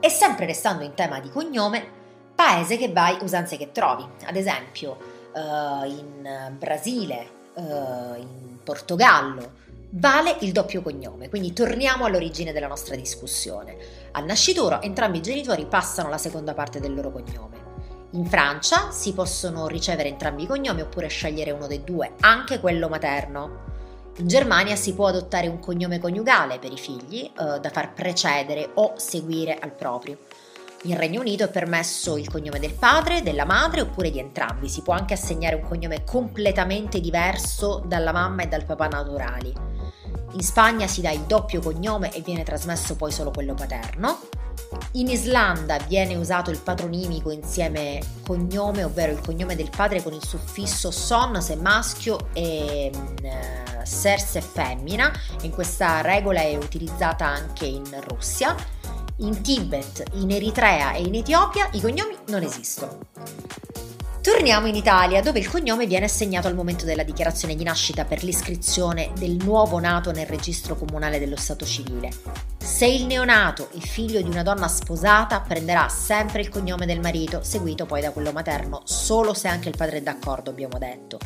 E 0.00 0.08
sempre 0.08 0.46
restando 0.46 0.84
in 0.84 0.94
tema 0.94 1.20
di 1.20 1.28
cognome, 1.28 2.04
paese 2.36 2.76
che 2.76 2.92
vai, 2.92 3.18
usanze 3.22 3.56
che 3.56 3.72
trovi. 3.72 4.06
Ad 4.26 4.36
esempio, 4.36 4.96
uh, 5.32 5.84
in 5.84 6.54
Brasile, 6.56 7.28
uh, 7.54 8.14
in 8.14 8.58
Portogallo, 8.62 9.64
vale 9.90 10.36
il 10.40 10.52
doppio 10.52 10.82
cognome, 10.82 11.28
quindi 11.28 11.52
torniamo 11.52 12.04
all'origine 12.04 12.52
della 12.52 12.68
nostra 12.68 12.94
discussione. 12.94 13.76
Al 14.12 14.24
nascituro 14.24 14.80
entrambi 14.82 15.18
i 15.18 15.22
genitori 15.22 15.66
passano 15.66 16.08
la 16.08 16.18
seconda 16.18 16.54
parte 16.54 16.78
del 16.78 16.94
loro 16.94 17.10
cognome. 17.10 17.64
In 18.10 18.26
Francia 18.26 18.90
si 18.90 19.12
possono 19.12 19.66
ricevere 19.66 20.08
entrambi 20.08 20.44
i 20.44 20.46
cognomi 20.46 20.82
oppure 20.82 21.08
scegliere 21.08 21.50
uno 21.50 21.66
dei 21.66 21.82
due, 21.82 22.12
anche 22.20 22.60
quello 22.60 22.88
materno. 22.88 23.64
In 24.18 24.28
Germania 24.28 24.76
si 24.76 24.94
può 24.94 25.08
adottare 25.08 25.48
un 25.48 25.58
cognome 25.58 25.98
coniugale 25.98 26.58
per 26.58 26.72
i 26.72 26.78
figli 26.78 27.24
eh, 27.24 27.60
da 27.60 27.70
far 27.70 27.92
precedere 27.92 28.70
o 28.74 28.94
seguire 28.96 29.58
al 29.58 29.72
proprio. 29.72 30.18
In 30.86 30.96
Regno 30.96 31.18
Unito 31.18 31.42
è 31.42 31.50
permesso 31.50 32.16
il 32.16 32.30
cognome 32.30 32.60
del 32.60 32.72
padre, 32.72 33.22
della 33.22 33.44
madre 33.44 33.80
oppure 33.80 34.08
di 34.08 34.20
entrambi. 34.20 34.68
Si 34.68 34.82
può 34.82 34.94
anche 34.94 35.14
assegnare 35.14 35.56
un 35.56 35.62
cognome 35.62 36.04
completamente 36.04 37.00
diverso 37.00 37.82
dalla 37.84 38.12
mamma 38.12 38.44
e 38.44 38.46
dal 38.46 38.64
papà 38.64 38.86
naturali. 38.86 39.52
In 40.32 40.40
Spagna 40.42 40.86
si 40.86 41.00
dà 41.00 41.10
il 41.10 41.22
doppio 41.22 41.60
cognome 41.60 42.12
e 42.12 42.20
viene 42.20 42.44
trasmesso 42.44 42.94
poi 42.94 43.10
solo 43.10 43.32
quello 43.32 43.54
paterno. 43.54 44.20
In 44.92 45.08
Islanda 45.08 45.76
viene 45.88 46.14
usato 46.14 46.50
il 46.50 46.60
patronimico 46.60 47.32
insieme 47.32 48.00
cognome, 48.24 48.84
ovvero 48.84 49.10
il 49.10 49.20
cognome 49.20 49.56
del 49.56 49.70
padre 49.70 50.04
con 50.04 50.12
il 50.12 50.24
suffisso 50.24 50.92
son 50.92 51.42
se 51.42 51.56
maschio 51.56 52.28
e 52.32 52.92
uh, 52.94 53.84
ser 53.84 54.20
se 54.20 54.40
femmina. 54.40 55.10
In 55.42 55.50
questa 55.50 56.00
regola 56.00 56.42
è 56.42 56.54
utilizzata 56.54 57.26
anche 57.26 57.66
in 57.66 57.84
Russia. 58.06 58.54
In 59.20 59.40
Tibet, 59.40 60.02
in 60.12 60.30
Eritrea 60.30 60.92
e 60.92 61.00
in 61.00 61.14
Etiopia 61.14 61.70
i 61.72 61.80
cognomi 61.80 62.14
non 62.26 62.42
esistono. 62.42 62.98
Torniamo 64.20 64.66
in 64.66 64.74
Italia, 64.74 65.22
dove 65.22 65.38
il 65.38 65.48
cognome 65.48 65.86
viene 65.86 66.04
assegnato 66.04 66.48
al 66.48 66.54
momento 66.54 66.84
della 66.84 67.02
dichiarazione 67.02 67.54
di 67.54 67.64
nascita 67.64 68.04
per 68.04 68.22
l'iscrizione 68.22 69.12
del 69.16 69.36
nuovo 69.36 69.78
nato 69.78 70.10
nel 70.10 70.26
registro 70.26 70.76
comunale 70.76 71.18
dello 71.18 71.36
Stato 71.36 71.64
civile. 71.64 72.10
Se 72.58 72.84
il 72.84 73.06
neonato, 73.06 73.70
il 73.72 73.86
figlio 73.86 74.20
di 74.20 74.28
una 74.28 74.42
donna 74.42 74.68
sposata, 74.68 75.40
prenderà 75.40 75.88
sempre 75.88 76.42
il 76.42 76.50
cognome 76.50 76.84
del 76.84 77.00
marito, 77.00 77.42
seguito 77.42 77.86
poi 77.86 78.02
da 78.02 78.10
quello 78.10 78.32
materno, 78.32 78.82
solo 78.84 79.32
se 79.32 79.48
anche 79.48 79.70
il 79.70 79.76
padre 79.78 79.98
è 79.98 80.02
d'accordo, 80.02 80.50
abbiamo 80.50 80.76
detto. 80.76 81.18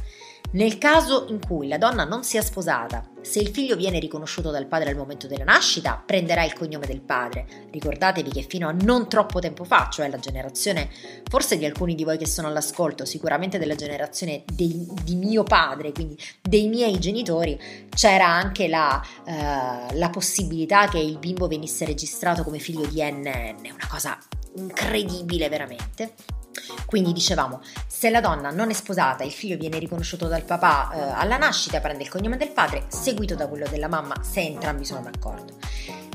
Nel 0.52 0.78
caso 0.78 1.26
in 1.28 1.38
cui 1.38 1.68
la 1.68 1.78
donna 1.78 2.02
non 2.02 2.24
sia 2.24 2.42
sposata, 2.42 3.08
se 3.20 3.38
il 3.38 3.50
figlio 3.50 3.76
viene 3.76 4.00
riconosciuto 4.00 4.50
dal 4.50 4.66
padre 4.66 4.90
al 4.90 4.96
momento 4.96 5.28
della 5.28 5.44
nascita, 5.44 6.02
prenderà 6.04 6.42
il 6.42 6.54
cognome 6.54 6.86
del 6.86 7.02
padre. 7.02 7.46
Ricordatevi 7.70 8.30
che 8.30 8.42
fino 8.42 8.66
a 8.66 8.72
non 8.72 9.08
troppo 9.08 9.38
tempo 9.38 9.62
fa, 9.62 9.88
cioè 9.92 10.08
la 10.08 10.18
generazione 10.18 10.90
forse 11.28 11.56
di 11.56 11.64
alcuni 11.64 11.94
di 11.94 12.02
voi 12.02 12.18
che 12.18 12.26
sono 12.26 12.48
all'ascolto, 12.48 13.04
sicuramente 13.04 13.58
della 13.58 13.76
generazione 13.76 14.42
dei, 14.52 14.88
di 15.04 15.14
mio 15.14 15.44
padre, 15.44 15.92
quindi 15.92 16.18
dei 16.42 16.66
miei 16.66 16.98
genitori, 16.98 17.56
c'era 17.88 18.26
anche 18.26 18.66
la, 18.66 19.00
uh, 19.26 19.96
la 19.96 20.10
possibilità 20.10 20.88
che 20.88 20.98
il 20.98 21.18
bimbo 21.18 21.46
venisse 21.46 21.84
registrato 21.84 22.42
come 22.42 22.58
figlio 22.58 22.86
di 22.86 23.00
NN, 23.00 23.70
una 23.72 23.88
cosa 23.88 24.18
incredibile 24.56 25.48
veramente. 25.48 26.38
Quindi 26.86 27.12
dicevamo, 27.12 27.60
se 27.86 28.10
la 28.10 28.20
donna 28.20 28.50
non 28.50 28.70
è 28.70 28.72
sposata 28.72 29.24
il 29.24 29.32
figlio 29.32 29.56
viene 29.56 29.78
riconosciuto 29.78 30.26
dal 30.26 30.42
papà 30.42 30.90
eh, 30.92 31.00
alla 31.20 31.36
nascita, 31.36 31.80
prende 31.80 32.02
il 32.02 32.08
cognome 32.08 32.36
del 32.36 32.50
padre, 32.50 32.86
seguito 32.88 33.34
da 33.34 33.46
quello 33.46 33.66
della 33.68 33.88
mamma 33.88 34.22
se 34.22 34.40
entrambi 34.40 34.84
sono 34.84 35.02
d'accordo. 35.02 35.58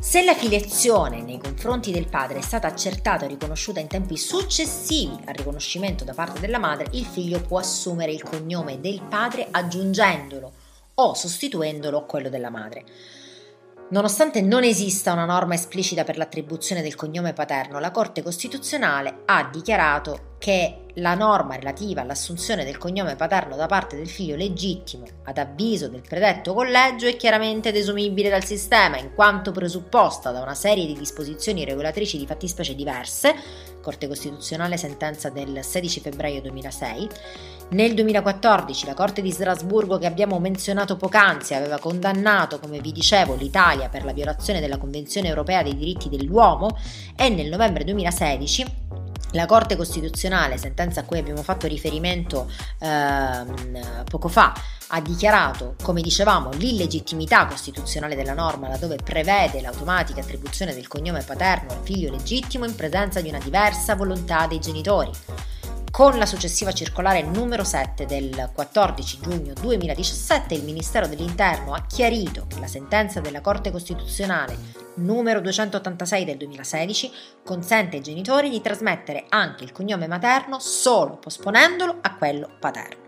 Se 0.01 0.23
la 0.23 0.36
filiazione 0.36 1.21
nei 1.23 1.39
confronti 1.39 1.91
del 1.91 2.07
padre 2.07 2.38
è 2.38 2.41
stata 2.41 2.67
accertata 2.67 3.25
e 3.25 3.27
riconosciuta 3.27 3.79
in 3.79 3.88
tempi 3.88 4.17
successivi 4.17 5.17
al 5.25 5.33
riconoscimento 5.33 6.03
da 6.03 6.13
parte 6.13 6.39
della 6.39 6.59
madre, 6.59 6.89
il 6.91 7.05
figlio 7.05 7.41
può 7.41 7.57
assumere 7.57 8.11
il 8.11 8.21
cognome 8.21 8.79
del 8.79 9.01
padre 9.01 9.47
aggiungendolo 9.49 10.53
o 10.95 11.13
sostituendolo 11.15 11.97
a 11.97 12.03
quello 12.03 12.29
della 12.29 12.51
madre. 12.51 12.83
Nonostante 13.88 14.41
non 14.41 14.63
esista 14.63 15.13
una 15.13 15.25
norma 15.25 15.53
esplicita 15.53 16.03
per 16.03 16.17
l'attribuzione 16.17 16.81
del 16.81 16.95
cognome 16.95 17.33
paterno, 17.33 17.79
la 17.79 17.91
Corte 17.91 18.23
Costituzionale 18.23 19.21
ha 19.25 19.47
dichiarato 19.51 20.34
che 20.38 20.79
la 20.95 21.15
norma 21.15 21.55
relativa 21.55 22.01
all'assunzione 22.01 22.63
del 22.63 22.77
cognome 22.77 23.15
paterno 23.15 23.55
da 23.55 23.65
parte 23.65 23.95
del 23.95 24.07
figlio 24.07 24.36
legittimo, 24.36 25.05
ad 25.23 25.38
avviso 25.38 25.89
del 25.89 26.03
predetto 26.07 26.53
collegio, 26.53 27.07
è 27.07 27.15
chiaramente 27.17 27.71
desumibile 27.71 28.29
dal 28.29 28.45
sistema, 28.45 28.97
in 28.97 29.13
quanto 29.13 29.51
presupposta 29.51 30.31
da 30.31 30.41
una 30.41 30.55
serie 30.55 30.86
di 30.86 30.93
disposizioni 30.93 31.65
regolatrici 31.65 32.17
di 32.17 32.25
fattispecie 32.25 32.75
diverse, 32.75 33.36
Corte 33.81 34.07
Costituzionale 34.07 34.77
sentenza 34.77 35.29
del 35.29 35.63
16 35.63 35.99
febbraio 35.99 36.41
2006, 36.41 37.09
nel 37.69 37.93
2014 37.93 38.86
la 38.86 38.93
Corte 38.93 39.21
di 39.21 39.31
Strasburgo 39.31 39.97
che 39.97 40.05
abbiamo 40.05 40.39
menzionato 40.39 40.97
poc'anzi 40.97 41.53
aveva 41.53 41.77
condannato, 41.77 42.59
come 42.59 42.79
vi 42.79 42.91
dicevo, 42.91 43.36
l'Italia 43.36 43.89
per 43.89 44.05
la 44.05 44.13
violazione 44.13 44.59
della 44.59 44.77
Convenzione 44.77 45.27
europea 45.27 45.61
dei 45.61 45.75
diritti 45.75 46.09
dell'uomo 46.09 46.77
e 47.15 47.29
nel 47.29 47.49
novembre 47.49 47.83
2016 47.83 48.83
la 49.36 49.45
Corte 49.45 49.75
Costituzionale, 49.75 50.57
sentenza 50.57 51.01
a 51.01 51.03
cui 51.03 51.19
abbiamo 51.19 51.43
fatto 51.43 51.67
riferimento 51.67 52.49
ehm, 52.79 54.03
poco 54.09 54.29
fa, 54.29 54.53
ha 54.88 55.01
dichiarato, 55.01 55.75
come 55.83 56.01
dicevamo, 56.01 56.51
l'illegittimità 56.51 57.45
costituzionale 57.45 58.15
della 58.15 58.33
norma 58.33 58.69
laddove 58.69 58.97
prevede 59.03 59.61
l'automatica 59.61 60.21
attribuzione 60.21 60.73
del 60.73 60.88
cognome 60.88 61.21
paterno 61.21 61.71
al 61.71 61.81
figlio 61.83 62.09
legittimo 62.09 62.65
in 62.65 62.75
presenza 62.75 63.21
di 63.21 63.29
una 63.29 63.39
diversa 63.39 63.95
volontà 63.95 64.47
dei 64.47 64.59
genitori. 64.59 65.11
Con 65.95 66.17
la 66.17 66.25
successiva 66.25 66.73
circolare 66.73 67.21
numero 67.21 67.63
7 67.63 68.05
del 68.05 68.49
14 68.53 69.17
giugno 69.21 69.53
2017 69.53 70.53
il 70.53 70.65
Ministero 70.65 71.07
dell'Interno 71.07 71.73
ha 71.73 71.85
chiarito 71.87 72.47
che 72.49 72.59
la 72.59 72.67
sentenza 72.67 73.21
della 73.21 73.39
Corte 73.39 73.71
Costituzionale 73.71 74.57
numero 74.95 75.39
286 75.39 76.25
del 76.25 76.35
2016 76.35 77.11
consente 77.45 77.95
ai 77.95 78.03
genitori 78.03 78.49
di 78.49 78.59
trasmettere 78.59 79.27
anche 79.29 79.63
il 79.63 79.71
cognome 79.71 80.07
materno 80.07 80.59
solo 80.59 81.15
posponendolo 81.15 81.99
a 82.01 82.13
quello 82.15 82.49
paterno. 82.59 83.05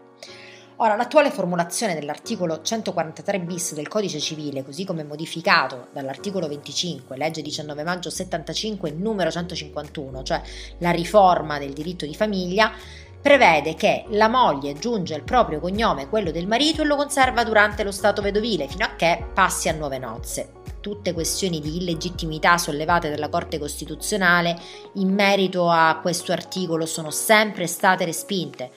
Ora, 0.80 0.96
l'attuale 0.96 1.32
formulazione 1.32 1.96
dell'articolo 1.96 2.62
143 2.62 3.40
bis 3.40 3.74
del 3.74 3.88
Codice 3.88 4.20
Civile, 4.20 4.64
così 4.64 4.86
come 4.86 5.04
modificato 5.04 5.88
dall'articolo 5.92 6.48
25, 6.48 7.18
legge 7.18 7.42
19 7.42 7.84
maggio 7.84 8.12
75, 8.12 8.92
numero 8.92 9.32
151, 9.32 10.22
cioè 10.22 10.40
la 10.78 10.92
riforma 10.92 11.58
del 11.58 11.74
diritto 11.74 12.06
di 12.06 12.14
famiglia, 12.14 12.72
prevede 13.20 13.74
che 13.74 14.06
la 14.10 14.28
moglie 14.28 14.70
aggiunge 14.70 15.16
il 15.16 15.24
proprio 15.24 15.60
cognome 15.60 16.10
quello 16.10 16.30
del 16.30 16.46
marito 16.46 16.84
e 16.84 16.86
lo 16.86 16.96
conserva 16.96 17.44
durante 17.44 17.82
lo 17.82 17.92
stato 17.92 18.22
vedovile 18.22 18.68
fino 18.68 18.86
a 18.86 18.94
che 18.96 19.26
passi 19.34 19.70
a 19.70 19.74
nuove 19.74 19.98
nozze. 19.98 20.52
tutte 20.80 21.12
questioni 21.12 21.60
di 21.60 21.78
illegittimità 21.78 22.58
sollevate 22.60 23.10
dalla 23.10 23.30
Corte 23.30 23.58
Costituzionale 23.58 24.56
in 24.94 25.12
merito 25.12 25.70
a 25.72 25.98
questo 26.02 26.32
articolo 26.32 26.86
sono 26.86 27.10
sempre 27.10 27.66
state 27.66 28.06
respinte. 28.06 28.72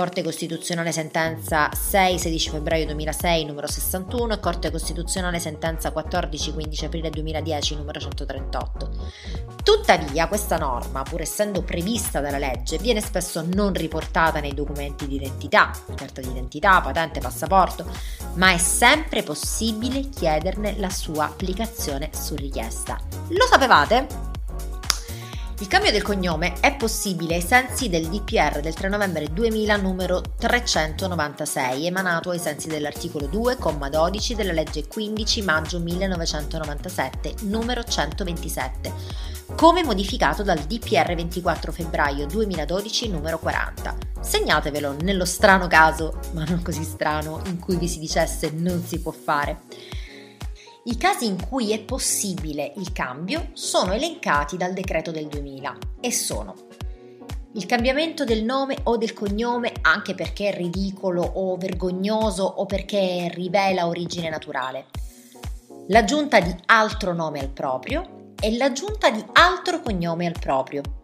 Corte 0.00 0.22
Costituzionale 0.22 0.92
sentenza 0.92 1.68
6-16 1.68 2.52
febbraio 2.52 2.86
2006 2.86 3.44
numero 3.44 3.66
61 3.66 4.32
e 4.32 4.40
Corte 4.40 4.70
Costituzionale 4.70 5.38
sentenza 5.38 5.92
14-15 5.94 6.86
aprile 6.86 7.10
2010 7.10 7.76
numero 7.76 8.00
138. 8.00 8.90
Tuttavia 9.62 10.26
questa 10.26 10.56
norma, 10.56 11.02
pur 11.02 11.20
essendo 11.20 11.60
prevista 11.60 12.20
dalla 12.20 12.38
legge, 12.38 12.78
viene 12.78 13.02
spesso 13.02 13.44
non 13.46 13.74
riportata 13.74 14.40
nei 14.40 14.54
documenti 14.54 15.06
di 15.06 15.16
identità, 15.16 15.70
carta 15.94 16.22
di 16.22 16.30
identità, 16.30 16.80
patente, 16.80 17.20
passaporto, 17.20 17.84
ma 18.36 18.52
è 18.52 18.58
sempre 18.58 19.22
possibile 19.22 20.08
chiederne 20.08 20.78
la 20.78 20.88
sua 20.88 21.26
applicazione 21.26 22.08
su 22.14 22.34
richiesta. 22.36 22.98
Lo 23.28 23.44
sapevate? 23.44 24.29
Il 25.60 25.66
cambio 25.66 25.92
del 25.92 26.00
cognome 26.00 26.54
è 26.60 26.74
possibile 26.74 27.34
ai 27.34 27.42
sensi 27.42 27.90
del 27.90 28.08
DPR 28.08 28.60
del 28.60 28.72
3 28.72 28.88
novembre 28.88 29.30
2000 29.30 29.76
numero 29.76 30.22
396, 30.38 31.84
emanato 31.84 32.30
ai 32.30 32.38
sensi 32.38 32.66
dell'articolo 32.66 33.26
2,12 33.26 34.32
della 34.32 34.52
legge 34.52 34.86
15 34.88 35.42
maggio 35.42 35.78
1997 35.78 37.34
numero 37.42 37.84
127, 37.84 38.90
come 39.54 39.84
modificato 39.84 40.42
dal 40.42 40.60
DPR 40.60 41.14
24 41.14 41.72
febbraio 41.72 42.24
2012 42.24 43.10
numero 43.10 43.38
40. 43.38 43.96
Segnatevelo 44.18 44.96
nello 45.02 45.26
strano 45.26 45.66
caso, 45.66 46.20
ma 46.32 46.44
non 46.44 46.62
così 46.62 46.84
strano, 46.84 47.42
in 47.44 47.58
cui 47.58 47.76
vi 47.76 47.86
si 47.86 47.98
dicesse 47.98 48.50
non 48.50 48.82
si 48.82 48.98
può 49.00 49.12
fare. 49.12 49.60
I 50.82 50.96
casi 50.96 51.26
in 51.26 51.46
cui 51.46 51.72
è 51.72 51.80
possibile 51.82 52.72
il 52.76 52.92
cambio 52.92 53.50
sono 53.52 53.92
elencati 53.92 54.56
dal 54.56 54.72
decreto 54.72 55.10
del 55.10 55.26
2000 55.26 55.76
e 56.00 56.10
sono 56.10 56.54
il 57.52 57.66
cambiamento 57.66 58.24
del 58.24 58.44
nome 58.44 58.78
o 58.84 58.96
del 58.96 59.12
cognome 59.12 59.72
anche 59.82 60.14
perché 60.14 60.48
è 60.48 60.56
ridicolo 60.56 61.20
o 61.22 61.56
vergognoso 61.56 62.44
o 62.44 62.64
perché 62.64 63.28
rivela 63.34 63.88
origine 63.88 64.30
naturale, 64.30 64.86
l'aggiunta 65.88 66.40
di 66.40 66.54
altro 66.66 67.12
nome 67.12 67.40
al 67.40 67.50
proprio 67.50 68.32
e 68.40 68.56
l'aggiunta 68.56 69.10
di 69.10 69.22
altro 69.32 69.80
cognome 69.80 70.26
al 70.26 70.38
proprio 70.38 70.99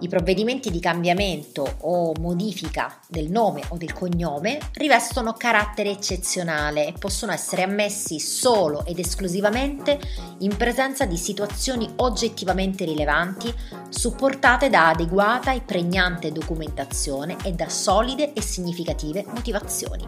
i 0.00 0.08
provvedimenti 0.08 0.70
di 0.70 0.78
cambiamento 0.78 1.76
o 1.80 2.12
modifica 2.20 3.00
del 3.08 3.30
nome 3.30 3.62
o 3.68 3.76
del 3.78 3.94
cognome 3.94 4.58
rivestono 4.74 5.32
carattere 5.32 5.90
eccezionale 5.90 6.88
e 6.88 6.92
possono 6.92 7.32
essere 7.32 7.62
ammessi 7.62 8.20
solo 8.20 8.84
ed 8.84 8.98
esclusivamente 8.98 9.98
in 10.40 10.54
presenza 10.56 11.06
di 11.06 11.16
situazioni 11.16 11.90
oggettivamente 11.96 12.84
rilevanti 12.84 13.52
supportate 13.88 14.68
da 14.68 14.88
adeguata 14.88 15.52
e 15.52 15.62
pregnante 15.62 16.30
documentazione 16.30 17.36
e 17.42 17.52
da 17.52 17.68
solide 17.68 18.34
e 18.34 18.42
significative 18.42 19.24
motivazioni. 19.26 20.06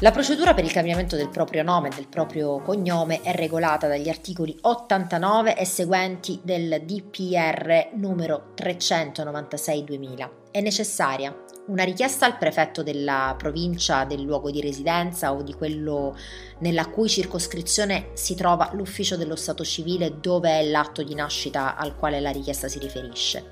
La 0.00 0.12
procedura 0.12 0.54
per 0.54 0.64
il 0.64 0.70
cambiamento 0.70 1.16
del 1.16 1.28
proprio 1.28 1.64
nome 1.64 1.88
e 1.88 1.94
del 1.94 2.06
proprio 2.06 2.60
cognome 2.60 3.20
è 3.20 3.32
regolata 3.32 3.88
dagli 3.88 4.08
articoli 4.08 4.56
89 4.60 5.56
e 5.56 5.64
seguenti 5.64 6.38
del 6.44 6.82
DPR 6.84 7.88
numero 7.94 8.52
396-2000. 8.56 10.30
È 10.52 10.60
necessaria 10.60 11.36
una 11.66 11.82
richiesta 11.82 12.26
al 12.26 12.38
prefetto 12.38 12.84
della 12.84 13.34
provincia 13.36 14.04
del 14.04 14.22
luogo 14.22 14.52
di 14.52 14.60
residenza 14.60 15.32
o 15.32 15.42
di 15.42 15.52
quello 15.52 16.16
nella 16.58 16.86
cui 16.86 17.08
circoscrizione 17.08 18.10
si 18.12 18.36
trova 18.36 18.70
l'ufficio 18.74 19.16
dello 19.16 19.36
Stato 19.36 19.64
civile 19.64 20.20
dove 20.20 20.60
è 20.60 20.64
l'atto 20.64 21.02
di 21.02 21.14
nascita 21.16 21.74
al 21.74 21.96
quale 21.96 22.20
la 22.20 22.30
richiesta 22.30 22.68
si 22.68 22.78
riferisce. 22.78 23.50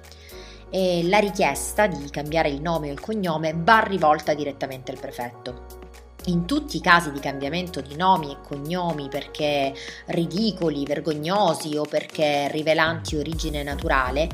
E 0.71 1.03
la 1.09 1.19
richiesta 1.19 1.89
di 1.89 2.09
cambiare 2.09 2.51
il 2.51 2.61
nome 2.61 2.91
o 2.91 2.93
il 2.93 3.01
cognome 3.01 3.53
va 3.57 3.81
rivolta 3.81 4.33
direttamente 4.33 4.93
al 4.93 5.01
prefetto 5.01 5.86
in 6.27 6.45
tutti 6.47 6.77
i 6.77 6.81
casi 6.81 7.13
di 7.13 7.21
cambiamento 7.21 7.81
di 7.81 7.97
nomi 7.97 8.31
e 8.31 8.37
cognomi 8.43 9.09
perché 9.09 9.75
ridicoli, 10.07 10.85
vergognosi 10.85 11.77
o 11.77 11.85
perché 11.85 12.49
rivelanti 12.51 13.17
origine 13.17 13.63
naturale, 13.63 14.29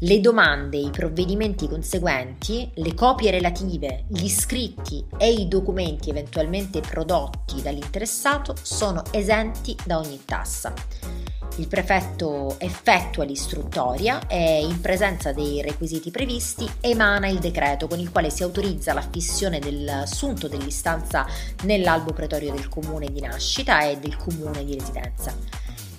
le 0.00 0.20
domande, 0.20 0.78
i 0.78 0.90
provvedimenti 0.90 1.68
conseguenti, 1.68 2.68
le 2.74 2.94
copie 2.94 3.30
relative, 3.30 4.04
gli 4.08 4.28
scritti 4.28 5.04
e 5.16 5.32
i 5.32 5.46
documenti 5.46 6.10
eventualmente 6.10 6.80
prodotti 6.80 7.62
dall'interessato 7.62 8.54
sono 8.60 9.04
esenti 9.12 9.76
da 9.84 9.98
ogni 9.98 10.20
tassa. 10.24 11.31
Il 11.56 11.68
prefetto 11.68 12.58
effettua 12.58 13.24
l'istruttoria 13.24 14.26
e, 14.26 14.62
in 14.64 14.80
presenza 14.80 15.32
dei 15.32 15.60
requisiti 15.60 16.10
previsti, 16.10 16.68
emana 16.80 17.28
il 17.28 17.40
decreto 17.40 17.86
con 17.86 17.98
il 17.98 18.10
quale 18.10 18.30
si 18.30 18.42
autorizza 18.42 18.94
l'affissione 18.94 19.58
dell'assunto 19.58 20.48
dell'istanza 20.48 21.26
nell'albo 21.64 22.14
pretorio 22.14 22.52
del 22.52 22.68
comune 22.68 23.12
di 23.12 23.20
nascita 23.20 23.82
e 23.82 23.98
del 23.98 24.16
comune 24.16 24.64
di 24.64 24.78
residenza. 24.78 25.36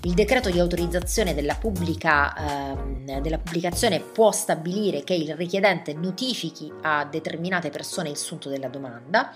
Il 0.05 0.15
decreto 0.15 0.49
di 0.49 0.59
autorizzazione 0.59 1.35
della, 1.35 1.55
pubblica, 1.55 2.73
eh, 2.75 3.21
della, 3.21 3.37
pubblicazione 3.37 4.01
può 4.01 4.31
stabilire 4.31 5.03
che 5.03 5.13
il 5.13 5.35
richiedente 5.35 5.93
notifichi 5.93 6.69
a 6.81 7.05
determinate 7.05 7.69
persone 7.69 8.09
il 8.09 8.17
sunto 8.17 8.49
della 8.49 8.67
domanda 8.67 9.33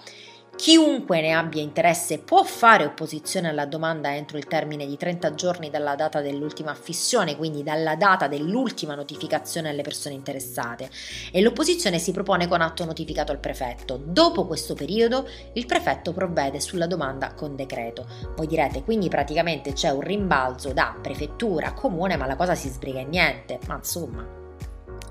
Chiunque 0.57 1.21
ne 1.21 1.33
abbia 1.33 1.61
interesse 1.61 2.17
può 2.17 2.43
fare 2.43 2.83
opposizione 2.83 3.47
alla 3.47 3.67
domanda 3.67 4.15
entro 4.15 4.39
il 4.39 4.47
termine 4.47 4.87
di 4.87 4.97
30 4.97 5.35
giorni 5.35 5.69
dalla 5.69 5.93
data 5.93 6.19
dell'ultima 6.19 6.71
affissione, 6.71 7.37
quindi 7.37 7.61
dalla 7.61 7.95
data 7.95 8.27
dell'ultima 8.27 8.95
notificazione 8.95 9.69
alle 9.69 9.83
persone 9.83 10.15
interessate, 10.15 10.89
e 11.31 11.41
l'opposizione 11.41 11.99
si 11.99 12.11
propone 12.11 12.47
con 12.47 12.61
atto 12.61 12.85
notificato 12.85 13.31
al 13.31 13.39
prefetto. 13.39 14.01
Dopo 14.03 14.47
questo 14.47 14.73
periodo 14.73 15.29
il 15.53 15.67
prefetto 15.67 16.11
provvede 16.11 16.59
sulla 16.59 16.87
domanda 16.87 17.35
con 17.35 17.55
decreto. 17.55 18.07
Voi 18.35 18.47
direte 18.47 18.83
quindi 18.83 19.09
praticamente 19.09 19.73
c'è 19.73 19.91
un 19.91 20.01
rimbalzo 20.01 20.73
da 20.73 20.97
prefettura 20.99 21.67
a 21.67 21.73
comune, 21.73 22.17
ma 22.17 22.25
la 22.25 22.35
cosa 22.35 22.55
si 22.55 22.67
sbriga 22.69 22.99
in 22.99 23.09
niente, 23.09 23.59
ma 23.67 23.75
insomma 23.75 24.36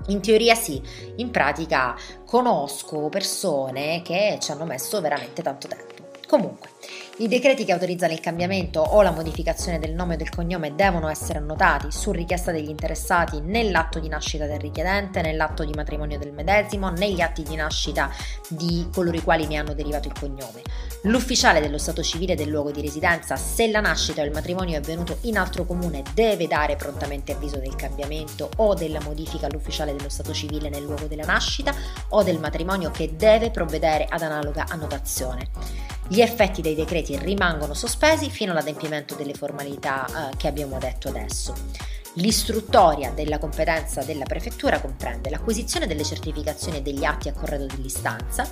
in 0.07 0.21
teoria 0.21 0.55
sì, 0.55 0.81
in 1.17 1.31
pratica 1.31 1.95
conosco 2.25 3.09
persone 3.09 4.01
che 4.03 4.37
ci 4.41 4.51
hanno 4.51 4.65
messo 4.65 5.01
veramente 5.01 5.41
tanto 5.41 5.67
tempo. 5.67 5.93
Comunque, 6.27 6.69
i 7.19 7.27
decreti 7.27 7.65
che 7.65 7.71
autorizzano 7.71 8.13
il 8.13 8.19
cambiamento 8.19 8.79
o 8.79 9.01
la 9.01 9.09
modificazione 9.09 9.79
del 9.79 9.93
nome 9.93 10.13
o 10.13 10.17
del 10.17 10.29
cognome 10.29 10.75
devono 10.75 11.09
essere 11.09 11.39
annotati 11.39 11.91
su 11.91 12.11
richiesta 12.11 12.51
degli 12.51 12.69
interessati 12.69 13.41
nell'atto 13.41 13.99
di 13.99 14.07
nascita 14.07 14.45
del 14.45 14.59
richiedente, 14.59 15.21
nell'atto 15.21 15.65
di 15.65 15.73
matrimonio 15.73 16.19
del 16.19 16.31
medesimo, 16.31 16.91
negli 16.91 17.19
atti 17.19 17.41
di 17.41 17.55
nascita 17.55 18.11
di 18.49 18.87
coloro 18.93 19.17
i 19.17 19.23
quali 19.23 19.47
ne 19.47 19.55
hanno 19.55 19.73
derivato 19.73 20.07
il 20.07 20.13
cognome. 20.13 20.61
L'ufficiale 21.03 21.59
dello 21.59 21.79
Stato 21.79 22.03
civile 22.03 22.35
del 22.35 22.49
luogo 22.49 22.69
di 22.69 22.81
residenza, 22.81 23.35
se 23.35 23.67
la 23.71 23.81
nascita 23.81 24.21
o 24.21 24.25
il 24.25 24.31
matrimonio 24.31 24.75
è 24.75 24.77
avvenuto 24.77 25.17
in 25.21 25.39
altro 25.39 25.65
comune, 25.65 26.03
deve 26.13 26.45
dare 26.45 26.75
prontamente 26.75 27.31
avviso 27.31 27.57
del 27.57 27.75
cambiamento 27.75 28.51
o 28.57 28.75
della 28.75 29.01
modifica 29.01 29.47
all'ufficiale 29.47 29.95
dello 29.95 30.09
Stato 30.09 30.33
civile 30.33 30.69
nel 30.69 30.83
luogo 30.83 31.07
della 31.07 31.25
nascita 31.25 31.73
o 32.09 32.21
del 32.21 32.37
matrimonio 32.37 32.91
che 32.91 33.15
deve 33.15 33.49
provvedere 33.49 34.05
ad 34.07 34.21
analoga 34.21 34.65
annotazione. 34.69 35.49
Gli 36.09 36.21
effetti 36.21 36.61
dei 36.61 36.73
decreti 36.73 37.06
rimangono 37.15 37.73
sospesi 37.73 38.29
fino 38.29 38.51
all'adempimento 38.51 39.15
delle 39.15 39.33
formalità 39.33 40.05
eh, 40.05 40.35
che 40.35 40.47
abbiamo 40.47 40.77
detto 40.79 41.07
adesso. 41.07 41.53
L'istruttoria 42.17 43.11
della 43.11 43.37
competenza 43.37 44.01
della 44.01 44.25
prefettura 44.25 44.81
comprende 44.81 45.29
l'acquisizione 45.29 45.85
delle 45.85 46.03
certificazioni 46.03 46.77
e 46.77 46.81
degli 46.81 47.03
atti 47.03 47.29
a 47.29 47.33
corredo 47.33 47.67
dell'istanza, 47.67 48.51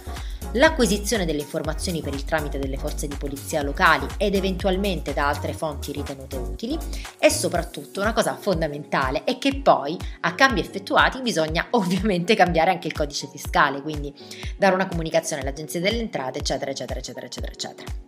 l'acquisizione 0.51 1.25
delle 1.25 1.41
informazioni 1.41 2.01
per 2.01 2.13
il 2.13 2.25
tramite 2.25 2.59
delle 2.59 2.77
forze 2.77 3.07
di 3.07 3.15
polizia 3.15 3.63
locali 3.63 4.05
ed 4.17 4.35
eventualmente 4.35 5.13
da 5.13 5.27
altre 5.27 5.53
fonti 5.53 5.91
ritenute 5.91 6.37
utili 6.37 6.77
e 7.17 7.29
soprattutto 7.31 8.01
una 8.01 8.13
cosa 8.13 8.35
fondamentale 8.35 9.23
è 9.23 9.39
che 9.39 9.59
poi 9.61 9.97
a 10.21 10.35
cambi 10.35 10.59
effettuati 10.59 11.21
bisogna 11.21 11.65
ovviamente 11.71 12.35
cambiare 12.35 12.69
anche 12.69 12.85
il 12.85 12.93
codice 12.93 13.27
fiscale, 13.27 13.81
quindi 13.81 14.13
dare 14.57 14.75
una 14.75 14.87
comunicazione 14.87 15.41
all'agenzia 15.41 15.79
delle 15.79 15.99
entrate, 15.99 16.37
eccetera, 16.37 16.69
eccetera, 16.69 16.99
eccetera, 16.99 17.25
eccetera, 17.25 17.51
eccetera. 17.51 18.04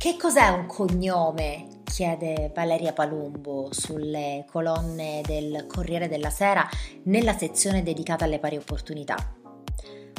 Che 0.00 0.16
cos'è 0.16 0.48
un 0.48 0.64
cognome? 0.64 1.82
chiede 1.84 2.50
Valeria 2.54 2.94
Palumbo 2.94 3.68
sulle 3.70 4.46
colonne 4.50 5.20
del 5.26 5.66
Corriere 5.68 6.08
della 6.08 6.30
Sera 6.30 6.66
nella 7.02 7.36
sezione 7.36 7.82
dedicata 7.82 8.24
alle 8.24 8.38
pari 8.38 8.56
opportunità. 8.56 9.14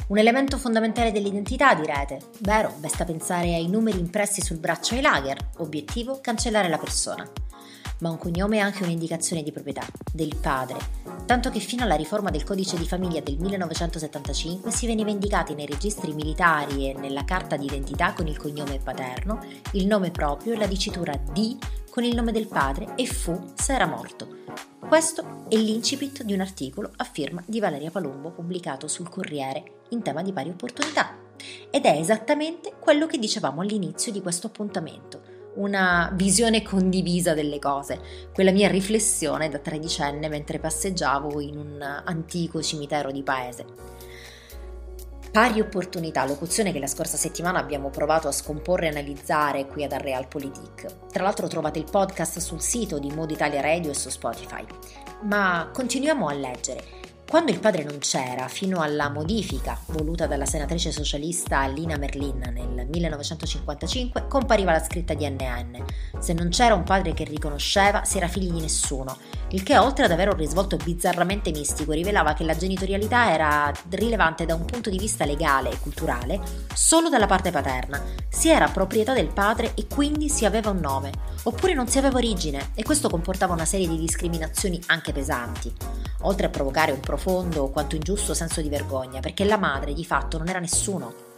Un 0.06 0.18
elemento 0.18 0.56
fondamentale 0.56 1.10
dell'identità, 1.10 1.74
direte. 1.74 2.20
Vero, 2.42 2.72
basta 2.76 3.04
pensare 3.04 3.56
ai 3.56 3.66
numeri 3.66 3.98
impressi 3.98 4.40
sul 4.40 4.58
braccio 4.58 4.94
ai 4.94 5.00
lager. 5.00 5.48
Obiettivo, 5.56 6.20
cancellare 6.20 6.68
la 6.68 6.78
persona. 6.78 7.28
Ma 8.02 8.10
un 8.10 8.18
cognome 8.18 8.56
è 8.56 8.60
anche 8.60 8.82
un'indicazione 8.82 9.42
di 9.44 9.52
proprietà, 9.52 9.86
del 10.12 10.36
padre, 10.36 10.76
tanto 11.24 11.50
che 11.50 11.60
fino 11.60 11.84
alla 11.84 11.94
riforma 11.94 12.30
del 12.30 12.42
codice 12.42 12.76
di 12.76 12.86
famiglia 12.86 13.20
del 13.20 13.38
1975 13.38 14.70
si 14.72 14.86
veniva 14.86 15.10
indicati 15.10 15.54
nei 15.54 15.66
registri 15.66 16.12
militari 16.12 16.90
e 16.90 16.94
nella 16.94 17.24
carta 17.24 17.56
d'identità 17.56 18.12
con 18.12 18.26
il 18.26 18.36
cognome 18.36 18.80
paterno, 18.80 19.40
il 19.72 19.86
nome 19.86 20.10
proprio 20.10 20.52
e 20.52 20.56
la 20.56 20.66
dicitura 20.66 21.16
di 21.32 21.56
con 21.88 22.02
il 22.02 22.14
nome 22.14 22.32
del 22.32 22.48
padre 22.48 22.94
e 22.96 23.06
fu 23.06 23.52
se 23.54 23.74
era 23.74 23.86
morto. 23.86 24.40
Questo 24.80 25.44
è 25.48 25.54
l'incipit 25.54 26.24
di 26.24 26.32
un 26.32 26.40
articolo 26.40 26.90
a 26.96 27.04
firma 27.04 27.42
di 27.46 27.60
Valeria 27.60 27.90
Palumbo 27.90 28.30
pubblicato 28.30 28.88
sul 28.88 29.08
Corriere 29.08 29.84
in 29.90 30.02
tema 30.02 30.22
di 30.22 30.32
pari 30.32 30.48
opportunità. 30.48 31.16
Ed 31.70 31.84
è 31.84 31.96
esattamente 31.98 32.72
quello 32.80 33.06
che 33.06 33.18
dicevamo 33.18 33.60
all'inizio 33.60 34.10
di 34.10 34.20
questo 34.20 34.48
appuntamento 34.48 35.21
una 35.54 36.10
visione 36.14 36.62
condivisa 36.62 37.34
delle 37.34 37.58
cose, 37.58 38.00
quella 38.32 38.52
mia 38.52 38.68
riflessione 38.68 39.48
da 39.48 39.58
tredicenne 39.58 40.28
mentre 40.28 40.58
passeggiavo 40.58 41.40
in 41.40 41.56
un 41.56 42.02
antico 42.04 42.62
cimitero 42.62 43.10
di 43.10 43.22
paese. 43.22 43.64
Pari 45.32 45.60
opportunità, 45.60 46.26
locuzione 46.26 46.72
che 46.72 46.78
la 46.78 46.86
scorsa 46.86 47.16
settimana 47.16 47.58
abbiamo 47.58 47.88
provato 47.88 48.28
a 48.28 48.32
scomporre 48.32 48.84
e 48.84 48.90
analizzare 48.90 49.66
qui 49.66 49.82
ad 49.82 49.92
Realpolitik. 49.92 51.08
Tra 51.10 51.22
l'altro 51.22 51.48
trovate 51.48 51.78
il 51.78 51.86
podcast 51.90 52.38
sul 52.38 52.60
sito 52.60 52.98
di 52.98 53.10
Mood 53.10 53.30
Italia 53.30 53.62
Radio 53.62 53.90
e 53.90 53.94
su 53.94 54.10
Spotify. 54.10 54.62
Ma 55.22 55.70
continuiamo 55.72 56.28
a 56.28 56.34
leggere. 56.34 57.01
Quando 57.32 57.50
il 57.50 57.60
padre 57.60 57.82
non 57.82 57.96
c'era, 57.96 58.46
fino 58.46 58.82
alla 58.82 59.08
modifica 59.08 59.80
voluta 59.86 60.26
dalla 60.26 60.44
senatrice 60.44 60.92
socialista 60.92 61.64
Lina 61.64 61.96
Merlin 61.96 62.52
nel 62.52 62.86
1955, 62.86 64.26
compariva 64.28 64.72
la 64.72 64.84
scritta 64.84 65.14
di 65.14 65.26
NN. 65.26 65.82
Se 66.18 66.34
non 66.34 66.50
c'era 66.50 66.74
un 66.74 66.82
padre 66.82 67.14
che 67.14 67.24
riconosceva, 67.24 68.04
si 68.04 68.18
era 68.18 68.28
figli 68.28 68.50
di 68.50 68.60
nessuno, 68.60 69.16
il 69.52 69.62
che 69.62 69.78
oltre 69.78 70.04
ad 70.04 70.10
avere 70.10 70.28
un 70.28 70.36
risvolto 70.36 70.76
bizzarramente 70.76 71.52
mistico 71.52 71.92
rivelava 71.92 72.34
che 72.34 72.44
la 72.44 72.54
genitorialità 72.54 73.32
era 73.32 73.72
rilevante 73.88 74.44
da 74.44 74.54
un 74.54 74.66
punto 74.66 74.90
di 74.90 74.98
vista 74.98 75.24
legale 75.24 75.70
e 75.70 75.78
culturale 75.78 76.38
solo 76.74 77.08
dalla 77.08 77.24
parte 77.24 77.50
paterna, 77.50 78.02
si 78.28 78.50
era 78.50 78.68
proprietà 78.68 79.14
del 79.14 79.32
padre 79.32 79.72
e 79.74 79.86
quindi 79.86 80.28
si 80.28 80.44
aveva 80.44 80.68
un 80.68 80.80
nome, 80.80 81.10
oppure 81.44 81.72
non 81.72 81.88
si 81.88 81.96
aveva 81.96 82.18
origine 82.18 82.72
e 82.74 82.82
questo 82.82 83.08
comportava 83.08 83.54
una 83.54 83.64
serie 83.64 83.88
di 83.88 83.96
discriminazioni 83.96 84.78
anche 84.88 85.12
pesanti, 85.12 85.72
oltre 86.22 86.46
a 86.46 86.50
provocare 86.50 86.92
un 86.92 87.00
profondo 87.00 87.20
quanto 87.22 87.94
ingiusto 87.94 88.34
senso 88.34 88.60
di 88.60 88.68
vergogna, 88.68 89.20
perché 89.20 89.44
la 89.44 89.58
madre 89.58 89.94
di 89.94 90.04
fatto 90.04 90.38
non 90.38 90.48
era 90.48 90.58
nessuno 90.58 91.30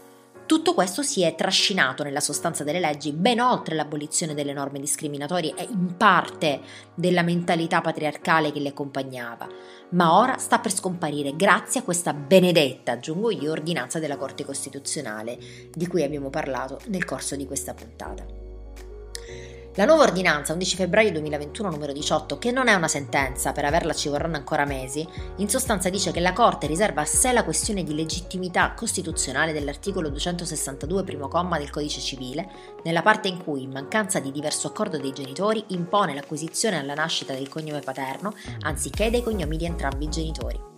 tutto 0.46 0.74
questo 0.74 1.02
si 1.02 1.22
è 1.22 1.34
trascinato 1.34 2.02
nella 2.02 2.20
sostanza 2.20 2.64
delle 2.64 2.78
leggi 2.78 3.12
ben 3.12 3.40
oltre 3.40 3.74
l'abolizione 3.74 4.34
delle 4.34 4.52
norme 4.52 4.78
discriminatorie 4.78 5.54
e 5.54 5.66
in 5.70 5.96
parte 5.96 6.60
della 6.94 7.22
mentalità 7.22 7.80
patriarcale 7.80 8.52
che 8.52 8.60
le 8.60 8.68
accompagnava, 8.68 9.48
ma 9.90 10.18
ora 10.18 10.36
sta 10.36 10.58
per 10.58 10.70
scomparire 10.70 11.34
grazie 11.34 11.80
a 11.80 11.82
questa 11.82 12.12
benedetta, 12.12 12.92
aggiungo 12.92 13.30
io, 13.30 13.52
ordinanza 13.52 13.98
della 13.98 14.18
Corte 14.18 14.44
Costituzionale 14.44 15.38
di 15.72 15.86
cui 15.86 16.02
abbiamo 16.02 16.28
parlato 16.28 16.78
nel 16.88 17.06
corso 17.06 17.36
di 17.36 17.46
questa 17.46 17.72
puntata. 17.72 18.43
La 19.76 19.86
nuova 19.86 20.04
ordinanza 20.04 20.52
11 20.52 20.76
febbraio 20.76 21.10
2021 21.10 21.68
numero 21.68 21.92
18, 21.92 22.38
che 22.38 22.52
non 22.52 22.68
è 22.68 22.74
una 22.74 22.86
sentenza, 22.86 23.50
per 23.50 23.64
averla 23.64 23.92
ci 23.92 24.08
vorranno 24.08 24.36
ancora 24.36 24.64
mesi, 24.64 25.04
in 25.38 25.48
sostanza 25.48 25.90
dice 25.90 26.12
che 26.12 26.20
la 26.20 26.32
Corte 26.32 26.68
riserva 26.68 27.00
a 27.00 27.04
sé 27.04 27.32
la 27.32 27.42
questione 27.42 27.82
di 27.82 27.92
legittimità 27.92 28.72
costituzionale 28.74 29.52
dell'articolo 29.52 30.10
262 30.10 31.02
primo 31.02 31.26
comma 31.26 31.58
del 31.58 31.70
Codice 31.70 32.00
civile, 32.00 32.48
nella 32.84 33.02
parte 33.02 33.26
in 33.26 33.42
cui, 33.42 33.62
in 33.62 33.72
mancanza 33.72 34.20
di 34.20 34.30
diverso 34.30 34.68
accordo 34.68 34.96
dei 34.96 35.12
genitori, 35.12 35.64
impone 35.68 36.14
l'acquisizione 36.14 36.78
alla 36.78 36.94
nascita 36.94 37.34
del 37.34 37.48
cognome 37.48 37.80
paterno, 37.80 38.32
anziché 38.60 39.10
dei 39.10 39.24
cognomi 39.24 39.56
di 39.56 39.64
entrambi 39.64 40.04
i 40.04 40.08
genitori. 40.08 40.73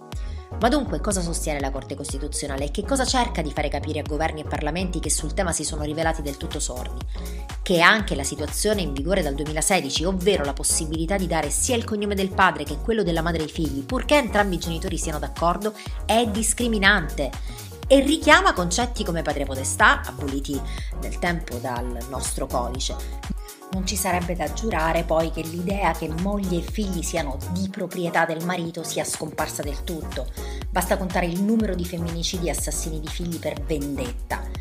Ma 0.60 0.68
dunque 0.68 1.00
cosa 1.00 1.20
sostiene 1.20 1.60
la 1.60 1.70
Corte 1.70 1.94
Costituzionale 1.94 2.64
e 2.64 2.70
che 2.70 2.84
cosa 2.84 3.04
cerca 3.04 3.42
di 3.42 3.52
fare 3.52 3.68
capire 3.68 3.98
a 3.98 4.04
governi 4.06 4.40
e 4.40 4.48
parlamenti 4.48 5.00
che 5.00 5.10
sul 5.10 5.34
tema 5.34 5.52
si 5.52 5.64
sono 5.64 5.82
rivelati 5.82 6.22
del 6.22 6.36
tutto 6.36 6.60
sordi? 6.60 7.04
Che 7.62 7.80
anche 7.80 8.14
la 8.14 8.24
situazione 8.24 8.80
in 8.80 8.92
vigore 8.92 9.22
dal 9.22 9.34
2016, 9.34 10.04
ovvero 10.04 10.44
la 10.44 10.54
possibilità 10.54 11.16
di 11.16 11.26
dare 11.26 11.50
sia 11.50 11.76
il 11.76 11.84
cognome 11.84 12.14
del 12.14 12.30
padre 12.30 12.64
che 12.64 12.78
quello 12.78 13.02
della 13.02 13.22
madre 13.22 13.42
ai 13.42 13.50
figli, 13.50 13.84
purché 13.84 14.16
entrambi 14.16 14.54
i 14.54 14.58
genitori 14.58 14.96
siano 14.96 15.18
d'accordo, 15.18 15.74
è 16.06 16.26
discriminante 16.26 17.30
e 17.88 18.00
richiama 18.00 18.52
concetti 18.52 19.04
come 19.04 19.22
patria 19.22 19.46
potestà, 19.46 20.00
aboliti 20.04 20.60
nel 21.00 21.18
tempo 21.18 21.56
dal 21.58 21.98
nostro 22.08 22.46
codice, 22.46 22.96
non 23.76 23.86
ci 23.86 23.94
sarebbe 23.94 24.34
da 24.34 24.50
giurare 24.54 25.04
poi 25.04 25.30
che 25.30 25.42
l'idea 25.42 25.92
che 25.92 26.08
moglie 26.08 26.60
e 26.60 26.62
figli 26.62 27.02
siano 27.02 27.36
di 27.50 27.68
proprietà 27.68 28.24
del 28.24 28.42
marito 28.42 28.82
sia 28.82 29.04
scomparsa 29.04 29.62
del 29.62 29.84
tutto. 29.84 30.28
Basta 30.70 30.96
contare 30.96 31.26
il 31.26 31.42
numero 31.42 31.74
di 31.74 31.84
femminicidi 31.84 32.46
e 32.46 32.50
assassini 32.52 33.00
di 33.00 33.08
figli 33.08 33.38
per 33.38 33.60
vendetta 33.62 34.56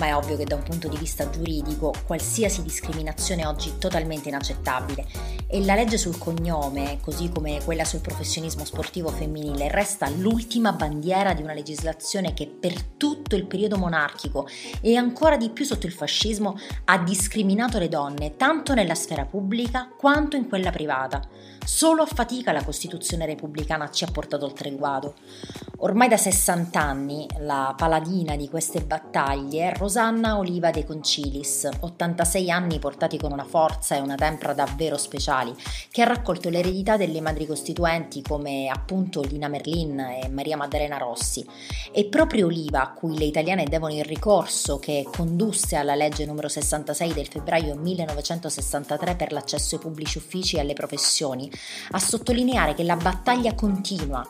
ma 0.00 0.06
è 0.06 0.16
ovvio 0.16 0.36
che 0.36 0.44
da 0.44 0.54
un 0.54 0.62
punto 0.62 0.88
di 0.88 0.96
vista 0.96 1.28
giuridico 1.28 1.92
qualsiasi 2.06 2.62
discriminazione 2.62 3.42
è 3.42 3.46
oggi 3.46 3.74
totalmente 3.78 4.28
inaccettabile 4.28 5.06
e 5.46 5.62
la 5.62 5.74
legge 5.74 5.98
sul 5.98 6.16
cognome, 6.16 6.98
così 7.02 7.28
come 7.28 7.62
quella 7.64 7.84
sul 7.84 8.00
professionismo 8.00 8.64
sportivo 8.64 9.10
femminile, 9.10 9.68
resta 9.70 10.08
l'ultima 10.08 10.72
bandiera 10.72 11.34
di 11.34 11.42
una 11.42 11.52
legislazione 11.52 12.32
che 12.32 12.46
per 12.46 12.82
tutto 12.82 13.36
il 13.36 13.44
periodo 13.44 13.76
monarchico 13.76 14.48
e 14.80 14.96
ancora 14.96 15.36
di 15.36 15.50
più 15.50 15.66
sotto 15.66 15.86
il 15.86 15.92
fascismo 15.92 16.56
ha 16.86 16.98
discriminato 16.98 17.78
le 17.78 17.88
donne 17.88 18.36
tanto 18.36 18.59
nella 18.68 18.94
sfera 18.94 19.24
pubblica 19.24 19.88
quanto 19.96 20.36
in 20.36 20.48
quella 20.48 20.70
privata. 20.70 21.20
Solo 21.64 22.02
a 22.02 22.06
fatica 22.06 22.52
la 22.52 22.64
Costituzione 22.64 23.26
repubblicana 23.26 23.90
ci 23.90 24.04
ha 24.04 24.08
portato 24.10 24.44
oltre 24.44 24.68
il. 24.68 24.78
Ormai 25.82 26.08
da 26.08 26.16
60 26.16 26.80
anni 26.80 27.26
la 27.38 27.74
paladina 27.76 28.34
di 28.36 28.48
queste 28.48 28.80
battaglie 28.80 29.70
è 29.70 29.76
Rosanna 29.76 30.36
Oliva 30.36 30.70
De 30.70 30.84
Concilis, 30.84 31.68
86 31.80 32.50
anni 32.50 32.78
portati 32.78 33.18
con 33.18 33.32
una 33.32 33.44
forza 33.44 33.94
e 33.94 34.00
una 34.00 34.14
tempra 34.14 34.52
davvero 34.52 34.98
speciali, 34.98 35.54
che 35.90 36.02
ha 36.02 36.06
raccolto 36.06 36.50
l'eredità 36.50 36.96
delle 36.96 37.20
madri 37.20 37.46
costituenti 37.46 38.20
come 38.20 38.68
appunto 38.68 39.22
Lina 39.22 39.48
Merlin 39.48 40.00
e 40.00 40.28
Maria 40.28 40.56
Maddalena 40.56 40.98
Rossi. 40.98 41.46
E 41.92 42.06
proprio 42.06 42.46
Oliva, 42.46 42.82
a 42.82 42.92
cui 42.92 43.16
le 43.16 43.24
italiane 43.24 43.64
devono 43.64 43.94
il 43.94 44.04
ricorso 44.04 44.78
che 44.78 45.06
condusse 45.10 45.76
alla 45.76 45.94
legge 45.94 46.26
numero 46.26 46.48
66 46.48 47.12
del 47.12 47.28
febbraio 47.28 47.74
1963 48.40 49.16
per 49.16 49.32
l'accesso 49.32 49.74
ai 49.74 49.80
pubblici 49.80 50.18
uffici 50.18 50.56
e 50.56 50.60
alle 50.60 50.72
professioni, 50.72 51.50
a 51.90 51.98
sottolineare 51.98 52.74
che 52.74 52.82
la 52.82 52.96
battaglia 52.96 53.54
continua. 53.54 54.26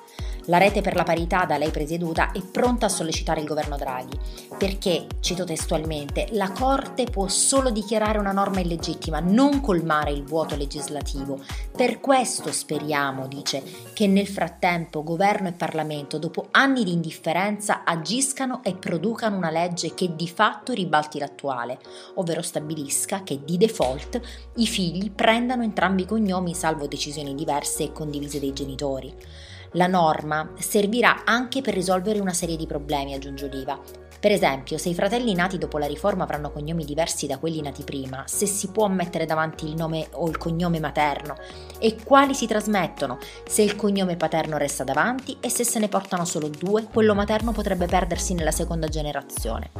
La 0.46 0.58
rete 0.58 0.80
per 0.80 0.94
la 0.94 1.02
parità 1.02 1.44
da 1.44 1.58
lei 1.58 1.70
presieduta 1.70 2.32
è 2.32 2.40
pronta 2.40 2.86
a 2.86 2.88
sollecitare 2.88 3.40
il 3.40 3.46
governo 3.46 3.76
Draghi, 3.76 4.18
perché, 4.56 5.06
cito 5.20 5.44
testualmente, 5.44 6.28
la 6.32 6.50
Corte 6.50 7.04
può 7.04 7.28
solo 7.28 7.70
dichiarare 7.70 8.18
una 8.18 8.32
norma 8.32 8.60
illegittima, 8.60 9.20
non 9.20 9.60
colmare 9.60 10.10
il 10.10 10.24
vuoto 10.24 10.56
legislativo. 10.56 11.40
Per 11.76 12.00
questo 12.00 12.52
speriamo, 12.52 13.26
dice, 13.26 13.62
che 13.92 14.06
nel 14.06 14.26
frattempo 14.26 15.02
governo 15.02 15.48
e 15.48 15.52
Parlamento, 15.52 16.18
dopo 16.18 16.48
anni 16.50 16.84
di 16.84 16.92
indifferenza, 16.92 17.84
agiscano 17.84 18.62
e 18.62 18.74
producano 18.74 19.36
una 19.36 19.50
legge 19.50 19.94
che 19.94 20.14
di 20.14 20.28
fatto 20.28 20.72
ribalti 20.72 21.18
l'attuale, 21.18 21.78
ovvero 22.14 22.42
stabilisca 22.42 23.22
che 23.22 23.40
di 23.44 23.56
default 23.56 24.20
i 24.56 24.66
figli 24.66 25.10
prendano 25.10 25.62
entrambi 25.62 26.02
i 26.02 26.06
cognomi 26.06 26.54
salvo 26.54 26.86
decisioni 26.86 27.34
diverse 27.34 27.84
e 27.84 27.92
condivise 27.92 28.40
dei 28.40 28.52
genitori. 28.52 29.14
La 29.74 29.86
norma 29.86 30.52
servirà 30.58 31.22
anche 31.24 31.60
per 31.60 31.74
risolvere 31.74 32.18
una 32.18 32.32
serie 32.32 32.56
di 32.56 32.66
problemi, 32.66 33.14
aggiunge 33.14 33.44
Oliva. 33.44 33.78
Per 34.18 34.32
esempio, 34.32 34.76
se 34.78 34.88
i 34.88 34.94
fratelli 34.94 35.32
nati 35.32 35.58
dopo 35.58 35.78
la 35.78 35.86
riforma 35.86 36.24
avranno 36.24 36.50
cognomi 36.50 36.84
diversi 36.84 37.26
da 37.28 37.38
quelli 37.38 37.62
nati 37.62 37.84
prima, 37.84 38.24
se 38.26 38.46
si 38.46 38.68
può 38.68 38.88
mettere 38.88 39.26
davanti 39.26 39.66
il 39.66 39.76
nome 39.76 40.08
o 40.12 40.28
il 40.28 40.36
cognome 40.36 40.80
materno 40.80 41.36
e 41.78 41.96
quali 42.02 42.34
si 42.34 42.46
trasmettono, 42.46 43.18
se 43.46 43.62
il 43.62 43.76
cognome 43.76 44.16
paterno 44.16 44.58
resta 44.58 44.82
davanti 44.82 45.38
e 45.40 45.48
se 45.48 45.64
se 45.64 45.78
ne 45.78 45.88
portano 45.88 46.24
solo 46.24 46.48
due, 46.48 46.84
quello 46.84 47.14
materno 47.14 47.52
potrebbe 47.52 47.86
perdersi 47.86 48.34
nella 48.34 48.50
seconda 48.50 48.88
generazione. 48.88 49.70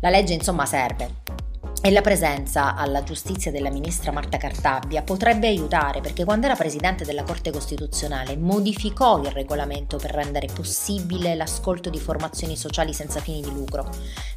La 0.00 0.08
legge 0.08 0.34
insomma 0.34 0.64
serve, 0.64 1.10
e 1.82 1.90
la 1.90 2.00
presenza 2.00 2.74
alla 2.74 3.02
giustizia 3.02 3.50
della 3.50 3.70
ministra 3.70 4.10
Marta 4.10 4.38
Cartabbia 4.38 5.02
potrebbe 5.02 5.46
aiutare 5.46 6.00
perché 6.00 6.24
quando 6.24 6.46
era 6.46 6.56
presidente 6.56 7.04
della 7.04 7.22
Corte 7.22 7.50
Costituzionale 7.50 8.36
modificò 8.36 9.18
il 9.20 9.30
regolamento 9.30 9.96
per 9.96 10.10
rendere 10.10 10.48
possibile 10.52 11.34
l'ascolto 11.34 11.88
di 11.90 12.00
formazioni 12.00 12.56
sociali 12.56 12.92
senza 12.92 13.20
fini 13.20 13.40
di 13.40 13.52
lucro. 13.52 13.88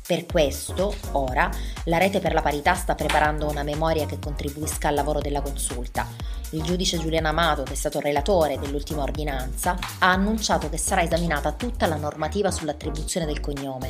Per 0.06 0.26
questo, 0.26 0.94
ora, 1.14 1.50
la 1.86 1.98
Rete 1.98 2.20
per 2.20 2.34
la 2.34 2.42
Parità 2.42 2.76
sta 2.76 2.96
preparando 2.96 3.50
una 3.50 3.64
memoria 3.64 4.06
che 4.06 4.20
contribuisca 4.20 4.88
al 4.88 4.96
lavoro 4.96 5.20
della 5.20 5.42
consulta. 5.42 6.08
Il 6.52 6.64
giudice 6.64 6.98
Giuliano 6.98 7.28
Amato, 7.28 7.62
che 7.64 7.74
è 7.74 7.76
stato 7.76 8.00
relatore 8.00 8.58
dell'ultima 8.58 9.04
ordinanza, 9.04 9.78
ha 10.00 10.12
annunciato 10.12 10.70
che 10.70 10.78
sarà 10.78 11.04
esaminata 11.04 11.52
tutta 11.52 11.86
la 11.86 11.96
normativa 11.96 12.50
sull'attribuzione 12.50 13.28
del 13.28 13.40
cognome. 13.40 13.90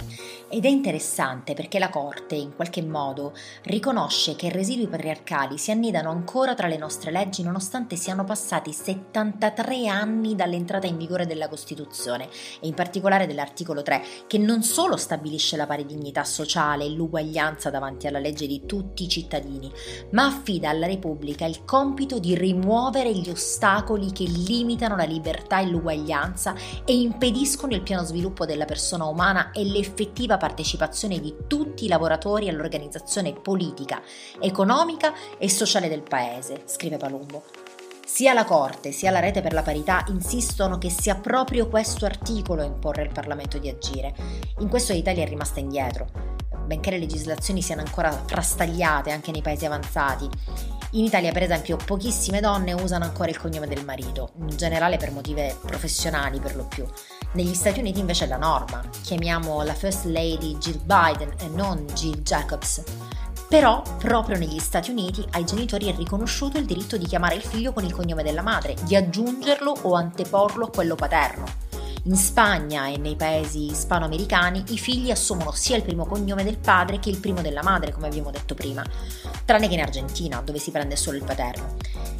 Ed 0.49 0.65
è 0.65 0.67
interessante 0.67 1.53
perché 1.53 1.79
la 1.79 1.89
Corte, 1.89 2.35
in 2.35 2.55
qualche 2.55 2.81
modo, 2.81 3.33
riconosce 3.63 4.35
che 4.35 4.47
i 4.47 4.51
residui 4.51 4.87
patriarcali 4.87 5.57
si 5.57 5.71
annidano 5.71 6.09
ancora 6.09 6.53
tra 6.53 6.67
le 6.67 6.77
nostre 6.77 7.11
leggi 7.11 7.43
nonostante 7.43 7.95
siano 7.95 8.25
passati 8.25 8.73
73 8.73 9.87
anni 9.87 10.35
dall'entrata 10.35 10.87
in 10.87 10.97
vigore 10.97 11.25
della 11.25 11.47
Costituzione 11.47 12.25
e 12.59 12.67
in 12.67 12.73
particolare 12.73 13.27
dell'articolo 13.27 13.83
3, 13.83 14.01
che 14.27 14.37
non 14.37 14.63
solo 14.63 14.97
stabilisce 14.97 15.55
la 15.55 15.65
pari 15.65 15.85
dignità 15.85 16.23
sociale 16.25 16.83
e 16.83 16.89
l'uguaglianza 16.89 17.69
davanti 17.69 18.07
alla 18.07 18.19
legge 18.19 18.47
di 18.47 18.65
tutti 18.65 19.03
i 19.03 19.07
cittadini, 19.07 19.71
ma 20.11 20.25
affida 20.25 20.69
alla 20.69 20.87
Repubblica 20.87 21.45
il 21.45 21.63
compito 21.63 22.19
di 22.19 22.35
rimuovere 22.49 23.13
gli 23.13 23.29
ostacoli 23.29 24.11
che 24.11 24.23
limitano 24.23 24.95
la 24.95 25.03
libertà 25.03 25.59
e 25.59 25.67
l'uguaglianza 25.67 26.55
e 26.83 26.99
impediscono 26.99 27.73
il 27.73 27.81
pieno 27.81 28.03
sviluppo 28.03 28.45
della 28.45 28.65
persona 28.65 29.05
umana 29.05 29.51
e 29.51 29.63
l'effettiva 29.63 30.37
partecipazione 30.37 31.19
di 31.19 31.35
tutti 31.47 31.85
i 31.85 31.87
lavoratori 31.87 32.49
all'organizzazione 32.49 33.33
politica, 33.33 34.01
economica 34.39 35.13
e 35.37 35.49
sociale 35.49 35.89
del 35.89 36.01
Paese, 36.01 36.63
scrive 36.65 36.97
Palumbo. 36.97 37.43
Sia 38.05 38.33
la 38.33 38.43
Corte 38.43 38.91
sia 38.91 39.11
la 39.11 39.19
Rete 39.19 39.41
per 39.41 39.53
la 39.53 39.61
Parità 39.61 40.03
insistono 40.07 40.79
che 40.79 40.89
sia 40.89 41.13
proprio 41.15 41.67
questo 41.67 42.05
articolo 42.05 42.63
a 42.63 42.65
imporre 42.65 43.03
al 43.03 43.11
Parlamento 43.11 43.59
di 43.59 43.69
agire. 43.69 44.15
In 44.59 44.67
questo 44.67 44.93
l'Italia 44.93 45.23
è 45.23 45.27
rimasta 45.27 45.59
indietro, 45.59 46.07
benché 46.69 46.91
le 46.91 46.99
legislazioni 46.99 47.63
siano 47.63 47.81
ancora 47.81 48.11
frastagliate 48.11 49.09
anche 49.09 49.31
nei 49.31 49.41
paesi 49.41 49.65
avanzati. 49.65 50.29
In 50.91 51.03
Italia, 51.03 51.31
per 51.31 51.41
esempio, 51.41 51.77
pochissime 51.77 52.41
donne 52.41 52.73
usano 52.73 53.05
ancora 53.05 53.29
il 53.29 53.39
cognome 53.39 53.67
del 53.67 53.83
marito, 53.83 54.33
in 54.39 54.55
generale 54.55 54.97
per 54.97 55.11
motivi 55.11 55.51
professionali 55.65 56.39
per 56.39 56.55
lo 56.55 56.65
più. 56.65 56.85
Negli 57.33 57.55
Stati 57.55 57.79
Uniti 57.79 57.99
invece 57.99 58.25
è 58.25 58.27
la 58.27 58.37
norma. 58.37 58.83
Chiamiamo 59.01 59.63
la 59.63 59.73
First 59.73 60.05
Lady 60.05 60.57
Jill 60.57 60.79
Biden 60.83 61.33
e 61.39 61.47
non 61.47 61.85
Jill 61.93 62.21
Jacobs. 62.21 62.83
Però, 63.47 63.81
proprio 63.97 64.37
negli 64.37 64.59
Stati 64.59 64.91
Uniti, 64.91 65.25
ai 65.31 65.45
genitori 65.45 65.89
è 65.89 65.95
riconosciuto 65.95 66.59
il 66.59 66.65
diritto 66.65 66.97
di 66.97 67.05
chiamare 67.05 67.35
il 67.35 67.43
figlio 67.43 67.73
con 67.73 67.83
il 67.83 67.93
cognome 67.93 68.21
della 68.21 68.43
madre, 68.43 68.75
di 68.83 68.95
aggiungerlo 68.95 69.75
o 69.81 69.95
anteporlo 69.95 70.65
a 70.65 70.69
quello 70.69 70.93
paterno. 70.93 71.68
In 72.03 72.15
Spagna 72.15 72.87
e 72.87 72.97
nei 72.97 73.17
paesi 73.17 73.65
ispanoamericani 73.65 74.63
i 74.69 74.77
figli 74.77 75.11
assumono 75.11 75.51
sia 75.51 75.75
il 75.75 75.83
primo 75.83 76.05
cognome 76.05 76.45
del 76.45 76.57
padre 76.57 76.97
che 76.99 77.09
il 77.09 77.19
primo 77.19 77.41
della 77.41 77.61
madre, 77.61 77.91
come 77.91 78.07
abbiamo 78.07 78.31
detto 78.31 78.55
prima, 78.55 78.83
tranne 79.43 79.67
che 79.67 79.73
in 79.73 79.81
Argentina, 79.81 80.41
dove 80.41 80.59
si 80.59 80.71
prende 80.71 80.95
solo 80.95 81.17
il 81.17 81.25
paterno. 81.25 81.75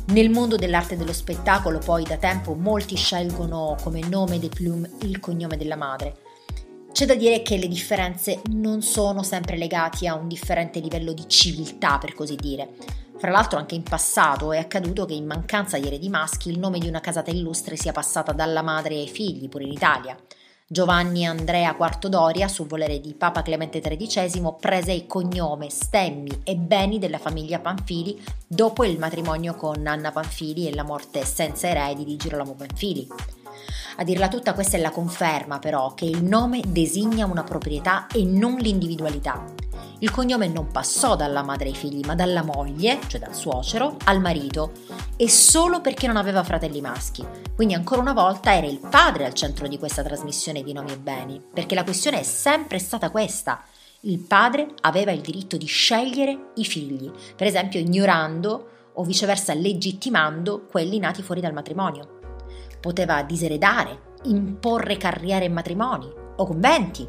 Nel 0.08 0.30
mondo 0.30 0.58
dell'arte 0.58 0.96
e 0.96 0.98
dello 0.98 1.14
spettacolo, 1.14 1.80
poi, 1.80 2.04
da 2.04 2.18
tempo 2.18 2.56
molti 2.56 2.98
scelgono 2.98 3.78
come 3.82 4.02
nome 4.02 4.38
de 4.38 4.50
plume 4.50 4.90
il 5.04 5.20
cognome 5.22 5.56
della 5.56 5.78
madre. 5.78 6.18
C'è 6.92 7.06
da 7.06 7.16
dire 7.16 7.42
che 7.42 7.58
le 7.58 7.68
differenze 7.68 8.42
non 8.50 8.82
sono 8.82 9.24
sempre 9.24 9.56
legate 9.56 10.08
a 10.08 10.16
un 10.16 10.28
differente 10.28 10.80
livello 10.80 11.14
di 11.14 11.24
civiltà, 11.28 11.98
per 11.98 12.14
così 12.14 12.36
dire. 12.36 12.70
Fra 13.20 13.32
l'altro 13.32 13.59
anche 13.59 13.76
in 13.76 13.84
passato 13.84 14.53
è 14.53 14.59
accaduto 14.59 15.03
che 15.03 15.13
in 15.13 15.26
mancanza 15.26 15.78
di 15.78 15.88
eredi 15.88 16.07
maschi 16.07 16.49
il 16.49 16.57
nome 16.57 16.80
di 16.80 16.88
una 16.88 17.01
casata 17.01 17.32
illustre 17.32 17.76
sia 17.76 17.91
passata 17.91 18.32
dalla 18.32 18.61
madre 18.61 18.95
ai 18.95 19.09
figli, 19.09 19.49
pure 19.49 19.65
in 19.65 19.74
Italia. 19.74 20.17
Giovanni 20.65 21.26
Andrea 21.26 21.76
IV 21.78 22.07
Doria, 22.07 22.47
su 22.47 22.65
volere 22.65 23.01
di 23.01 23.13
Papa 23.15 23.41
Clemente 23.41 23.82
XIII, 23.82 24.53
prese 24.57 24.93
il 24.93 25.05
cognome, 25.05 25.70
stemmi 25.70 26.43
e 26.45 26.55
beni 26.55 26.97
della 26.97 27.17
famiglia 27.17 27.59
Panfili 27.59 28.24
dopo 28.47 28.86
il 28.86 28.97
matrimonio 28.97 29.53
con 29.55 29.86
Anna 29.86 30.11
Panfili 30.11 30.70
e 30.70 30.74
la 30.74 30.84
morte 30.84 31.26
senza 31.26 31.67
eredi 31.67 32.05
di 32.05 32.15
Girolamo 32.15 32.53
Panfili. 32.53 33.05
A 33.97 34.03
dirla 34.05 34.30
tutta 34.30 34.53
questa 34.53 34.78
è 34.78 34.80
la 34.80 34.91
conferma 34.91 35.59
però 35.59 35.93
che 35.93 36.05
il 36.05 36.24
nome 36.24 36.61
designa 36.65 37.26
una 37.26 37.43
proprietà 37.43 38.07
e 38.07 38.24
non 38.24 38.55
l'individualità. 38.55 39.59
Il 40.02 40.12
cognome 40.12 40.47
non 40.47 40.68
passò 40.72 41.18
dalla 41.18 41.43
madre 41.43 41.68
ai 41.68 41.76
figli, 41.76 42.06
ma 42.06 42.16
dalla 42.16 42.41
moglie, 42.41 43.00
cioè 43.08 43.20
dal 43.20 43.36
suocero, 43.36 43.97
al 44.06 44.22
marito, 44.22 44.72
e 45.18 45.28
solo 45.28 45.82
perché 45.82 46.08
non 46.08 46.16
aveva 46.16 46.41
fratelli 46.41 46.80
maschi. 46.80 47.26
Quindi 47.54 47.74
ancora 47.74 48.00
una 48.00 48.14
volta 48.14 48.56
era 48.56 48.66
il 48.66 48.80
padre 48.80 49.26
al 49.26 49.34
centro 49.34 49.68
di 49.68 49.78
questa 49.78 50.02
trasmissione 50.02 50.64
di 50.64 50.72
nomi 50.72 50.93
e 50.93 50.97
beni, 50.97 51.41
perché 51.54 51.76
la 51.76 51.84
questione 51.84 52.22
è 52.22 52.24
sempre 52.24 52.80
stata 52.80 53.10
questa. 53.10 53.62
Il 54.02 54.20
padre 54.20 54.68
aveva 54.82 55.12
il 55.12 55.20
diritto 55.20 55.58
di 55.58 55.66
scegliere 55.66 56.52
i 56.56 56.64
figli, 56.64 57.12
per 57.36 57.47
esempio 57.47 57.82
ignorando 57.82 58.70
o 58.93 59.04
viceversa 59.04 59.54
legittimando 59.54 60.66
quelli 60.72 60.97
nati 61.00 61.22
fuori 61.22 61.41
dal 61.41 61.52
matrimonio. 61.52 62.20
Poteva 62.80 63.22
diseredare, 63.24 64.14
imporre 64.24 64.95
carriere 64.95 65.43
e 65.43 65.50
matrimoni 65.50 66.10
o 66.38 66.45
conventi, 66.45 67.06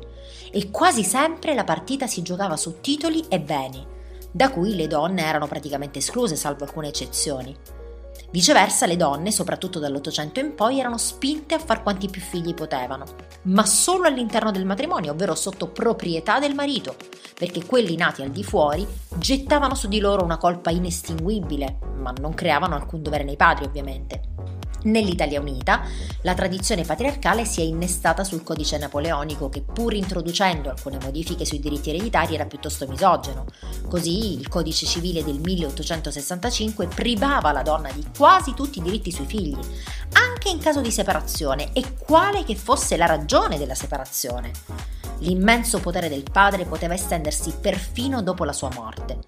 e 0.51 0.71
quasi 0.71 1.05
sempre 1.05 1.55
la 1.55 1.65
partita 1.65 2.07
si 2.07 2.23
giocava 2.23 2.57
su 2.57 2.81
titoli 2.81 3.25
e 3.29 3.41
beni, 3.41 3.87
da 4.31 4.51
cui 4.51 4.75
le 4.75 4.87
donne 4.87 5.25
erano 5.25 5.47
praticamente 5.47 5.99
escluse, 5.99 6.37
salvo 6.37 6.65
alcune 6.65 6.89
eccezioni. 6.89 7.57
Viceversa, 8.33 8.87
le 8.87 8.97
donne, 8.97 9.33
soprattutto 9.33 9.81
dall'Ottocento 9.81 10.39
in 10.39 10.55
poi, 10.55 10.79
erano 10.79 10.99
spinte 10.99 11.55
a 11.55 11.59
far 11.59 11.83
quanti 11.83 12.09
più 12.09 12.21
figli 12.21 12.55
potevano, 12.55 13.05
ma 13.43 13.67
solo 13.67 14.07
all'interno 14.07 14.53
del 14.53 14.65
matrimonio, 14.65 15.13
ovvero 15.13 15.35
sotto 15.35 15.67
proprietà 15.69 16.39
del 16.39 16.55
marito, 16.55 16.95
perché 17.37 17.65
quelli 17.65 17.97
nati 17.97 18.23
al 18.23 18.31
di 18.31 18.45
fuori 18.45 18.87
gettavano 19.17 19.75
su 19.75 19.89
di 19.89 19.99
loro 19.99 20.23
una 20.23 20.39
colpa 20.39 20.71
inestinguibile, 20.71 21.79
ma 21.97 22.13
non 22.21 22.33
creavano 22.33 22.77
alcun 22.77 23.03
dovere 23.03 23.25
nei 23.25 23.37
padri, 23.37 23.65
ovviamente. 23.65 24.60
Nell'Italia 24.83 25.41
Unita 25.41 25.83
la 26.23 26.35
tradizione 26.35 26.85
patriarcale 26.85 27.45
si 27.45 27.61
è 27.61 27.65
innestata 27.65 28.25
sul 28.25 28.43
codice 28.43 28.79
napoleonico 28.79 29.49
che 29.49 29.63
pur 29.63 29.95
introducendo 29.95 30.71
alcune 30.71 30.99
modifiche 31.03 31.45
sui 31.45 31.61
diritti 31.61 31.91
ereditari 31.91 32.35
era 32.35 32.47
piuttosto 32.47 32.87
misogeno. 32.87 33.47
Così 33.89 34.35
il 34.35 34.49
codice 34.49 34.87
civile 34.87 35.23
del 35.23 35.41
1865 35.41 36.87
privava 36.87 37.53
la 37.53 37.63
donna 37.63 37.91
di 37.93 38.05
quasi 38.17 38.55
tutti 38.55 38.79
i 38.79 38.83
diritti 38.83 39.11
sui 39.13 39.27
figli, 39.27 39.59
anche 40.13 40.49
in 40.49 40.59
caso 40.59 40.81
di 40.81 40.91
separazione 40.91 41.73
e 41.73 41.97
quale 41.99 42.45
che 42.45 42.57
fosse 42.57 42.97
la 42.97 43.07
ragione 43.07 43.59
della 43.59 43.75
separazione. 43.75 45.00
L'immenso 45.21 45.81
potere 45.81 46.09
del 46.09 46.25
padre 46.31 46.65
poteva 46.65 46.95
estendersi 46.95 47.55
perfino 47.61 48.23
dopo 48.23 48.45
la 48.45 48.53
sua 48.53 48.71
morte. 48.75 49.19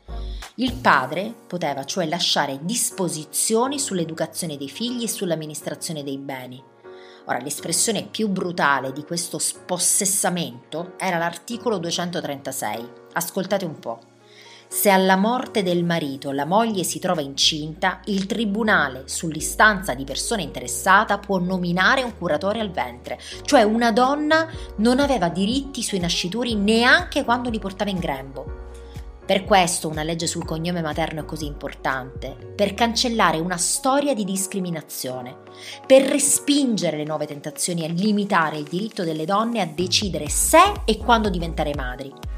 Il 0.57 0.75
padre 0.75 1.35
poteva 1.47 1.85
cioè 1.85 2.07
lasciare 2.07 2.61
disposizioni 2.63 3.79
sull'educazione 3.79 4.57
dei 4.57 4.69
figli 4.69 5.05
e 5.05 5.09
sull'amministrazione 5.09 6.03
dei 6.03 6.19
beni. 6.19 6.63
Ora, 7.27 7.39
l'espressione 7.39 8.05
più 8.05 8.29
brutale 8.29 8.93
di 8.93 9.05
questo 9.05 9.39
spossessamento 9.39 10.95
era 10.99 11.19
l'articolo 11.19 11.79
236. 11.79 12.91
Ascoltate 13.13 13.65
un 13.65 13.79
po'. 13.79 14.12
Se 14.75 14.89
alla 14.89 15.17
morte 15.17 15.63
del 15.63 15.85
marito 15.85 16.33
la 16.33 16.47
moglie 16.47 16.83
si 16.83 16.99
trova 16.99 17.21
incinta, 17.21 18.01
il 18.07 18.25
tribunale, 18.25 19.03
sull'istanza 19.05 19.93
di 19.93 20.05
persona 20.05 20.41
interessata, 20.41 21.19
può 21.19 21.39
nominare 21.39 22.03
un 22.03 22.17
curatore 22.17 22.59
al 22.59 22.71
ventre, 22.71 23.21
cioè 23.43 23.65
una 23.65 23.93
donna 23.93 24.49
non 24.77 24.99
aveva 24.99 25.29
diritti 25.29 25.83
sui 25.83 25.99
nascituri 25.99 26.55
neanche 26.55 27.23
quando 27.23 27.51
li 27.51 27.59
portava 27.59 27.91
in 27.91 27.99
grembo. 27.99 28.71
Per 29.27 29.45
questo 29.45 29.89
una 29.89 30.03
legge 30.03 30.27
sul 30.27 30.47
cognome 30.47 30.81
materno 30.81 31.21
è 31.21 31.25
così 31.27 31.45
importante, 31.45 32.35
per 32.57 32.73
cancellare 32.73 33.39
una 33.39 33.59
storia 33.59 34.15
di 34.15 34.25
discriminazione, 34.25 35.37
per 35.87 36.05
respingere 36.05 36.97
le 36.97 37.05
nuove 37.05 37.27
tentazioni 37.27 37.85
e 37.85 37.89
limitare 37.89 38.57
il 38.57 38.65
diritto 38.65 39.05
delle 39.05 39.27
donne 39.27 39.61
a 39.61 39.67
decidere 39.67 40.31
se 40.31 40.81
e 40.87 40.97
quando 40.97 41.29
diventare 41.29 41.75
madri 41.75 42.33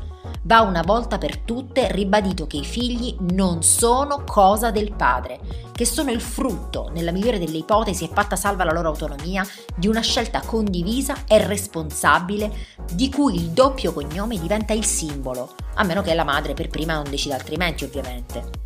va 0.45 0.61
una 0.61 0.83
volta 0.83 1.19
per 1.19 1.39
tutte 1.39 1.91
ribadito 1.93 2.47
che 2.47 2.59
i 2.59 2.65
figli 2.65 3.17
non 3.33 3.63
sono 3.63 4.25
cosa 4.25 4.71
del 4.71 4.93
padre, 4.93 5.41
che 5.73 5.85
sono 5.85 6.11
il 6.11 6.21
frutto, 6.21 6.91
nella 6.93 7.13
migliore 7.13 7.39
delle 7.39 7.59
ipotesi 7.59 8.05
e 8.05 8.11
fatta 8.13 8.37
salva 8.37 8.65
la 8.65 8.73
loro 8.73 8.89
autonomia, 8.89 9.47
di 9.75 9.89
una 9.89 10.01
scelta 10.01 10.41
condivisa 10.41 11.25
e 11.27 11.45
responsabile 11.47 12.53
di 12.93 13.11
cui 13.11 13.35
il 13.37 13.51
doppio 13.51 13.93
cognome 13.93 14.39
diventa 14.39 14.73
il 14.73 14.85
simbolo, 14.85 15.55
a 15.75 15.85
meno 15.85 16.03
che 16.03 16.15
la 16.15 16.25
madre 16.25 16.55
per 16.55 16.69
prima 16.69 16.95
non 16.95 17.09
decida 17.09 17.35
altrimenti 17.35 17.85
ovviamente. 17.85 18.63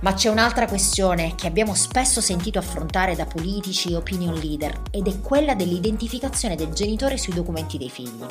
Ma 0.00 0.12
c'è 0.12 0.28
un'altra 0.28 0.66
questione 0.66 1.34
che 1.34 1.46
abbiamo 1.46 1.74
spesso 1.74 2.20
sentito 2.20 2.58
affrontare 2.58 3.16
da 3.16 3.24
politici 3.24 3.92
e 3.92 3.96
opinion 3.96 4.34
leader 4.34 4.82
ed 4.90 5.08
è 5.08 5.20
quella 5.20 5.54
dell'identificazione 5.54 6.54
del 6.54 6.68
genitore 6.68 7.16
sui 7.16 7.32
documenti 7.32 7.78
dei 7.78 7.90
figli. 7.90 8.24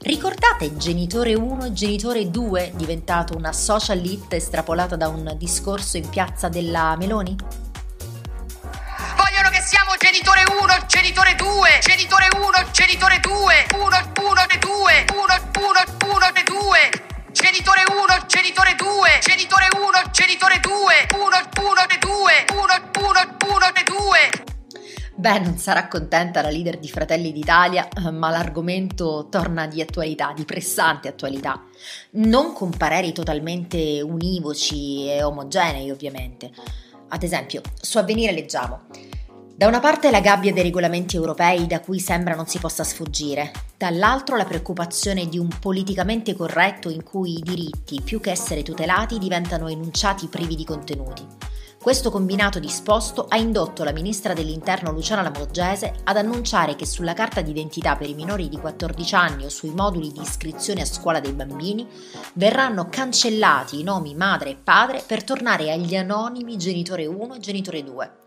Ricordate 0.00 0.76
genitore 0.76 1.34
1 1.34 1.64
e 1.66 1.72
genitore 1.72 2.30
2 2.30 2.72
diventato 2.76 3.36
una 3.36 3.52
social 3.52 4.04
hit 4.04 4.32
estrapolata 4.34 4.96
da 4.96 5.08
un 5.08 5.34
discorso 5.36 5.96
in 5.96 6.08
piazza 6.08 6.48
della 6.48 6.94
Meloni? 6.96 7.34
Vogliono 9.16 9.48
che 9.50 9.60
siamo 9.62 9.92
genitore 9.98 10.42
1, 10.46 10.86
genitore 10.86 11.34
2, 11.34 11.78
genitore 11.80 12.28
1, 12.36 12.70
genitore 12.70 13.18
2, 13.20 13.66
1, 13.74 13.82
1 13.82 13.94
e 14.50 14.58
2, 14.58 15.04
1, 15.10 15.22
1, 15.58 15.84
1 16.14 16.34
e 16.34 16.42
2. 16.44 16.78
Genitore 17.32 17.82
1, 17.88 18.26
genitore 18.26 18.74
2, 18.76 19.18
genitore 19.22 19.68
1, 19.74 20.10
genitore 20.12 20.60
2, 20.60 21.06
1, 21.14 21.26
1 21.26 21.88
e 21.88 21.98
2, 21.98 22.44
1, 22.52 22.76
Beh, 25.18 25.38
non 25.38 25.56
sarà 25.56 25.88
contenta 25.88 26.42
la 26.42 26.50
leader 26.50 26.78
di 26.78 26.88
Fratelli 26.90 27.32
d'Italia, 27.32 27.88
ma 28.12 28.28
l'argomento 28.28 29.28
torna 29.30 29.66
di 29.66 29.80
attualità, 29.80 30.34
di 30.34 30.44
pressante 30.44 31.08
attualità. 31.08 31.64
Non 32.12 32.52
con 32.52 32.70
pareri 32.70 33.12
totalmente 33.12 34.02
univoci 34.02 35.08
e 35.08 35.22
omogenei, 35.22 35.90
ovviamente. 35.90 36.50
Ad 37.08 37.22
esempio, 37.22 37.62
su 37.80 37.96
Avvenire 37.96 38.32
leggiamo 38.32 38.82
da 39.56 39.66
una 39.66 39.80
parte 39.80 40.10
la 40.10 40.20
gabbia 40.20 40.52
dei 40.52 40.64
regolamenti 40.64 41.16
europei 41.16 41.66
da 41.66 41.80
cui 41.80 41.98
sembra 41.98 42.34
non 42.34 42.46
si 42.46 42.58
possa 42.58 42.84
sfuggire, 42.84 43.52
dall'altro 43.78 44.36
la 44.36 44.44
preoccupazione 44.44 45.30
di 45.30 45.38
un 45.38 45.48
politicamente 45.48 46.34
corretto 46.34 46.90
in 46.90 47.02
cui 47.02 47.38
i 47.38 47.42
diritti, 47.42 48.02
più 48.02 48.20
che 48.20 48.30
essere 48.30 48.62
tutelati, 48.62 49.16
diventano 49.18 49.68
enunciati 49.68 50.26
privi 50.26 50.56
di 50.56 50.64
contenuti. 50.66 51.26
Questo 51.86 52.10
combinato 52.10 52.58
disposto 52.58 53.26
ha 53.28 53.36
indotto 53.36 53.84
la 53.84 53.92
ministra 53.92 54.32
dell'Interno 54.32 54.90
Luciana 54.90 55.22
Lamorgese 55.22 56.00
ad 56.02 56.16
annunciare 56.16 56.74
che 56.74 56.84
sulla 56.84 57.14
carta 57.14 57.42
d'identità 57.42 57.94
per 57.94 58.08
i 58.08 58.14
minori 58.14 58.48
di 58.48 58.58
14 58.58 59.14
anni 59.14 59.44
o 59.44 59.48
sui 59.48 59.70
moduli 59.70 60.10
di 60.10 60.20
iscrizione 60.20 60.80
a 60.80 60.84
scuola 60.84 61.20
dei 61.20 61.32
bambini 61.32 61.86
verranno 62.32 62.88
cancellati 62.90 63.78
i 63.78 63.84
nomi 63.84 64.16
madre 64.16 64.50
e 64.50 64.56
padre 64.56 65.00
per 65.06 65.22
tornare 65.22 65.70
agli 65.70 65.94
anonimi 65.94 66.58
genitore 66.58 67.06
1 67.06 67.36
e 67.36 67.38
genitore 67.38 67.84
2. 67.84 68.25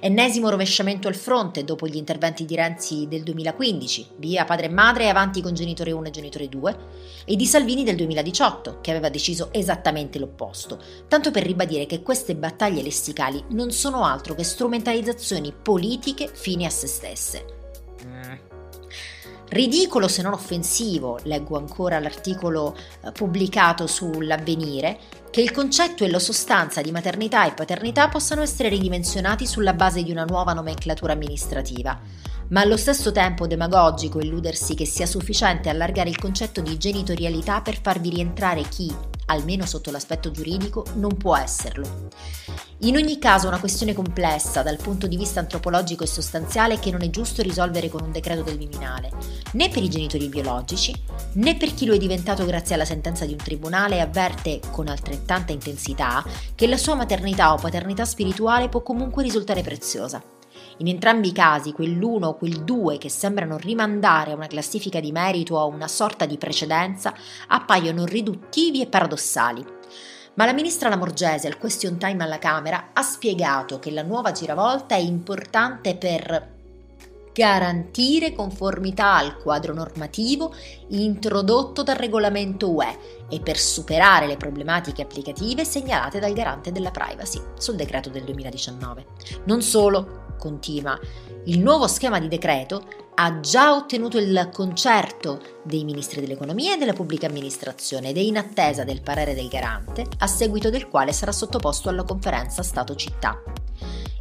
Ennesimo 0.00 0.50
rovesciamento 0.50 1.08
al 1.08 1.14
fronte 1.14 1.64
dopo 1.64 1.86
gli 1.86 1.96
interventi 1.96 2.44
di 2.44 2.56
Renzi 2.56 3.06
del 3.08 3.22
2015, 3.22 4.08
via 4.16 4.44
padre 4.44 4.66
e 4.66 4.70
madre 4.70 5.04
e 5.04 5.08
avanti 5.08 5.40
con 5.40 5.54
genitore 5.54 5.92
1 5.92 6.06
e 6.08 6.10
genitore 6.10 6.48
2, 6.48 6.76
e 7.24 7.36
di 7.36 7.46
Salvini 7.46 7.84
del 7.84 7.96
2018, 7.96 8.80
che 8.80 8.90
aveva 8.90 9.10
deciso 9.10 9.50
esattamente 9.52 10.18
l'opposto, 10.18 10.80
tanto 11.06 11.30
per 11.30 11.44
ribadire 11.44 11.86
che 11.86 12.02
queste 12.02 12.34
battaglie 12.34 12.82
lessicali 12.82 13.44
non 13.50 13.70
sono 13.70 14.04
altro 14.04 14.34
che 14.34 14.42
strumentalizzazioni 14.42 15.52
politiche 15.52 16.28
fini 16.32 16.66
a 16.66 16.70
se 16.70 16.86
stesse. 16.86 17.44
Mm. 18.04 18.51
Ridicolo 19.52 20.08
se 20.08 20.22
non 20.22 20.32
offensivo, 20.32 21.18
leggo 21.24 21.58
ancora 21.58 22.00
l'articolo 22.00 22.74
eh, 22.74 23.12
pubblicato 23.12 23.86
sull'avvenire, 23.86 24.98
che 25.30 25.42
il 25.42 25.50
concetto 25.50 26.04
e 26.04 26.10
la 26.10 26.18
sostanza 26.18 26.80
di 26.80 26.90
maternità 26.90 27.46
e 27.46 27.52
paternità 27.52 28.08
possano 28.08 28.40
essere 28.40 28.70
ridimensionati 28.70 29.46
sulla 29.46 29.74
base 29.74 30.02
di 30.02 30.10
una 30.10 30.24
nuova 30.24 30.54
nomenclatura 30.54 31.12
amministrativa. 31.12 32.00
Ma 32.48 32.62
allo 32.62 32.78
stesso 32.78 33.12
tempo 33.12 33.46
demagogico 33.46 34.20
illudersi 34.20 34.74
che 34.74 34.86
sia 34.86 35.04
sufficiente 35.04 35.68
allargare 35.68 36.08
il 36.08 36.18
concetto 36.18 36.62
di 36.62 36.78
genitorialità 36.78 37.60
per 37.60 37.78
farvi 37.78 38.08
rientrare 38.08 38.62
chi, 38.62 38.90
almeno 39.32 39.66
sotto 39.66 39.90
l'aspetto 39.90 40.30
giuridico, 40.30 40.84
non 40.94 41.16
può 41.16 41.36
esserlo. 41.36 42.08
In 42.84 42.96
ogni 42.96 43.18
caso 43.18 43.46
una 43.46 43.60
questione 43.60 43.94
complessa 43.94 44.62
dal 44.62 44.76
punto 44.76 45.06
di 45.06 45.16
vista 45.16 45.38
antropologico 45.38 46.02
e 46.02 46.08
sostanziale 46.08 46.78
che 46.78 46.90
non 46.90 47.02
è 47.02 47.10
giusto 47.10 47.40
risolvere 47.40 47.88
con 47.88 48.02
un 48.02 48.10
decreto 48.10 48.42
del 48.42 48.58
Viminale, 48.58 49.10
né 49.52 49.68
per 49.68 49.82
i 49.82 49.88
genitori 49.88 50.28
biologici, 50.28 50.92
né 51.34 51.56
per 51.56 51.74
chi 51.74 51.86
lo 51.86 51.94
è 51.94 51.98
diventato 51.98 52.44
grazie 52.44 52.74
alla 52.74 52.84
sentenza 52.84 53.24
di 53.24 53.32
un 53.32 53.38
tribunale 53.38 53.96
e 53.96 54.00
avverte 54.00 54.60
con 54.70 54.88
altrettanta 54.88 55.52
intensità 55.52 56.24
che 56.54 56.66
la 56.66 56.76
sua 56.76 56.94
maternità 56.94 57.52
o 57.52 57.56
paternità 57.56 58.04
spirituale 58.04 58.68
può 58.68 58.82
comunque 58.82 59.22
risultare 59.22 59.62
preziosa. 59.62 60.41
In 60.82 60.88
entrambi 60.88 61.28
i 61.28 61.32
casi, 61.32 61.70
quell'uno 61.70 62.26
o 62.26 62.34
quel 62.34 62.64
due 62.64 62.98
che 62.98 63.08
sembrano 63.08 63.56
rimandare 63.56 64.32
a 64.32 64.34
una 64.34 64.48
classifica 64.48 64.98
di 64.98 65.12
merito 65.12 65.54
o 65.54 65.60
a 65.60 65.64
una 65.64 65.86
sorta 65.86 66.26
di 66.26 66.36
precedenza 66.38 67.14
appaiono 67.46 68.04
riduttivi 68.04 68.82
e 68.82 68.88
paradossali. 68.88 69.64
Ma 70.34 70.44
la 70.44 70.52
ministra 70.52 70.88
Lamorgese 70.88 71.46
al 71.46 71.56
question 71.56 71.98
time 71.98 72.24
alla 72.24 72.40
Camera 72.40 72.88
ha 72.94 73.02
spiegato 73.02 73.78
che 73.78 73.92
la 73.92 74.02
nuova 74.02 74.32
giravolta 74.32 74.96
è 74.96 74.98
importante 74.98 75.94
per 75.94 76.50
garantire 77.32 78.34
conformità 78.34 79.16
al 79.16 79.38
quadro 79.38 79.72
normativo 79.72 80.52
introdotto 80.88 81.82
dal 81.82 81.96
regolamento 81.96 82.70
UE 82.70 83.24
e 83.30 83.40
per 83.40 83.56
superare 83.56 84.26
le 84.26 84.36
problematiche 84.36 85.02
applicative 85.02 85.64
segnalate 85.64 86.18
dal 86.18 86.32
garante 86.32 86.72
della 86.72 86.90
privacy 86.90 87.40
sul 87.56 87.76
decreto 87.76 88.10
del 88.10 88.24
2019. 88.24 89.06
Non 89.44 89.62
solo, 89.62 90.21
continua, 90.42 90.98
il 91.44 91.60
nuovo 91.60 91.86
schema 91.86 92.18
di 92.18 92.26
decreto 92.26 92.84
ha 93.14 93.38
già 93.38 93.76
ottenuto 93.76 94.18
il 94.18 94.50
concerto 94.52 95.40
dei 95.62 95.84
ministri 95.84 96.20
dell'economia 96.20 96.74
e 96.74 96.78
della 96.78 96.92
pubblica 96.92 97.28
amministrazione 97.28 98.08
ed 98.08 98.16
è 98.16 98.20
in 98.20 98.36
attesa 98.36 98.82
del 98.82 99.02
parere 99.02 99.34
del 99.34 99.46
garante, 99.46 100.04
a 100.18 100.26
seguito 100.26 100.68
del 100.68 100.88
quale 100.88 101.12
sarà 101.12 101.30
sottoposto 101.30 101.88
alla 101.88 102.02
conferenza 102.02 102.64
Stato-Città. 102.64 103.40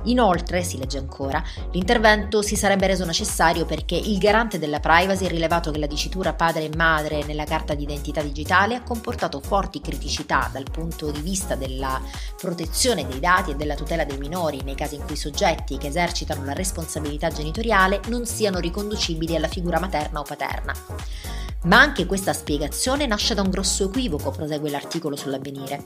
Inoltre, 0.05 0.63
si 0.63 0.77
legge 0.77 0.97
ancora, 0.97 1.43
l'intervento 1.71 2.41
si 2.41 2.55
sarebbe 2.55 2.87
reso 2.87 3.05
necessario 3.05 3.65
perché 3.65 3.95
il 3.95 4.17
garante 4.17 4.57
della 4.57 4.79
privacy 4.79 5.25
ha 5.25 5.29
rilevato 5.29 5.71
che 5.71 5.79
la 5.79 5.85
dicitura 5.85 6.33
padre 6.33 6.63
e 6.63 6.75
madre 6.75 7.23
nella 7.25 7.43
carta 7.43 7.75
d'identità 7.75 8.21
digitale 8.21 8.75
ha 8.75 8.81
comportato 8.81 9.39
forti 9.39 9.79
criticità 9.79 10.49
dal 10.51 10.65
punto 10.71 11.11
di 11.11 11.21
vista 11.21 11.55
della 11.55 12.01
protezione 12.37 13.05
dei 13.05 13.19
dati 13.19 13.51
e 13.51 13.55
della 13.55 13.75
tutela 13.75 14.03
dei 14.03 14.17
minori 14.17 14.61
nei 14.63 14.75
casi 14.75 14.95
in 14.95 15.03
cui 15.05 15.13
i 15.13 15.17
soggetti 15.17 15.77
che 15.77 15.87
esercitano 15.87 16.45
la 16.45 16.53
responsabilità 16.53 17.29
genitoriale 17.29 18.01
non 18.07 18.25
siano 18.25 18.59
riconducibili 18.59 19.35
alla 19.35 19.47
figura 19.47 19.79
materna 19.79 20.19
o 20.19 20.23
paterna. 20.23 21.40
Ma 21.63 21.79
anche 21.79 22.07
questa 22.07 22.33
spiegazione 22.33 23.05
nasce 23.05 23.35
da 23.35 23.43
un 23.43 23.51
grosso 23.51 23.85
equivoco, 23.85 24.31
prosegue 24.31 24.71
l'articolo 24.71 25.15
sull'avvenire. 25.15 25.83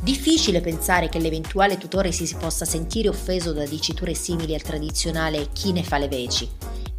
Difficile 0.00 0.60
pensare 0.60 1.08
che 1.08 1.18
l'eventuale 1.18 1.76
tutore 1.76 2.12
si 2.12 2.32
possa 2.38 2.64
sentire 2.64 3.08
offeso 3.08 3.52
da 3.52 3.66
diciture 3.66 4.14
simili 4.14 4.54
al 4.54 4.62
tradizionale 4.62 5.48
chi 5.52 5.72
ne 5.72 5.82
fa 5.82 5.98
le 5.98 6.06
veci. 6.06 6.48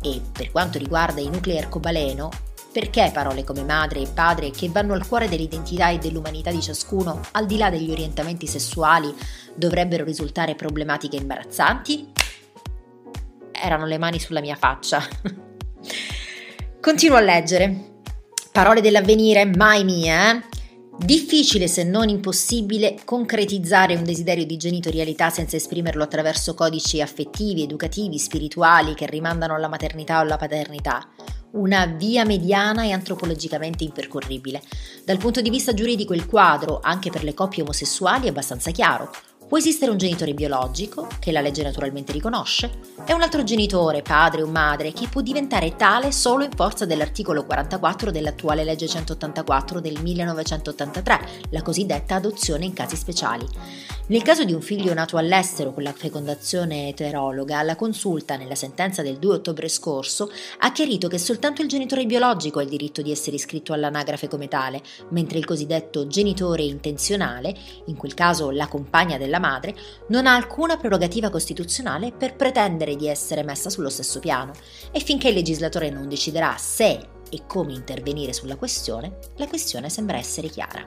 E 0.01 0.21
per 0.31 0.51
quanto 0.51 0.77
riguarda 0.77 1.21
i 1.21 1.29
nuclei 1.29 1.59
arcobaleno, 1.59 2.29
perché 2.73 3.09
parole 3.13 3.45
come 3.45 3.63
madre 3.63 4.01
e 4.01 4.09
padre, 4.13 4.51
che 4.51 4.67
vanno 4.67 4.93
al 4.93 5.07
cuore 5.07 5.29
dell'identità 5.29 5.89
e 5.89 5.97
dell'umanità 5.97 6.51
di 6.51 6.61
ciascuno, 6.61 7.21
al 7.31 7.45
di 7.45 7.57
là 7.57 7.69
degli 7.69 7.89
orientamenti 7.89 8.47
sessuali, 8.47 9.15
dovrebbero 9.55 10.03
risultare 10.03 10.55
problematiche 10.55 11.15
e 11.15 11.21
imbarazzanti? 11.21 12.11
Erano 13.51 13.85
le 13.85 13.97
mani 13.97 14.19
sulla 14.19 14.41
mia 14.41 14.55
faccia. 14.55 15.01
Continuo 16.81 17.17
a 17.17 17.21
leggere. 17.21 17.88
Parole 18.59 18.81
dell'avvenire, 18.81 19.45
mai 19.45 19.85
mie, 19.85 20.31
eh? 20.31 20.43
Difficile 20.97 21.69
se 21.69 21.85
non 21.85 22.09
impossibile 22.09 22.97
concretizzare 23.05 23.95
un 23.95 24.03
desiderio 24.03 24.45
di 24.45 24.57
genitorialità 24.57 25.29
senza 25.29 25.55
esprimerlo 25.55 26.03
attraverso 26.03 26.55
codici 26.55 26.99
affettivi, 26.99 27.63
educativi, 27.63 28.17
spirituali 28.17 28.95
che 28.95 29.05
rimandano 29.05 29.55
alla 29.55 29.69
maternità 29.69 30.17
o 30.17 30.23
alla 30.23 30.35
paternità. 30.35 31.07
Una 31.51 31.85
via 31.85 32.25
mediana 32.25 32.83
e 32.83 32.91
antropologicamente 32.91 33.85
impercorribile. 33.85 34.61
Dal 35.05 35.17
punto 35.17 35.39
di 35.39 35.49
vista 35.49 35.73
giuridico 35.73 36.13
il 36.13 36.25
quadro, 36.25 36.81
anche 36.83 37.09
per 37.09 37.23
le 37.23 37.33
coppie 37.33 37.63
omosessuali, 37.63 38.25
è 38.25 38.29
abbastanza 38.29 38.71
chiaro. 38.71 39.09
Può 39.49 39.57
esistere 39.57 39.89
un 39.89 39.97
genitore 39.97 40.35
biologico, 40.35 41.07
che 41.19 41.31
la 41.31 41.41
legge 41.41 41.63
naturalmente 41.63 42.11
riconosce, 42.11 42.69
e 43.03 43.13
un 43.13 43.23
altro 43.23 43.41
genitore, 43.41 44.03
padre 44.03 44.43
o 44.43 44.45
madre, 44.45 44.93
che 44.93 45.07
può 45.07 45.21
diventare 45.21 45.75
tale 45.75 46.11
solo 46.11 46.43
in 46.43 46.51
forza 46.55 46.85
dell'articolo 46.85 47.43
44 47.43 48.11
dell'attuale 48.11 48.63
legge 48.63 48.87
184 48.87 49.79
del 49.79 49.99
1983, 50.03 51.19
la 51.49 51.63
cosiddetta 51.63 52.13
adozione 52.13 52.65
in 52.65 52.73
casi 52.73 52.95
speciali. 52.95 53.47
Nel 54.09 54.21
caso 54.21 54.43
di 54.43 54.53
un 54.53 54.61
figlio 54.61 54.93
nato 54.93 55.17
all'estero 55.17 55.73
con 55.73 55.81
la 55.83 55.93
fecondazione 55.93 56.87
eterologa, 56.87 57.63
la 57.63 57.75
consulta, 57.75 58.37
nella 58.37 58.55
sentenza 58.55 59.01
del 59.01 59.17
2 59.17 59.35
ottobre 59.35 59.67
scorso, 59.67 60.31
ha 60.59 60.71
chiarito 60.71 61.07
che 61.07 61.17
soltanto 61.17 61.63
il 61.63 61.67
genitore 61.67 62.05
biologico 62.05 62.59
ha 62.59 62.63
il 62.63 62.69
diritto 62.69 63.01
di 63.01 63.11
essere 63.11 63.35
iscritto 63.35 63.73
all'anagrafe 63.73 64.27
come 64.27 64.47
tale, 64.47 64.81
mentre 65.09 65.39
il 65.39 65.45
cosiddetto 65.45 66.05
genitore 66.05 66.63
intenzionale, 66.63 67.55
in 67.85 67.95
quel 67.95 68.13
caso 68.13 68.51
la 68.51 68.67
compagna 68.67 69.17
della 69.17 69.37
madre, 69.39 69.75
non 70.09 70.27
ha 70.27 70.35
alcuna 70.35 70.77
prerogativa 70.77 71.29
costituzionale 71.29 72.11
per 72.11 72.35
pretendere 72.35 72.95
di 72.95 73.07
essere 73.07 73.43
messa 73.43 73.69
sullo 73.69 73.89
stesso 73.89 74.19
piano. 74.19 74.51
E 74.91 74.99
finché 74.99 75.29
il 75.29 75.35
legislatore 75.35 75.89
non 75.89 76.07
deciderà 76.07 76.55
se 76.57 76.99
e 77.29 77.41
come 77.47 77.73
intervenire 77.73 78.33
sulla 78.33 78.55
questione, 78.55 79.17
la 79.37 79.47
questione 79.47 79.89
sembra 79.89 80.17
essere 80.17 80.49
chiara. 80.49 80.85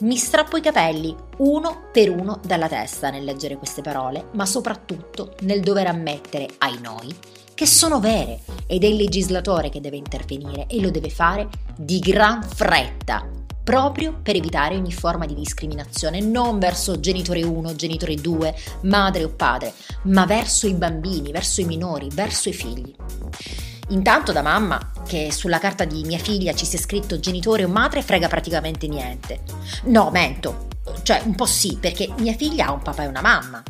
Mi 0.00 0.16
strappo 0.16 0.56
i 0.56 0.62
capelli 0.62 1.14
uno 1.38 1.88
per 1.92 2.08
uno 2.08 2.40
dalla 2.44 2.68
testa 2.68 3.10
nel 3.10 3.24
leggere 3.24 3.56
queste 3.56 3.82
parole, 3.82 4.28
ma 4.32 4.46
soprattutto 4.46 5.34
nel 5.40 5.60
dover 5.60 5.88
ammettere 5.88 6.48
ai 6.58 6.78
noi 6.80 7.12
che 7.52 7.66
sono 7.66 7.98
vere 7.98 8.42
ed 8.68 8.84
è 8.84 8.86
il 8.86 8.94
legislatore 8.94 9.68
che 9.68 9.80
deve 9.80 9.96
intervenire 9.96 10.66
e 10.68 10.80
lo 10.80 10.90
deve 10.90 11.10
fare 11.10 11.48
di 11.76 11.98
gran 11.98 12.40
fretta, 12.40 13.28
proprio 13.68 14.18
per 14.22 14.34
evitare 14.34 14.76
ogni 14.76 14.92
forma 14.92 15.26
di 15.26 15.34
discriminazione, 15.34 16.20
non 16.20 16.58
verso 16.58 17.00
genitore 17.00 17.42
1, 17.42 17.74
genitore 17.74 18.14
2, 18.14 18.54
madre 18.84 19.24
o 19.24 19.28
padre, 19.28 19.74
ma 20.04 20.24
verso 20.24 20.66
i 20.66 20.72
bambini, 20.72 21.32
verso 21.32 21.60
i 21.60 21.66
minori, 21.66 22.08
verso 22.10 22.48
i 22.48 22.54
figli. 22.54 22.94
Intanto 23.88 24.32
da 24.32 24.40
mamma, 24.40 24.92
che 25.06 25.30
sulla 25.32 25.58
carta 25.58 25.84
di 25.84 26.02
mia 26.04 26.16
figlia 26.16 26.54
ci 26.54 26.64
sia 26.64 26.78
scritto 26.78 27.20
genitore 27.20 27.64
o 27.64 27.68
madre, 27.68 28.00
frega 28.00 28.26
praticamente 28.26 28.88
niente. 28.88 29.42
No, 29.84 30.08
mento. 30.10 30.68
Cioè, 31.02 31.20
un 31.26 31.34
po' 31.34 31.44
sì, 31.44 31.76
perché 31.78 32.08
mia 32.20 32.32
figlia 32.32 32.68
ha 32.68 32.72
un 32.72 32.80
papà 32.80 33.02
e 33.02 33.08
una 33.08 33.20
mamma. 33.20 33.62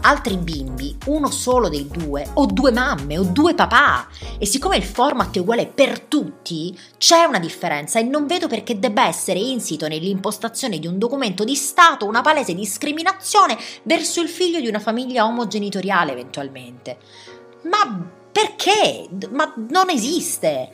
Altri 0.00 0.36
bimbi, 0.36 0.96
uno 1.06 1.30
solo 1.30 1.68
dei 1.68 1.88
due, 1.88 2.28
o 2.34 2.46
due 2.46 2.70
mamme, 2.70 3.18
o 3.18 3.24
due 3.24 3.54
papà. 3.54 4.08
E 4.38 4.46
siccome 4.46 4.76
il 4.76 4.84
format 4.84 5.34
è 5.36 5.40
uguale 5.40 5.66
per 5.66 6.00
tutti, 6.00 6.78
c'è 6.98 7.24
una 7.24 7.38
differenza 7.38 7.98
e 7.98 8.02
non 8.02 8.26
vedo 8.26 8.48
perché 8.48 8.78
debba 8.78 9.06
essere 9.06 9.38
insito 9.38 9.88
nell'impostazione 9.88 10.78
di 10.78 10.86
un 10.86 10.98
documento 10.98 11.44
di 11.44 11.54
Stato 11.54 12.06
una 12.06 12.20
palese 12.20 12.54
discriminazione 12.54 13.56
verso 13.84 14.20
il 14.20 14.28
figlio 14.28 14.60
di 14.60 14.68
una 14.68 14.80
famiglia 14.80 15.24
omogenitoriale 15.24 16.12
eventualmente. 16.12 16.98
Ma 17.62 18.10
perché? 18.30 19.08
Ma 19.30 19.52
non 19.70 19.90
esiste! 19.90 20.70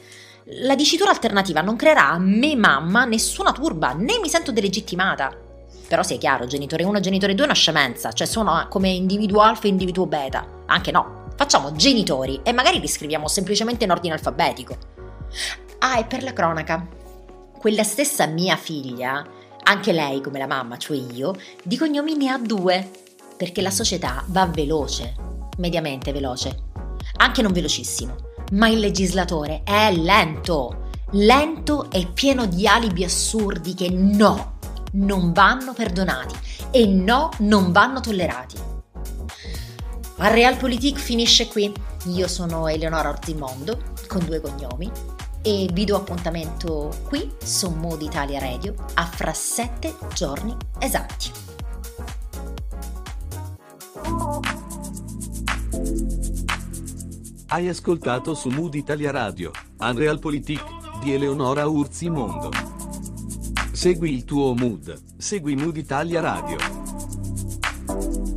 La 0.60 0.74
dicitura 0.74 1.10
alternativa 1.10 1.60
non 1.60 1.76
creerà 1.76 2.08
a 2.08 2.18
me 2.18 2.56
mamma 2.56 3.04
nessuna 3.04 3.52
turba, 3.52 3.92
né 3.92 4.18
mi 4.20 4.28
sento 4.28 4.50
delegittimata. 4.50 5.51
Però 5.92 6.02
sia 6.02 6.16
chiaro, 6.16 6.46
genitore 6.46 6.84
1 6.84 6.96
e 6.96 7.00
genitore 7.02 7.34
2 7.34 7.42
è 7.42 7.46
una 7.48 7.54
scemenza, 7.54 8.12
cioè 8.12 8.26
sono 8.26 8.66
come 8.70 8.88
individuo 8.88 9.42
alfa 9.42 9.64
e 9.64 9.68
individuo 9.68 10.06
beta. 10.06 10.62
Anche 10.64 10.90
no, 10.90 11.26
facciamo 11.36 11.72
genitori 11.72 12.40
e 12.42 12.54
magari 12.54 12.80
li 12.80 12.88
scriviamo 12.88 13.28
semplicemente 13.28 13.84
in 13.84 13.90
ordine 13.90 14.14
alfabetico. 14.14 14.74
Ah, 15.80 15.98
e 15.98 16.04
per 16.06 16.22
la 16.22 16.32
cronaca, 16.32 16.88
quella 17.58 17.82
stessa 17.82 18.24
mia 18.24 18.56
figlia, 18.56 19.22
anche 19.64 19.92
lei 19.92 20.22
come 20.22 20.38
la 20.38 20.46
mamma, 20.46 20.78
cioè 20.78 20.96
io, 20.96 21.34
di 21.62 21.76
cognomi 21.76 22.16
ne 22.16 22.30
ha 22.30 22.38
due, 22.38 22.88
perché 23.36 23.60
la 23.60 23.70
società 23.70 24.24
va 24.28 24.46
veloce, 24.46 25.14
mediamente 25.58 26.10
veloce, 26.10 26.70
anche 27.18 27.42
non 27.42 27.52
velocissimo, 27.52 28.16
ma 28.52 28.66
il 28.66 28.78
legislatore 28.78 29.60
è 29.62 29.92
lento, 29.92 30.88
lento 31.10 31.90
e 31.90 32.06
pieno 32.06 32.46
di 32.46 32.66
alibi 32.66 33.04
assurdi 33.04 33.74
che 33.74 33.90
no, 33.90 34.52
non 34.92 35.32
vanno 35.32 35.72
perdonati 35.72 36.34
e 36.70 36.86
no, 36.86 37.30
non 37.38 37.72
vanno 37.72 38.00
tollerati. 38.00 38.56
A 40.18 40.28
Realpolitik 40.28 40.98
finisce 40.98 41.48
qui. 41.48 41.72
Io 42.06 42.28
sono 42.28 42.68
Eleonora 42.68 43.08
Orzimondo, 43.08 43.92
con 44.08 44.24
due 44.24 44.40
cognomi, 44.40 44.90
e 45.40 45.68
vi 45.72 45.84
do 45.84 45.96
appuntamento 45.96 46.90
qui 47.08 47.30
su 47.42 47.70
Mood 47.70 48.02
Italia 48.02 48.38
Radio 48.38 48.74
a 48.94 49.04
fra 49.06 49.32
sette 49.32 49.94
giorni 50.14 50.56
esatti. 50.78 51.30
Hai 57.48 57.68
ascoltato 57.68 58.34
su 58.34 58.48
Mood 58.48 58.74
Italia 58.74 59.10
Radio, 59.10 59.50
Unrealpolitik 59.78 60.64
di 61.02 61.12
Eleonora 61.12 61.66
Urzi 61.66 62.08
Mondo. 62.08 62.81
Segui 63.72 64.12
il 64.12 64.24
tuo 64.24 64.54
mood, 64.54 65.00
segui 65.16 65.56
Mood 65.56 65.78
Italia 65.78 66.20
Radio. 66.20 68.31